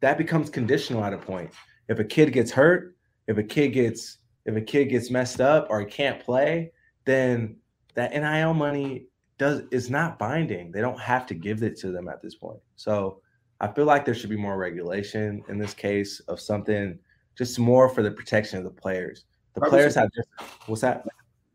that 0.00 0.18
becomes 0.18 0.50
conditional 0.50 1.04
at 1.04 1.12
a 1.12 1.18
point. 1.18 1.50
If 1.88 1.98
a 1.98 2.04
kid 2.04 2.32
gets 2.32 2.50
hurt, 2.50 2.96
if 3.26 3.36
a 3.38 3.42
kid 3.42 3.68
gets 3.70 4.18
if 4.46 4.56
a 4.56 4.60
kid 4.60 4.86
gets 4.86 5.10
messed 5.10 5.40
up 5.40 5.66
or 5.70 5.80
he 5.80 5.86
can't 5.86 6.20
play, 6.24 6.72
then 7.04 7.56
that 7.94 8.12
NIL 8.12 8.54
money 8.54 9.06
does 9.38 9.62
is 9.70 9.90
not 9.90 10.18
binding. 10.18 10.72
They 10.72 10.80
don't 10.80 10.98
have 11.00 11.26
to 11.26 11.34
give 11.34 11.62
it 11.62 11.76
to 11.80 11.90
them 11.92 12.08
at 12.08 12.22
this 12.22 12.34
point. 12.36 12.60
So 12.76 13.20
I 13.60 13.68
feel 13.68 13.84
like 13.84 14.04
there 14.04 14.14
should 14.14 14.30
be 14.30 14.36
more 14.36 14.56
regulation 14.56 15.42
in 15.48 15.58
this 15.58 15.74
case 15.74 16.20
of 16.20 16.40
something 16.40 16.98
just 17.36 17.58
more 17.58 17.88
for 17.88 18.02
the 18.02 18.10
protection 18.10 18.58
of 18.58 18.64
the 18.64 18.70
players. 18.70 19.24
The 19.54 19.60
Probably 19.60 19.78
players 19.78 19.92
should- 19.94 20.00
have 20.00 20.10
just 20.14 20.28
what's 20.68 20.82
that? 20.82 21.06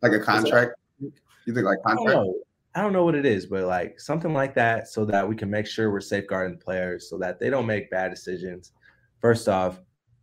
like 0.02 0.12
a 0.12 0.20
contract. 0.20 0.74
You 1.00 1.12
think 1.54 1.66
like 1.66 1.82
contract? 1.84 2.28
I 2.76 2.82
don't 2.82 2.92
know 2.92 3.06
what 3.06 3.16
it 3.16 3.26
is, 3.26 3.46
but 3.46 3.64
like 3.64 4.00
something 4.00 4.34
like 4.34 4.54
that, 4.56 4.90
so 4.90 5.06
that 5.06 5.28
we 5.28 5.36
can 5.36 5.50
make 5.50 5.66
sure 5.66 5.92
we're 5.92 6.02
safeguarding 6.02 6.58
players, 6.58 7.10
so 7.10 7.18
that 7.20 7.40
they 7.40 7.50
don't 7.50 7.66
make 7.66 7.90
bad 7.90 8.10
decisions. 8.10 8.74
First 9.22 9.48
off, 9.48 9.80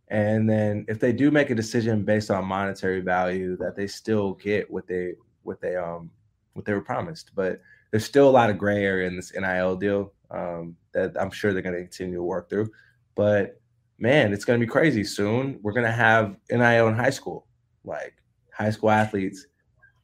and 0.09 0.47
then 0.47 0.85
if 0.87 0.99
they 0.99 1.11
do 1.11 1.31
make 1.31 1.49
a 1.49 1.55
decision 1.55 2.05
based 2.05 2.29
on 2.29 2.45
monetary 2.45 3.01
value, 3.01 3.57
that 3.57 3.75
they 3.75 3.87
still 3.87 4.33
get 4.35 4.69
what 4.69 4.87
they 4.87 5.13
what 5.41 5.59
they 5.61 5.75
um 5.75 6.11
what 6.53 6.65
they 6.65 6.73
were 6.73 6.81
promised. 6.81 7.31
But 7.35 7.59
there's 7.89 8.05
still 8.05 8.29
a 8.29 8.31
lot 8.31 8.51
of 8.51 8.59
gray 8.59 8.83
area 8.83 9.07
in 9.07 9.15
this 9.15 9.33
NIL 9.33 9.75
deal 9.75 10.13
um, 10.29 10.75
that 10.93 11.19
I'm 11.19 11.31
sure 11.31 11.53
they're 11.53 11.61
going 11.61 11.75
to 11.75 11.81
continue 11.81 12.15
to 12.15 12.23
work 12.23 12.49
through. 12.49 12.69
But 13.15 13.59
man, 13.97 14.33
it's 14.33 14.45
going 14.45 14.59
to 14.59 14.65
be 14.65 14.69
crazy 14.69 15.03
soon. 15.03 15.59
We're 15.61 15.73
going 15.73 15.85
to 15.85 15.91
have 15.91 16.35
NIL 16.49 16.87
in 16.87 16.95
high 16.95 17.09
school, 17.09 17.47
like 17.83 18.15
high 18.51 18.71
school 18.71 18.91
athletes 18.91 19.47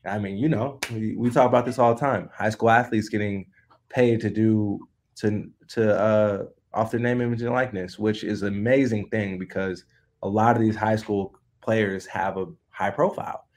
I 0.06 0.18
mean, 0.18 0.38
you 0.38 0.50
know, 0.50 0.80
we, 0.92 1.16
we 1.16 1.30
talk 1.30 1.48
about 1.48 1.66
this 1.66 1.80
all 1.80 1.94
the 1.94 2.00
time. 2.00 2.30
High 2.34 2.50
school 2.50 2.70
athletes 2.70 3.10
getting 3.10 3.48
paid 3.90 4.22
to 4.22 4.30
do 4.30 4.80
to 5.18 5.50
to 5.70 6.00
uh 6.00 6.46
off 6.74 6.92
their 6.92 7.00
name, 7.00 7.22
image, 7.22 7.42
and 7.42 7.52
likeness, 7.52 7.98
which 7.98 8.24
is 8.24 8.44
an 8.44 8.50
amazing 8.50 9.10
thing 9.10 9.40
because 9.40 9.86
a 10.22 10.30
lot 10.30 10.56
of 10.56 10.62
these 10.62 10.76
high 10.76 10.96
school 10.96 11.36
players 11.62 12.06
have 12.06 12.38
a 12.38 12.46
high 12.70 12.92
profile, 12.92 13.48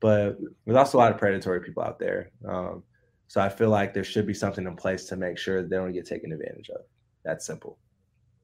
but 0.00 0.36
there's 0.64 0.76
also 0.76 0.98
a 0.98 1.00
lot 1.00 1.12
of 1.12 1.18
predatory 1.18 1.60
people 1.60 1.82
out 1.82 1.98
there. 1.98 2.30
Um, 2.46 2.82
so 3.26 3.40
I 3.40 3.48
feel 3.48 3.70
like 3.70 3.94
there 3.94 4.04
should 4.04 4.26
be 4.26 4.34
something 4.34 4.66
in 4.66 4.76
place 4.76 5.04
to 5.06 5.16
make 5.16 5.38
sure 5.38 5.62
they 5.62 5.76
don't 5.76 5.92
get 5.92 6.06
taken 6.06 6.32
advantage 6.32 6.70
of. 6.70 6.82
That's 7.24 7.44
simple. 7.44 7.78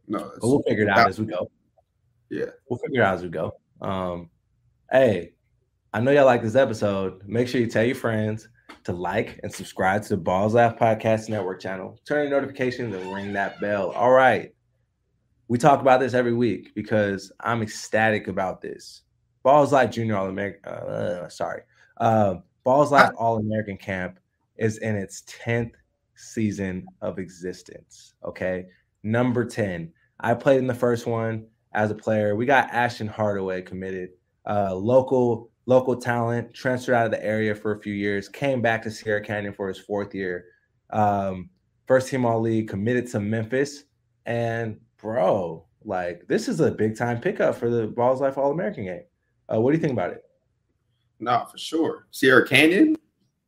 No, 0.09 0.19
But 0.19 0.43
we'll 0.43 0.63
figure 0.63 0.85
it 0.85 0.91
out 0.91 1.09
as 1.09 1.19
we 1.19 1.27
go. 1.27 1.51
Yeah. 2.31 2.51
We'll 2.69 2.79
figure 2.79 3.01
it 3.03 3.05
out 3.05 3.15
as 3.15 3.23
we 3.23 3.29
go. 3.29 3.53
Um, 3.81 4.31
hey, 4.91 5.34
I 5.95 6.01
know 6.01 6.11
y'all 6.11 6.27
like 6.27 6.43
this 6.43 6.57
episode. 6.57 7.23
Make 7.25 7.47
sure 7.47 7.61
you 7.61 7.69
tell 7.69 7.85
your 7.85 7.95
friends 7.95 8.49
to 8.83 8.93
like 8.93 9.39
and 9.45 9.55
subscribe 9.55 10.03
to 10.03 10.17
the 10.17 10.23
Ballislife 10.23 10.77
Podcast 10.77 11.29
Network 11.29 11.61
channel. 11.61 12.01
Turn 12.05 12.29
your 12.29 12.41
notifications 12.41 12.93
and 12.93 13.15
ring 13.15 13.33
that 13.35 13.61
bell. 13.61 13.93
All 13.93 14.11
right. 14.11 14.53
We 15.47 15.57
talk 15.57 15.81
about 15.81 16.01
this 16.01 16.13
every 16.13 16.35
week 16.35 16.75
because 16.75 17.31
I'm 17.39 17.63
ecstatic 17.63 18.27
about 18.27 18.61
this. 18.61 19.03
Ballislife 19.45 19.93
Junior 19.93 20.17
All 20.17 20.27
American. 20.27 20.65
Uh, 20.65 21.29
sorry. 21.29 21.63
Uh, 21.99 22.39
Ballislife 22.67 23.13
All 23.17 23.37
American 23.37 23.77
Camp 23.77 24.19
is 24.57 24.79
in 24.79 24.97
its 24.97 25.23
10th 25.45 25.75
season 26.17 26.87
of 27.03 27.21
existence. 27.21 28.15
Okay. 28.25 28.67
Number 29.05 29.45
10. 29.45 29.93
I 30.19 30.35
played 30.35 30.59
in 30.59 30.67
the 30.67 30.75
first 30.75 31.07
one 31.07 31.47
as 31.73 31.93
a 31.93 31.95
player. 31.95 32.35
We 32.35 32.47
got 32.47 32.71
Ashton 32.73 33.07
Hardaway 33.07 33.63
committed, 33.63 34.11
uh, 34.45 34.75
local 34.75 35.53
local 35.67 35.97
talent, 35.97 36.53
transferred 36.53 36.95
out 36.95 37.07
of 37.07 37.13
the 37.13 37.25
area 37.25 37.55
for 37.55 37.73
a 37.73 37.81
few 37.81 37.95
years, 37.95 38.29
came 38.29 38.61
back 38.61 38.83
to 38.83 38.91
Sierra 38.91 39.21
Canyon 39.21 39.53
for 39.53 39.69
his 39.69 39.79
fourth 39.79 40.15
year. 40.15 40.47
Um, 40.91 41.51
first 41.87 42.09
team 42.09 42.25
all 42.25 42.41
league, 42.41 42.69
committed 42.69 43.11
to 43.13 43.21
Memphis. 43.21 43.85
And 44.27 44.79
bro, 45.01 45.67
like 45.85 46.27
this 46.29 46.49
is 46.49 46.61
a 46.61 46.71
big 46.71 46.97
time 46.97 47.21
pickup 47.21 47.57
for 47.57 47.71
the 47.71 47.89
Ballislife 47.89 48.37
All 48.37 48.51
American 48.51 48.85
game. 48.85 49.03
Uh, 49.53 49.61
what 49.61 49.73
do 49.73 49.77
you 49.77 49.83
think 49.83 49.93
about 49.93 50.11
it? 50.11 50.25
No, 51.21 51.47
for 51.51 51.59
sure. 51.59 52.07
Sierra 52.11 52.47
Canyon? 52.47 52.97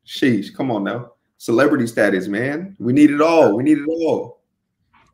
Sheesh, 0.05 0.53
come 0.53 0.71
on 0.71 0.83
now. 0.83 1.13
Celebrity 1.37 1.85
status, 1.85 2.27
man. 2.27 2.75
We 2.79 2.93
need 2.93 3.11
it 3.11 3.21
all. 3.21 3.55
We 3.55 3.63
need 3.63 3.79
it 3.79 3.87
all. 3.87 4.41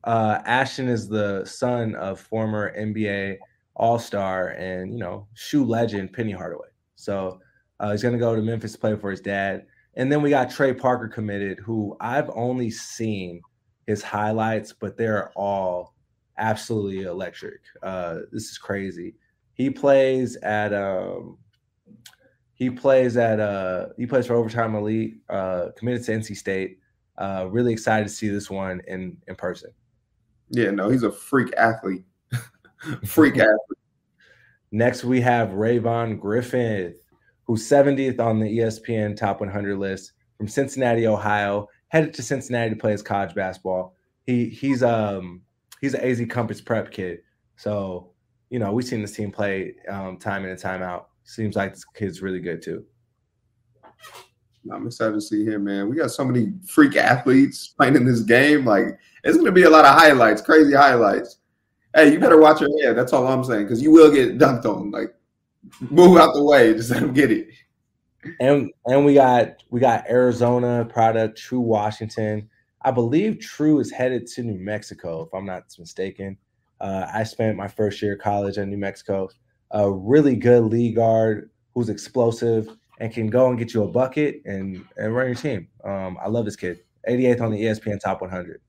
Uh, 0.04 0.40
Ashton 0.46 0.88
is 0.88 1.08
the 1.08 1.46
son 1.46 1.96
of 1.96 2.20
former 2.20 2.78
NBA 2.78 3.38
All 3.76 4.00
Star 4.00 4.50
and 4.50 4.94
you 4.94 5.00
know 5.00 5.28
shoe 5.34 5.66
legend 5.66 6.14
Penny 6.14 6.32
Hardaway. 6.32 6.68
So 7.04 7.40
uh, 7.80 7.92
he's 7.92 8.02
going 8.02 8.14
to 8.14 8.20
go 8.20 8.36
to 8.36 8.42
Memphis 8.42 8.74
to 8.74 8.78
play 8.78 8.96
for 8.96 9.12
his 9.12 9.22
dad. 9.22 9.66
And 9.96 10.12
then 10.12 10.22
we 10.22 10.30
got 10.30 10.50
Trey 10.50 10.74
Parker 10.74 11.08
committed, 11.08 11.60
who 11.60 11.96
I've 12.00 12.30
only 12.34 12.72
seen 12.72 13.42
his 13.86 14.02
highlights, 14.02 14.74
but 14.74 14.98
they're 14.98 15.32
all 15.32 15.94
absolutely 16.38 17.04
electric. 17.04 17.62
Uh, 17.82 18.20
this 18.32 18.50
is 18.50 18.58
crazy. 18.58 19.16
He 19.54 19.70
plays 19.70 20.36
at 20.38 20.74
um, 20.74 21.38
he 22.56 22.70
plays 22.70 23.18
at 23.18 23.40
uh, 23.40 23.88
he 23.98 24.08
plays 24.08 24.26
for 24.26 24.36
Overtime 24.36 24.76
Elite, 24.76 25.22
uh, 25.30 25.68
committed 25.78 26.04
to 26.06 26.12
NC 26.12 26.36
State. 26.38 26.80
Uh, 27.18 27.48
really 27.52 27.72
excited 27.72 28.08
to 28.08 28.14
see 28.14 28.30
this 28.30 28.50
one 28.50 28.82
in 28.88 29.18
in 29.28 29.36
person. 29.36 29.70
Yeah, 30.50 30.72
no, 30.72 30.90
he's 30.90 31.04
a 31.04 31.12
freak 31.12 31.54
athlete. 31.58 32.04
freak 33.06 33.36
athlete. 33.36 33.83
Next, 34.74 35.04
we 35.04 35.22
have 35.22 35.50
Rayvon 35.50 36.20
Griffith, 36.20 36.96
who's 37.44 37.62
70th 37.62 38.20
on 38.20 38.40
the 38.40 38.58
ESPN 38.58 39.16
Top 39.16 39.40
100 39.40 39.78
list 39.78 40.14
from 40.36 40.48
Cincinnati, 40.48 41.06
Ohio. 41.06 41.70
Headed 41.90 42.12
to 42.16 42.24
Cincinnati 42.24 42.72
to 42.72 42.76
play 42.76 42.92
his 42.92 43.04
college 43.04 43.36
basketball. 43.36 43.96
He 44.26 44.50
he's 44.50 44.82
um 44.82 45.42
he's 45.80 45.94
an 45.94 46.02
AZ 46.02 46.20
Compass 46.28 46.60
prep 46.60 46.90
kid, 46.90 47.20
so 47.56 48.14
you 48.50 48.58
know 48.58 48.72
we've 48.72 48.88
seen 48.88 49.02
this 49.02 49.16
team 49.16 49.32
play 49.32 49.76
um, 49.90 50.18
time 50.18 50.44
in 50.44 50.50
and 50.50 50.60
time 50.60 50.82
out. 50.82 51.10
Seems 51.24 51.56
like 51.56 51.76
this 51.76 51.86
kid's 51.86 52.24
really 52.24 52.40
good 52.40 52.64
too. 52.64 52.84
I'm 54.72 54.88
excited 54.88 55.14
to 55.14 55.22
see 55.22 55.46
him, 55.46 55.66
man. 55.66 55.88
We 55.88 55.98
got 55.98 56.10
so 56.10 56.26
many 56.26 56.52
freak 56.66 56.96
athletes 56.96 57.68
playing 57.68 57.96
in 57.96 58.06
this 58.06 58.22
game. 58.22 58.66
Like, 58.66 58.86
it's 59.24 59.36
going 59.36 59.46
to 59.46 59.52
be 59.52 59.64
a 59.64 59.70
lot 59.70 59.86
of 59.86 59.94
highlights, 59.94 60.42
crazy 60.42 60.74
highlights. 60.74 61.38
Hey, 61.96 62.12
you 62.12 62.20
better 62.20 62.40
watch 62.40 62.62
your 62.62 62.70
head. 62.82 62.98
That's 62.98 63.14
all 63.14 63.28
I'm 63.28 63.44
saying, 63.44 63.64
because 63.64 63.82
you 63.82 63.92
will 63.92 64.12
get 64.12 64.38
dunked 64.38 64.66
on. 64.66 64.92
Like, 64.92 65.14
move 65.90 66.18
out 66.18 66.34
the 66.34 66.44
way. 66.44 66.74
Just 66.74 66.90
let 66.90 67.02
them 67.02 67.14
get 67.14 67.32
it. 67.32 67.48
And 68.40 68.72
and 68.86 69.06
we 69.06 69.16
got 69.16 69.64
we 69.70 69.80
got 69.80 70.10
Arizona 70.10 70.86
product 70.86 71.38
Tru 71.38 71.60
Washington. 71.60 72.50
I 72.82 72.92
believe 72.92 73.40
True 73.40 73.80
is 73.80 73.92
headed 73.92 74.28
to 74.28 74.44
New 74.44 74.60
Mexico, 74.60 75.22
if 75.24 75.34
I'm 75.34 75.46
not 75.46 75.64
mistaken. 75.78 76.38
Uh, 76.82 77.08
I 77.14 77.24
spent 77.24 77.58
my 77.58 77.68
first 77.68 78.02
year 78.02 78.14
of 78.14 78.20
college 78.20 78.58
in 78.58 78.70
New 78.70 78.78
Mexico. 78.78 79.30
A 79.72 79.90
really 79.90 80.36
good 80.36 80.64
lead 80.66 80.96
guard 80.96 81.50
who's 81.74 81.90
explosive 81.90 82.70
and 83.00 83.12
can 83.12 83.28
go 83.28 83.50
and 83.50 83.58
get 83.58 83.74
you 83.74 83.84
a 83.84 83.88
bucket 83.88 84.42
and 84.46 84.86
and 84.98 85.16
run 85.16 85.28
your 85.28 85.36
team. 85.36 85.68
Um, 85.84 86.18
I 86.24 86.30
love 86.30 86.46
this 86.46 86.56
kid. 86.56 86.80
88th 87.08 87.42
on 87.42 87.52
the 87.52 87.62
ESPN 87.62 88.00
Top 88.00 88.22
100. 88.22 88.62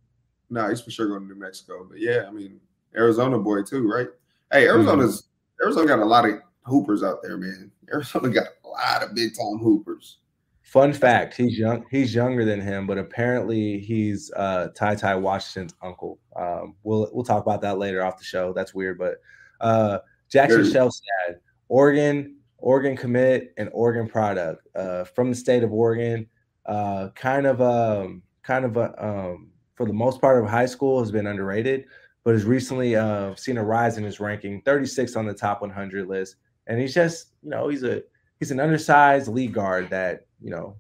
No, 0.51 0.69
he's 0.69 0.81
for 0.81 0.91
sure 0.91 1.09
going 1.09 1.23
to 1.23 1.35
New 1.35 1.41
Mexico. 1.41 1.87
But 1.89 2.01
yeah, 2.01 2.25
I 2.27 2.33
mean, 2.33 2.61
Arizona 2.97 3.39
boy 3.39 3.63
too, 3.63 3.89
right? 3.91 4.09
Hey, 4.53 4.69
Arizona's 4.69 5.25
Arizona 5.63 5.87
got 5.87 5.99
a 5.99 6.05
lot 6.05 6.29
of 6.29 6.41
hoopers 6.63 7.03
out 7.03 7.23
there, 7.23 7.37
man. 7.37 7.71
Arizona 7.93 8.29
got 8.29 8.47
a 8.65 8.69
lot 8.69 9.03
of 9.03 9.15
big 9.15 9.35
time 9.35 9.59
hoopers. 9.59 10.19
Fun 10.63 10.93
fact: 10.93 11.37
He's 11.37 11.59
young. 11.59 11.85
He's 11.91 12.15
younger 12.15 12.45
than 12.45 12.61
him, 12.61 12.87
but 12.87 12.99
apparently 12.99 13.79
he's 13.79 14.33
uh, 14.35 14.69
Ty 14.75 14.97
Ty 14.97 15.17
Washington's 15.17 15.75
uncle. 15.83 16.19
Um, 16.37 16.75
we'll 16.83 17.11
we'll 17.13 17.25
talk 17.25 17.43
about 17.43 17.61
that 17.63 17.79
later 17.79 18.05
off 18.05 18.19
the 18.19 18.25
show. 18.25 18.53
That's 18.53 18.75
weird, 18.75 18.99
but 18.99 19.17
uh, 19.61 19.99
Jackson 20.31 20.63
Shelstad, 20.63 21.37
Oregon, 21.69 22.37
Oregon 22.59 22.97
commit 22.97 23.53
and 23.59 23.69
Oregon 23.73 24.09
product 24.09 24.67
uh, 24.75 25.05
from 25.05 25.31
the 25.31 25.37
state 25.37 25.63
of 25.63 25.73
Oregon. 25.73 26.27
Uh, 26.67 27.09
kind 27.15 27.47
of 27.47 27.61
um, 27.61 28.23
kind 28.43 28.65
of 28.65 28.77
a, 28.79 29.05
um, 29.05 29.51
for 29.75 29.87
the 29.87 29.93
most 29.93 30.21
part 30.21 30.43
of 30.43 30.49
high 30.49 30.67
school 30.67 30.99
has 31.01 31.11
been 31.11 31.27
underrated, 31.27 31.85
but 32.25 32.35
has 32.35 32.45
recently 32.45 32.97
uh, 32.97 33.35
seen 33.35 33.59
a 33.59 33.65
rise 33.65 33.99
in 33.99 34.05
his 34.05 34.19
ranking, 34.19 34.63
36 34.63 35.15
on 35.15 35.27
the 35.27 35.35
top 35.35 35.61
100 35.61 36.09
list, 36.09 36.37
and 36.67 36.81
he's 36.81 36.95
just 36.95 37.29
you 37.43 37.51
know 37.51 37.69
he's 37.69 37.83
a 37.83 38.03
he's 38.41 38.51
an 38.51 38.61
undersized 38.61 39.29
lead 39.29 39.53
guard 39.53 39.91
that 39.91 40.27
you 40.43 40.51
know 40.51 40.77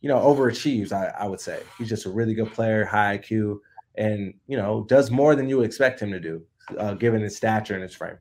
you 0.00 0.08
know 0.08 0.18
overachieves. 0.18 0.92
I, 0.92 1.12
I 1.18 1.26
would 1.26 1.40
say 1.40 1.60
he's 1.76 1.88
just 1.88 2.06
a 2.06 2.10
really 2.10 2.34
good 2.34 2.52
player, 2.52 2.84
high 2.84 3.18
IQ, 3.18 3.58
and 3.96 4.32
you 4.46 4.56
know 4.56 4.84
does 4.88 5.10
more 5.10 5.34
than 5.34 5.48
you 5.48 5.58
would 5.58 5.66
expect 5.66 6.00
him 6.00 6.12
to 6.12 6.20
do, 6.20 6.42
uh, 6.78 6.94
given 6.94 7.20
his 7.20 7.36
stature 7.36 7.74
and 7.74 7.82
his 7.82 7.94
frame. 7.94 8.18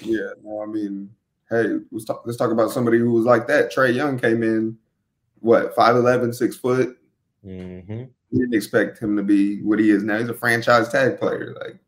Yeah, 0.00 0.30
no, 0.44 0.62
I 0.62 0.66
mean, 0.66 1.10
hey, 1.50 1.78
let's 1.90 2.04
talk, 2.04 2.22
let's 2.24 2.38
talk 2.38 2.52
about 2.52 2.70
somebody 2.70 2.98
who 2.98 3.12
was 3.12 3.24
like 3.24 3.46
that. 3.48 3.72
Trae 3.72 3.92
Young 3.92 4.18
came 4.18 4.42
in, 4.42 4.78
what, 5.40 5.74
5'11, 5.74 6.34
six 6.34 6.56
foot. 6.56 6.96
Mm-hmm. 7.44 8.04
Didn't 8.32 8.54
expect 8.54 8.98
him 8.98 9.16
to 9.16 9.22
be 9.22 9.62
what 9.62 9.78
he 9.78 9.90
is 9.90 10.02
now. 10.02 10.18
He's 10.18 10.28
a 10.28 10.34
franchise 10.34 10.88
tag 10.90 11.18
player. 11.18 11.54
Like, 11.60 11.78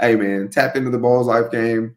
hey, 0.00 0.16
man, 0.16 0.48
tap 0.48 0.76
into 0.76 0.90
the 0.90 0.98
Ballislife 0.98 1.50
game. 1.52 1.94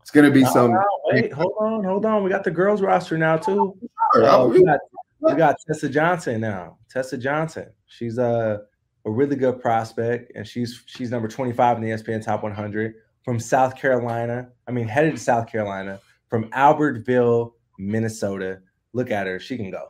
It's 0.00 0.10
going 0.10 0.24
to 0.24 0.32
be 0.32 0.44
some. 0.46 0.74
Wait, 1.06 1.32
hold 1.32 1.52
on, 1.60 1.84
hold 1.84 2.06
on. 2.06 2.24
We 2.24 2.30
got 2.30 2.42
the 2.42 2.50
girls 2.50 2.80
roster 2.80 3.18
now 3.18 3.36
too. 3.36 3.76
Oh, 4.14 4.24
Uh, 4.24 4.46
we 4.48 4.64
got 4.64 4.78
we 5.20 5.34
got 5.34 5.56
Tessa 5.66 5.88
Johnson 5.88 6.40
now. 6.40 6.78
Tessa 6.90 7.18
Johnson. 7.18 7.66
She's 7.86 8.16
a 8.16 8.62
a 9.04 9.10
really 9.10 9.36
good 9.36 9.60
prospect, 9.60 10.32
and 10.34 10.46
she's 10.46 10.82
she's 10.86 11.10
number 11.10 11.28
25 11.28 11.76
in 11.76 11.82
the 11.82 11.90
ESPN 11.90 12.24
Top 12.24 12.42
100 12.42 12.94
from 13.22 13.38
South 13.38 13.76
Carolina. 13.76 14.48
I 14.66 14.70
mean, 14.70 14.88
headed 14.88 15.14
to 15.16 15.20
South 15.20 15.46
Carolina 15.46 16.00
from 16.28 16.44
Albertville, 16.50 17.52
Minnesota. 17.78 18.60
Look 18.94 19.10
at 19.10 19.26
her. 19.26 19.38
She 19.38 19.58
can 19.58 19.70
go. 19.70 19.88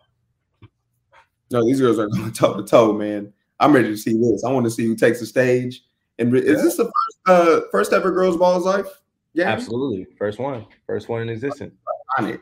No, 1.50 1.64
these 1.64 1.80
girls 1.80 1.98
are 1.98 2.08
going 2.08 2.32
toe 2.32 2.54
to 2.56 2.62
toe, 2.62 2.92
man. 2.92 3.32
I'm 3.60 3.72
ready 3.74 3.88
to 3.88 3.96
see 3.96 4.12
this. 4.18 4.44
I 4.44 4.52
want 4.52 4.66
to 4.66 4.70
see 4.70 4.86
who 4.86 4.94
takes 4.94 5.20
the 5.20 5.26
stage. 5.26 5.82
And 6.18 6.32
re- 6.32 6.40
is 6.40 6.62
this 6.62 6.76
the 6.76 6.84
first 6.84 7.18
uh, 7.26 7.60
first 7.70 7.92
ever 7.92 8.10
girls 8.10 8.36
Ballislife? 8.36 8.88
Yeah, 9.34 9.48
Absolutely. 9.50 10.06
First 10.16 10.38
one, 10.38 10.66
first 10.86 11.08
one 11.08 11.22
in 11.22 11.28
existence. 11.28 11.74
iconic. 12.18 12.40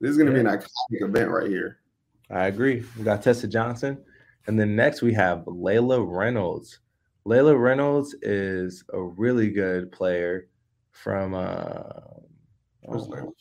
This 0.00 0.10
is 0.10 0.16
going 0.16 0.28
to 0.28 0.32
be 0.32 0.40
an 0.40 0.46
iconic 0.46 0.68
event 1.08 1.30
right 1.30 1.48
here. 1.48 1.78
I 2.30 2.46
agree. 2.46 2.84
We 2.96 3.04
got 3.04 3.22
Tessa 3.22 3.48
Johnson. 3.48 3.98
And 4.46 4.58
then 4.58 4.76
next 4.76 5.02
we 5.02 5.12
have 5.14 5.40
Layla 5.46 6.04
Reynolds. 6.06 6.78
Layla 7.26 7.60
Reynolds 7.60 8.14
is 8.22 8.84
a 8.92 9.00
really 9.00 9.50
good 9.50 9.90
player 9.92 10.48
from 10.92 11.34
uh 11.34 11.82
oh, 12.88 13.34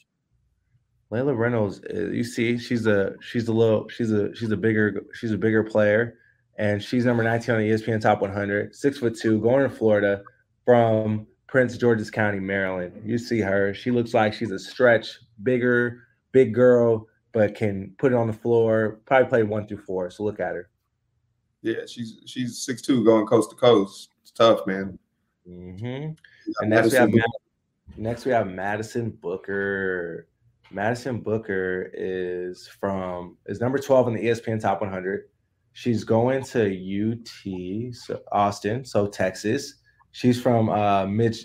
Layla? 1.11 1.37
Reynolds, 1.37 1.81
uh, 1.93 2.09
you 2.09 2.23
see, 2.23 2.57
she's 2.57 2.85
a 2.85 3.15
she's 3.21 3.47
a 3.47 3.53
little 3.53 3.87
she's 3.89 4.11
a 4.11 4.33
she's 4.35 4.51
a 4.51 4.57
bigger 4.57 5.05
she's 5.13 5.31
a 5.31 5.37
bigger 5.37 5.63
player, 5.63 6.17
and 6.57 6.81
she's 6.81 7.05
number 7.05 7.23
19 7.23 7.55
on 7.55 7.61
the 7.61 7.69
ESPN 7.69 8.01
Top 8.01 8.21
100, 8.21 8.75
six 8.75 8.97
foot 8.97 9.17
two, 9.17 9.39
going 9.39 9.67
to 9.67 9.73
Florida 9.73 10.21
from 10.65 11.25
Prince 11.47 11.77
George's 11.77 12.11
County, 12.11 12.39
Maryland. 12.39 13.01
You 13.05 13.17
see 13.17 13.39
her; 13.39 13.73
she 13.73 13.91
looks 13.91 14.13
like 14.13 14.33
she's 14.33 14.51
a 14.51 14.59
stretch, 14.59 15.17
bigger, 15.43 16.03
big 16.31 16.53
girl, 16.53 17.07
but 17.31 17.55
can 17.55 17.93
put 17.97 18.11
it 18.11 18.15
on 18.15 18.27
the 18.27 18.33
floor. 18.33 18.99
Probably 19.05 19.29
play 19.29 19.43
one 19.43 19.67
through 19.67 19.81
four. 19.81 20.09
So 20.09 20.23
look 20.23 20.39
at 20.39 20.55
her. 20.55 20.69
Yeah, 21.61 21.85
she's 21.87 22.19
she's 22.25 22.59
six 22.59 22.81
two 22.81 23.03
going 23.03 23.25
coast 23.25 23.49
to 23.51 23.55
coast. 23.55 24.09
It's 24.21 24.31
tough, 24.31 24.67
man. 24.67 24.99
Mm-hmm. 25.47 26.11
And 26.59 26.69
next 26.69 26.91
we 26.91 26.97
have 26.97 27.11
next 27.95 28.25
we 28.25 28.31
have 28.31 28.47
Madison 28.47 29.09
Booker. 29.09 30.27
Madison 30.71 31.19
Booker 31.19 31.91
is 31.93 32.67
from 32.67 33.37
is 33.45 33.61
number 33.61 33.77
12 33.77 34.09
in 34.09 34.13
the 34.15 34.25
ESPN 34.25 34.61
Top 34.61 34.81
100. 34.81 35.29
She's 35.73 36.03
going 36.03 36.43
to 36.45 37.11
UT 37.11 37.95
so 37.95 38.19
Austin, 38.31 38.83
so 38.83 39.07
Texas. 39.07 39.75
She's 40.11 40.41
from 40.41 40.69
uh, 40.69 41.05
mid, 41.05 41.37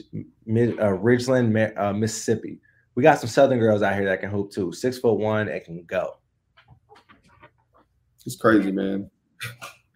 mid 0.47 0.79
uh, 0.81 0.97
Ridgeland, 0.97 1.79
uh, 1.79 1.93
Mississippi. 1.93 2.59
We 2.95 3.03
got 3.03 3.19
some 3.19 3.29
Southern 3.29 3.59
girls 3.59 3.83
out 3.83 3.95
here 3.95 4.07
that 4.07 4.21
can 4.21 4.31
hoop 4.31 4.51
too. 4.51 4.73
Six 4.73 4.99
foot 4.99 5.19
one, 5.19 5.49
and 5.49 5.65
can 5.65 5.85
go. 5.85 6.17
It's 8.25 8.37
crazy, 8.37 8.73
man. 8.73 9.11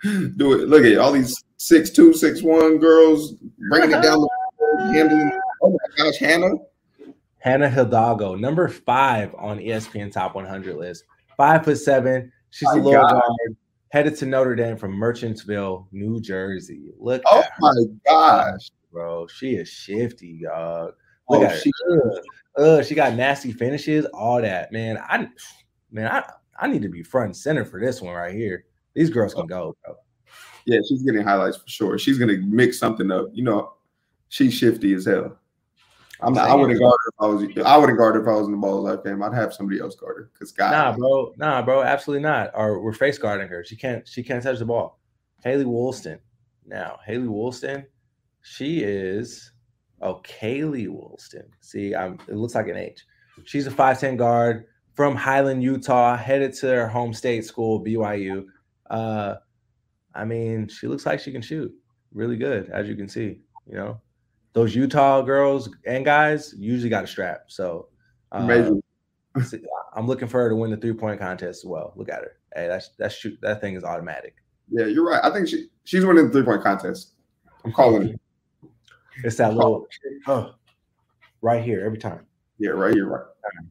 Do 0.03 0.53
it. 0.53 0.69
Look 0.69 0.85
at 0.85 0.99
all 0.99 1.13
these 1.13 1.43
six 1.57 1.91
two, 1.91 2.13
six 2.13 2.43
one 2.43 2.79
girls 2.79 3.35
bringing 3.71 3.93
it 3.93 4.03
down. 4.03 4.21
The, 4.21 4.29
handling. 4.93 5.33
Oh 5.63 5.71
my 5.71 6.05
gosh, 6.05 6.19
Hannah. 6.19 6.57
Hannah 7.47 7.71
Hidalgo, 7.71 8.35
number 8.35 8.67
five 8.67 9.33
on 9.39 9.61
ESPN 9.61 10.11
Top 10.11 10.35
100 10.35 10.77
list. 10.77 11.05
Five 11.37 11.65
foot 11.65 11.79
seven. 11.79 12.33
She's 12.51 12.67
my 12.67 12.73
a 12.73 12.83
little 12.83 13.09
guard. 13.09 13.23
Headed 13.91 14.17
to 14.17 14.27
Notre 14.27 14.57
Dame 14.57 14.77
from 14.77 14.97
Merchantsville, 14.97 15.87
New 15.93 16.21
Jersey. 16.21 16.91
Look. 16.99 17.23
Oh 17.31 17.45
my 17.61 17.73
gosh, 18.05 18.73
bro, 18.91 19.29
she 19.29 19.55
is 19.55 19.69
shifty, 19.69 20.41
dog. 20.43 20.95
Look 21.29 21.43
oh, 21.43 21.45
at 21.45 21.63
she, 21.63 21.71
her. 21.89 22.23
Uh, 22.57 22.83
she 22.83 22.97
got 22.97 23.15
nasty 23.15 23.53
finishes, 23.53 24.07
all 24.07 24.43
that. 24.43 24.73
Man, 24.73 24.99
I 24.99 25.29
man, 25.93 26.11
I, 26.11 26.29
I 26.59 26.67
need 26.67 26.83
to 26.83 26.89
be 26.89 27.05
front 27.05 27.27
and 27.27 27.37
center 27.37 27.65
for 27.65 27.79
this 27.81 28.03
one 28.03 28.15
right 28.15 28.35
here. 28.35 28.65
These 28.95 29.11
girls 29.11 29.35
can 29.35 29.47
go, 29.47 29.77
bro. 29.85 29.95
Yeah, 30.65 30.81
she's 30.89 31.05
getting 31.05 31.23
highlights 31.23 31.59
for 31.59 31.69
sure. 31.69 31.97
She's 31.97 32.19
gonna 32.19 32.39
mix 32.39 32.77
something 32.77 33.13
up. 33.13 33.27
You 33.33 33.45
know, 33.45 33.75
she's 34.31 34.53
shifty 34.53 34.95
as 34.95 35.05
hell. 35.05 35.39
I'm 36.21 36.33
not, 36.33 36.49
I 36.49 36.55
wouldn't 36.55 36.79
guard 36.81 36.97
her 37.05 37.09
if 37.09 37.15
I 37.21 37.27
was. 37.27 37.67
I 37.67 37.77
wouldn't 37.77 37.99
guard 37.99 38.15
her 38.15 38.23
if 38.23 38.29
I 38.29 38.33
was 38.33 38.47
in 38.47 38.53
the 38.53 38.59
Ballislife 38.59 39.05
game. 39.05 39.23
I'd 39.23 39.35
have 39.35 39.53
somebody 39.53 39.81
else 39.81 39.95
guard 39.97 40.17
her 40.17 40.31
because 40.33 40.53
God. 40.53 40.71
Nah, 40.71 40.97
bro. 40.97 41.33
Nah, 41.37 41.63
bro. 41.63 41.83
Absolutely 41.83 42.23
not. 42.23 42.51
Or 42.55 42.81
we're 42.81 42.93
face 42.93 43.19
guarding 43.19 43.49
her. 43.49 43.65
She 43.65 43.77
can't. 43.77 44.07
She 44.09 44.23
can't 44.23 44.43
touch 44.43 44.59
the 44.59 44.65
ball. 44.65 44.99
Haley 45.45 45.65
Woolston. 45.65 46.19
Now, 46.65 46.99
Haley 47.05 47.29
Woolston, 47.29 47.87
she 48.43 48.81
is. 48.83 49.53
Oh, 50.01 50.21
Kailey 50.25 50.89
Woolston. 50.89 51.45
See, 51.61 51.95
I'm. 51.95 52.19
It 52.29 52.37
looks 52.37 52.55
like 52.55 52.69
an 52.69 52.77
H. 52.77 53.05
She's 53.45 53.67
a 53.67 53.71
five 53.71 54.01
ten 54.01 54.17
guard 54.17 54.67
from 54.95 55.15
Highland, 55.15 55.63
Utah, 55.63 56.17
headed 56.17 56.55
to 56.55 56.69
her 56.69 56.89
home 56.89 57.13
state 57.13 57.45
school, 57.45 57.85
BYU. 57.85 58.47
Uh, 58.89 59.35
I 60.15 60.25
mean, 60.25 60.69
she 60.69 60.87
looks 60.87 61.05
like 61.05 61.21
she 61.21 61.33
can 61.33 61.43
shoot 61.43 61.73
really 62.15 62.37
good, 62.37 62.71
as 62.71 62.89
you 62.89 62.97
can 62.97 63.09
see. 63.09 63.41
You 63.67 63.75
know, 63.75 64.01
those 64.57 64.75
Utah 64.75 65.21
girls 65.21 65.69
and 65.85 66.03
guys 66.03 66.55
usually 66.57 66.89
got 66.89 67.05
a 67.05 67.07
strap. 67.07 67.43
So 67.49 67.89
uh, 68.33 68.71
I'm 69.95 70.07
looking 70.07 70.29
for 70.29 70.41
her 70.41 70.49
to 70.49 70.57
win 70.57 70.71
the 70.71 70.79
three 70.79 70.95
point 70.95 71.21
contest 71.21 71.63
as 71.63 71.65
well. 71.67 71.93
Look 71.95 72.09
at 72.09 72.23
her. 72.23 72.39
Hey, 72.55 72.67
that's 72.67 72.89
that's 72.99 73.15
shoot 73.15 73.39
that 73.43 73.61
thing 73.61 73.75
is 73.75 73.85
automatic. 73.85 74.37
Yeah, 74.71 74.87
you're 74.87 75.07
right. 75.07 75.23
I 75.23 75.31
think 75.31 75.47
she 75.47 75.67
she's 75.85 76.07
winning 76.07 76.29
the 76.29 76.33
three 76.33 76.43
point 76.43 76.63
contest. 76.63 77.13
I'm 77.65 77.73
calling 77.73 78.09
it. 78.09 78.21
It's 79.25 79.37
that 79.37 79.55
little 79.55 79.87
oh, 80.27 80.53
right 81.41 81.65
here 81.65 81.83
every 81.87 81.97
time. 81.97 82.27
Yeah, 82.59 82.73
right 82.73 82.93
here, 82.93 83.09
right. 83.09 83.25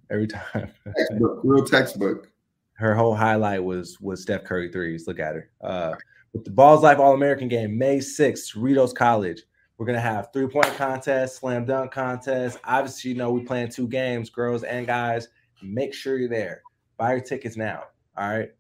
Every 0.10 0.26
time. 0.26 0.72
textbook, 0.98 1.42
real 1.44 1.64
textbook. 1.64 2.32
Her 2.74 2.96
whole 2.96 3.14
highlight 3.14 3.64
was 3.64 4.02
was 4.02 4.24
Steph 4.24 4.44
Curry 4.44 4.72
threes. 4.72 5.06
Look 5.06 5.20
at 5.20 5.36
her. 5.36 5.52
Uh, 5.62 5.94
with 6.34 6.46
the 6.46 6.50
Ballislife 6.50 6.98
All 6.98 7.14
American 7.14 7.48
game, 7.48 7.78
May 7.78 8.00
6th, 8.00 8.56
Cerritos 8.56 8.96
College. 8.96 9.44
We're 9.78 9.86
gonna 9.86 10.00
have 10.00 10.30
three 10.32 10.48
point 10.48 10.74
contest, 10.76 11.38
slam 11.38 11.66
dunk 11.66 11.92
contest. 11.92 12.60
Obviously, 12.64 13.12
you 13.12 13.18
know 13.18 13.32
we 13.32 13.42
playing 13.42 13.70
two 13.70 13.88
games, 13.88 14.30
girls 14.30 14.64
and 14.64 14.88
guys. 14.88 15.28
Make 15.62 15.94
sure 15.94 16.18
you're 16.18 16.30
there. 16.30 16.62
Buy 16.98 17.12
your 17.14 17.22
tickets 17.22 17.58
now. 17.58 17.84
All 18.18 18.30
right, 18.30 18.52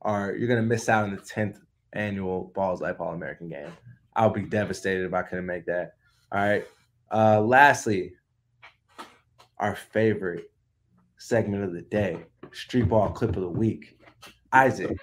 or 0.00 0.36
you're 0.38 0.48
gonna 0.48 0.62
miss 0.62 0.88
out 0.88 1.04
on 1.04 1.10
the 1.10 1.22
tenth 1.22 1.58
annual 1.94 2.52
Ballislife 2.54 3.00
All 3.00 3.14
American 3.14 3.48
game. 3.48 3.72
I'll 4.14 4.30
be 4.30 4.42
devastated 4.42 5.06
if 5.06 5.14
I 5.14 5.22
couldn't 5.22 5.46
make 5.46 5.66
that. 5.66 5.94
All 6.32 6.40
right. 6.40 6.66
Uh, 7.10 7.40
lastly, 7.40 8.12
our 9.58 9.76
favorite 9.76 10.50
segment 11.18 11.64
of 11.64 11.72
the 11.72 11.82
day, 11.82 12.24
Street 12.52 12.88
Ball 12.88 13.10
Clip 13.10 13.36
of 13.36 13.42
the 13.42 13.48
Week. 13.48 13.98
Isaac, 14.52 14.96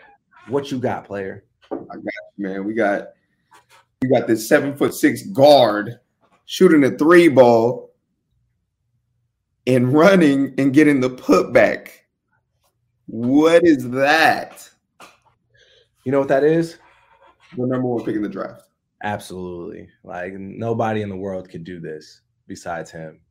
what 0.47 0.71
you 0.71 0.79
got, 0.79 1.05
player? 1.05 1.45
I 1.71 1.75
got 1.77 2.03
you, 2.37 2.47
man. 2.47 2.65
We 2.65 2.73
got 2.73 3.09
you 4.03 4.09
got 4.09 4.27
this 4.27 4.47
seven 4.47 4.75
foot 4.75 4.93
six 4.93 5.23
guard 5.23 5.99
shooting 6.45 6.83
a 6.83 6.91
three 6.97 7.29
ball 7.29 7.93
and 9.65 9.93
running 9.93 10.53
and 10.57 10.73
getting 10.73 10.99
the 10.99 11.09
putback. 11.09 11.89
What 13.07 13.63
is 13.63 13.89
that? 13.91 14.69
You 16.03 16.11
know 16.11 16.19
what 16.19 16.27
that 16.27 16.43
is? 16.43 16.77
The 17.55 17.65
number 17.65 17.87
one 17.87 18.03
pick 18.03 18.15
in 18.15 18.21
the 18.21 18.29
draft. 18.29 18.63
Absolutely. 19.03 19.89
Like 20.03 20.33
nobody 20.33 21.01
in 21.01 21.09
the 21.09 21.15
world 21.15 21.49
could 21.49 21.63
do 21.63 21.79
this 21.79 22.21
besides 22.47 22.91
him. 22.91 23.21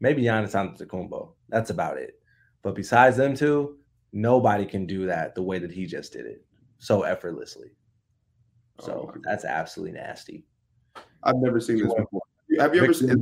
Maybe 0.00 0.22
Giannis 0.22 0.54
Antetokounmpo. 0.54 1.32
That's 1.48 1.70
about 1.70 1.98
it. 1.98 2.20
But 2.62 2.74
besides 2.74 3.16
them 3.16 3.34
two, 3.34 3.78
nobody 4.12 4.66
can 4.66 4.86
do 4.86 5.06
that 5.06 5.34
the 5.34 5.42
way 5.42 5.58
that 5.58 5.72
he 5.72 5.86
just 5.86 6.12
did 6.12 6.26
it 6.26 6.44
so 6.78 7.02
effortlessly. 7.02 7.70
Oh, 8.80 8.86
so 8.86 9.12
oh 9.14 9.20
that's 9.24 9.44
absolutely 9.44 9.98
nasty. 9.98 10.44
I've 11.22 11.36
never 11.36 11.60
seen 11.60 11.78
this 11.78 11.92
before. 11.94 12.22
Have 12.58 12.74
you 12.74 12.82
ever 12.82 12.92
seen 12.92 13.10
it? 13.10 13.18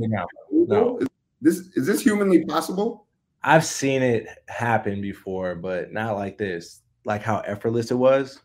No. 0.51 0.99
Is 0.99 1.07
this 1.41 1.57
is 1.75 1.87
this 1.87 2.01
humanly 2.01 2.45
possible? 2.45 3.07
I've 3.43 3.65
seen 3.65 4.01
it 4.01 4.27
happen 4.47 5.01
before, 5.01 5.55
but 5.55 5.91
not 5.91 6.15
like 6.15 6.37
this. 6.37 6.81
Like 7.05 7.21
how 7.21 7.39
effortless 7.39 7.91
it 7.91 7.95
was. 7.95 8.41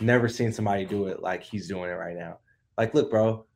Never 0.00 0.28
seen 0.28 0.52
somebody 0.52 0.84
do 0.84 1.06
it 1.06 1.22
like 1.22 1.42
he's 1.42 1.68
doing 1.68 1.90
it 1.90 1.94
right 1.94 2.16
now. 2.16 2.38
Like, 2.78 2.94
look, 2.94 3.10
bro. 3.10 3.46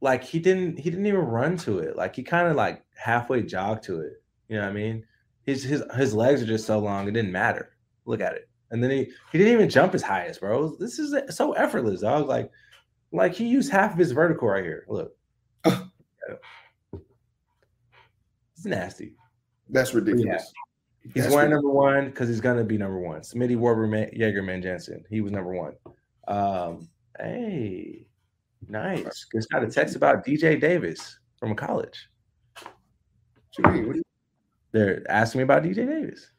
Like 0.00 0.22
he 0.22 0.38
didn't 0.38 0.78
he 0.78 0.90
didn't 0.90 1.06
even 1.06 1.20
run 1.20 1.56
to 1.58 1.78
it. 1.78 1.96
Like 1.96 2.14
he 2.14 2.22
kind 2.22 2.48
of 2.48 2.56
like 2.56 2.84
halfway 2.96 3.42
jogged 3.42 3.84
to 3.84 4.00
it. 4.00 4.22
You 4.48 4.56
know 4.56 4.62
what 4.62 4.70
I 4.70 4.74
mean? 4.74 5.04
His 5.44 5.62
his 5.62 5.82
his 5.96 6.14
legs 6.14 6.42
are 6.42 6.46
just 6.46 6.66
so 6.66 6.78
long, 6.78 7.08
it 7.08 7.12
didn't 7.12 7.32
matter. 7.32 7.70
Look 8.04 8.20
at 8.20 8.34
it. 8.34 8.48
And 8.70 8.82
then 8.82 8.90
he 8.90 9.10
he 9.32 9.38
didn't 9.38 9.52
even 9.52 9.70
jump 9.70 9.94
as 9.94 10.02
high 10.02 10.24
as 10.26 10.38
bro. 10.38 10.74
This 10.76 10.98
is 10.98 11.14
so 11.34 11.52
effortless, 11.52 12.00
dog. 12.00 12.28
Like 12.28 12.50
like 13.12 13.34
he 13.34 13.46
used 13.46 13.70
half 13.70 13.92
of 13.92 13.98
his 13.98 14.12
vertical 14.12 14.48
right 14.48 14.64
here. 14.64 14.84
Look. 14.88 15.16
it's 15.64 15.84
nasty. 18.64 19.14
That's 19.68 19.94
ridiculous. 19.94 20.52
Yeah. 21.04 21.10
He's 21.12 21.24
That's 21.24 21.34
wearing 21.34 21.50
number 21.50 21.70
one 21.70 22.06
because 22.06 22.28
he's 22.28 22.40
gonna 22.40 22.64
be 22.64 22.78
number 22.78 22.98
one. 22.98 23.20
Smitty 23.20 23.56
Warber 23.56 23.86
Jaegerman 24.16 24.62
Jensen. 24.62 25.04
He 25.10 25.20
was 25.20 25.32
number 25.32 25.52
one. 25.52 25.74
Um, 26.26 26.88
hey, 27.18 28.06
nice. 28.68 29.26
Just 29.32 29.50
got 29.50 29.62
a 29.62 29.68
text 29.68 29.96
about 29.96 30.24
DJ 30.24 30.58
Davis 30.58 31.18
from 31.38 31.52
a 31.52 31.54
college. 31.54 32.08
They're 34.72 35.04
asking 35.08 35.40
me 35.40 35.42
about 35.44 35.62
DJ 35.62 35.86
Davis. 35.86 36.30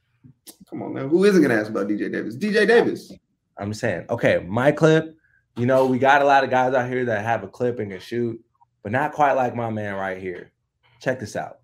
Come 0.70 0.84
on 0.84 0.94
now. 0.94 1.08
Who 1.08 1.24
isn't 1.24 1.42
gonna 1.42 1.56
ask 1.56 1.70
about 1.70 1.88
DJ 1.88 2.12
Davis? 2.12 2.36
DJ 2.36 2.68
Davis. 2.68 3.12
I'm 3.58 3.74
saying, 3.74 4.06
okay, 4.10 4.46
my 4.48 4.72
clip, 4.72 5.16
you 5.58 5.66
know, 5.66 5.86
we 5.86 5.98
got 5.98 6.22
a 6.22 6.26
lot 6.26 6.44
of 6.44 6.50
guys 6.50 6.74
out 6.74 6.90
here 6.90 7.06
that 7.06 7.24
have 7.24 7.44
a 7.44 7.48
clip 7.48 7.80
and 7.80 7.92
can 7.92 8.00
shoot, 8.00 8.40
but 8.84 8.92
not 8.92 9.14
quite 9.14 9.34
like 9.34 9.56
my 9.56 9.70
man 9.70 9.96
right 9.96 10.22
here. 10.22 10.52
Check 11.00 11.20
this 11.20 11.36
out. 11.36 11.60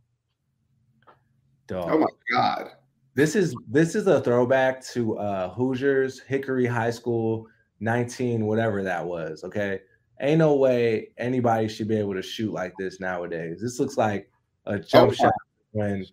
Dog. 1.68 1.90
Oh 1.92 1.98
my 1.98 2.08
god. 2.32 2.72
This 3.14 3.36
is 3.36 3.56
this 3.68 3.96
is 3.96 4.08
a 4.08 4.22
throwback 4.22 4.84
to 4.88 5.18
uh 5.18 5.54
Hoosiers 5.54 6.22
Hickory 6.22 6.66
High 6.66 6.92
School 6.92 7.48
19 7.82 8.46
whatever 8.46 8.84
that 8.84 9.06
was, 9.06 9.44
okay? 9.44 9.82
Ain't 10.22 10.40
no 10.40 10.56
way 10.56 11.10
anybody 11.18 11.68
should 11.68 11.88
be 11.88 11.98
able 11.98 12.14
to 12.14 12.22
shoot 12.22 12.54
like 12.54 12.74
this 12.78 13.00
nowadays. 13.00 13.60
This 13.60 13.80
looks 13.80 13.98
like 13.98 14.30
a 14.66 14.80
jump 14.80 15.12
oh 15.12 15.14
shot 15.14 15.34
when 15.72 16.06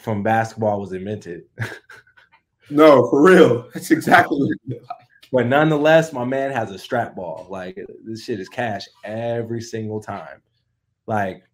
from 0.00 0.22
basketball 0.22 0.80
was 0.80 0.92
invented. 0.92 1.44
no, 2.70 3.08
for 3.10 3.22
real. 3.22 3.68
That's 3.74 3.90
exactly 3.90 4.38
what 4.38 4.56
it. 4.68 4.82
But 5.30 5.46
nonetheless, 5.46 6.12
my 6.12 6.24
man 6.24 6.52
has 6.52 6.70
a 6.70 6.78
strap 6.78 7.14
ball. 7.14 7.46
Like 7.50 7.78
this 8.04 8.24
shit 8.24 8.40
is 8.40 8.48
cash 8.48 8.86
every 9.04 9.60
single 9.60 10.00
time. 10.00 10.40
Like, 11.06 11.44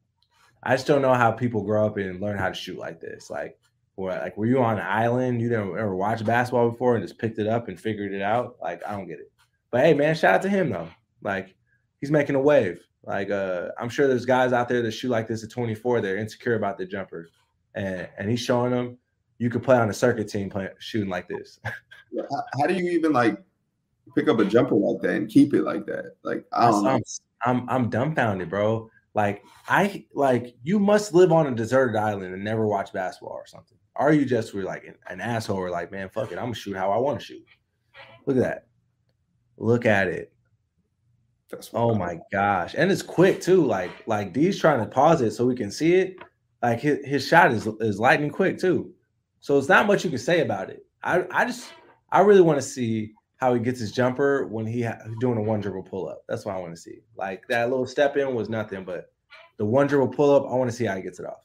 I 0.62 0.74
just 0.74 0.86
don't 0.86 1.02
know 1.02 1.14
how 1.14 1.32
people 1.32 1.62
grow 1.62 1.86
up 1.86 1.96
and 1.96 2.20
learn 2.20 2.38
how 2.38 2.48
to 2.48 2.54
shoot 2.54 2.78
like 2.78 3.00
this. 3.00 3.30
Like, 3.30 3.58
or 3.96 4.10
like, 4.10 4.36
were 4.36 4.46
you 4.46 4.62
on 4.62 4.78
an 4.78 4.86
island? 4.86 5.40
You 5.40 5.48
didn't 5.48 5.76
ever 5.76 5.94
watch 5.94 6.24
basketball 6.24 6.70
before 6.70 6.94
and 6.94 7.04
just 7.04 7.18
picked 7.18 7.38
it 7.38 7.46
up 7.46 7.68
and 7.68 7.78
figured 7.78 8.12
it 8.12 8.22
out? 8.22 8.56
Like, 8.62 8.80
I 8.86 8.92
don't 8.92 9.08
get 9.08 9.20
it. 9.20 9.32
But 9.70 9.80
hey, 9.80 9.94
man, 9.94 10.14
shout 10.14 10.36
out 10.36 10.42
to 10.42 10.48
him 10.48 10.70
though. 10.70 10.88
Like, 11.22 11.54
he's 12.00 12.10
making 12.10 12.36
a 12.36 12.40
wave. 12.40 12.80
Like, 13.04 13.30
uh, 13.30 13.68
I'm 13.78 13.88
sure 13.88 14.06
there's 14.08 14.24
guys 14.24 14.52
out 14.52 14.68
there 14.68 14.82
that 14.82 14.92
shoot 14.92 15.10
like 15.10 15.26
this 15.26 15.44
at 15.44 15.50
24. 15.50 16.00
They're 16.00 16.16
insecure 16.16 16.54
about 16.54 16.78
the 16.78 16.86
jumper 16.86 17.28
and 17.74 18.08
and 18.18 18.30
he's 18.30 18.40
showing 18.40 18.70
them 18.70 18.98
you 19.38 19.50
could 19.50 19.62
play 19.62 19.76
on 19.76 19.90
a 19.90 19.92
circuit 19.92 20.28
team 20.28 20.48
playing 20.48 20.70
shooting 20.78 21.10
like 21.10 21.28
this. 21.28 21.60
how, 21.64 22.42
how 22.58 22.66
do 22.66 22.74
you 22.74 22.90
even 22.90 23.12
like 23.12 23.38
pick 24.14 24.28
up 24.28 24.38
a 24.38 24.44
jumper 24.44 24.74
like 24.74 25.02
that 25.02 25.16
and 25.16 25.28
keep 25.28 25.54
it 25.54 25.62
like 25.62 25.86
that? 25.86 26.16
Like 26.22 26.44
I 26.52 26.70
don't 26.70 26.86
I'm, 26.86 27.02
I'm 27.44 27.68
I'm 27.68 27.90
dumbfounded, 27.90 28.48
bro. 28.48 28.90
Like 29.14 29.44
I 29.68 30.04
like 30.14 30.56
you 30.62 30.78
must 30.78 31.14
live 31.14 31.32
on 31.32 31.46
a 31.46 31.54
deserted 31.54 31.96
island 31.96 32.34
and 32.34 32.44
never 32.44 32.66
watch 32.66 32.92
basketball 32.92 33.34
or 33.34 33.46
something. 33.46 33.78
Are 33.96 34.12
you 34.12 34.24
just 34.24 34.54
were 34.54 34.62
like 34.62 34.84
an, 34.84 34.96
an 35.08 35.20
asshole 35.20 35.56
or 35.56 35.70
like, 35.70 35.92
man, 35.92 36.08
fuck 36.08 36.32
it, 36.32 36.38
I'm 36.38 36.46
gonna 36.46 36.54
shoot 36.54 36.76
how 36.76 36.90
I 36.90 36.98
want 36.98 37.20
to 37.20 37.24
shoot. 37.24 37.44
Look 38.26 38.36
at 38.36 38.42
that. 38.42 38.66
Look 39.56 39.86
at 39.86 40.08
it. 40.08 40.32
That's 41.50 41.70
Oh 41.72 41.94
my 41.94 42.18
gosh. 42.32 42.74
And 42.76 42.90
it's 42.90 43.02
quick 43.02 43.40
too. 43.40 43.64
Like 43.64 43.92
like 44.06 44.32
D's 44.32 44.58
trying 44.58 44.80
to 44.80 44.86
pause 44.86 45.20
it 45.20 45.32
so 45.32 45.46
we 45.46 45.54
can 45.54 45.70
see 45.70 45.94
it. 45.94 46.16
Like 46.64 46.80
his, 46.80 47.04
his 47.04 47.28
shot 47.28 47.52
is 47.52 47.66
is 47.80 48.00
lightning 48.00 48.30
quick 48.30 48.58
too. 48.58 48.90
So 49.40 49.58
it's 49.58 49.68
not 49.68 49.86
much 49.86 50.02
you 50.02 50.08
can 50.08 50.18
say 50.18 50.40
about 50.40 50.70
it. 50.70 50.86
I 51.02 51.24
I 51.30 51.44
just 51.44 51.70
I 52.10 52.20
really 52.20 52.40
want 52.40 52.56
to 52.58 52.66
see 52.66 53.12
how 53.36 53.52
he 53.52 53.60
gets 53.60 53.80
his 53.80 53.92
jumper 53.92 54.46
when 54.46 54.64
he 54.66 54.80
ha- 54.80 54.96
doing 55.20 55.36
a 55.36 55.42
one 55.42 55.60
dribble 55.60 55.82
pull 55.82 56.08
up. 56.08 56.22
That's 56.26 56.46
what 56.46 56.56
I 56.56 56.58
want 56.58 56.74
to 56.74 56.80
see. 56.80 57.00
Like 57.16 57.46
that 57.48 57.68
little 57.68 57.84
step 57.86 58.16
in 58.16 58.34
was 58.34 58.48
nothing, 58.48 58.82
but 58.82 59.12
the 59.58 59.64
one 59.66 59.86
dribble 59.86 60.08
pull 60.08 60.34
up, 60.34 60.50
I 60.50 60.54
want 60.54 60.70
to 60.70 60.74
see 60.74 60.86
how 60.86 60.96
he 60.96 61.02
gets 61.02 61.20
it 61.20 61.26
off. 61.26 61.44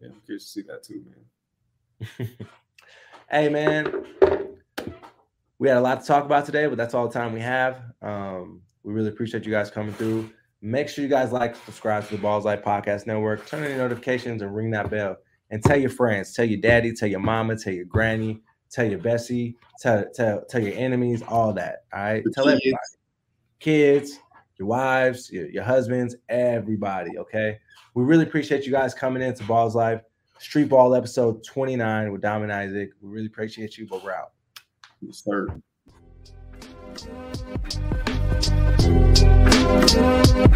Yeah, 0.00 0.08
I'm 0.08 0.20
curious 0.26 0.44
to 0.44 0.50
see 0.50 0.62
that 0.62 0.82
too, 0.82 1.04
man. 2.18 2.30
Hey 3.30 3.48
man, 3.48 4.06
we 5.60 5.68
had 5.68 5.76
a 5.76 5.80
lot 5.80 6.00
to 6.00 6.06
talk 6.08 6.24
about 6.24 6.46
today, 6.46 6.66
but 6.66 6.76
that's 6.76 6.94
all 6.94 7.06
the 7.06 7.14
time 7.14 7.32
we 7.32 7.38
have. 7.38 7.80
Um, 8.02 8.60
we 8.82 8.92
really 8.92 9.10
appreciate 9.10 9.44
you 9.44 9.52
guys 9.52 9.70
coming 9.70 9.92
through. 9.92 10.30
Make 10.62 10.88
sure 10.88 11.02
you 11.02 11.08
guys 11.08 11.32
like, 11.32 11.56
subscribe 11.56 12.06
to 12.08 12.16
the 12.16 12.22
Ballislife 12.22 12.62
Podcast 12.62 13.06
Network, 13.06 13.46
turn 13.46 13.62
on 13.62 13.70
your 13.70 13.78
notifications, 13.78 14.42
and 14.42 14.54
ring 14.54 14.70
that 14.72 14.90
bell. 14.90 15.16
And 15.50 15.62
tell 15.62 15.78
your 15.78 15.90
friends, 15.90 16.34
tell 16.34 16.44
your 16.44 16.60
daddy, 16.60 16.92
tell 16.92 17.08
your 17.08 17.20
mama, 17.20 17.56
tell 17.56 17.72
your 17.72 17.86
granny, 17.86 18.40
tell 18.70 18.84
your 18.84 18.98
Bessie, 19.00 19.56
tell 19.80 20.04
tell 20.14 20.44
tell 20.44 20.62
your 20.62 20.74
enemies, 20.76 21.22
all 21.26 21.52
that. 21.54 21.84
All 21.92 22.00
right, 22.00 22.22
Your 22.22 22.32
tell 22.32 22.44
kids. 22.44 22.60
everybody, 22.60 22.78
kids, 23.58 24.18
your 24.58 24.68
wives, 24.68 25.30
your, 25.32 25.48
your 25.48 25.64
husbands, 25.64 26.14
everybody. 26.28 27.18
Okay, 27.18 27.58
we 27.94 28.04
really 28.04 28.24
appreciate 28.24 28.64
you 28.64 28.70
guys 28.70 28.94
coming 28.94 29.22
into 29.22 29.42
Ballislife. 29.44 30.02
Street 30.38 30.68
Ball 30.70 30.94
episode 30.94 31.44
29 31.44 32.12
with 32.12 32.22
Dom 32.22 32.42
and 32.44 32.52
Isaac. 32.52 32.90
We 33.02 33.10
really 33.10 33.26
appreciate 33.26 33.76
you, 33.76 33.86
but 33.86 34.02
we're 34.02 34.12
out. 34.12 34.32
Yes, 35.00 35.22
sir. 35.24 35.48
Thank 39.70 40.50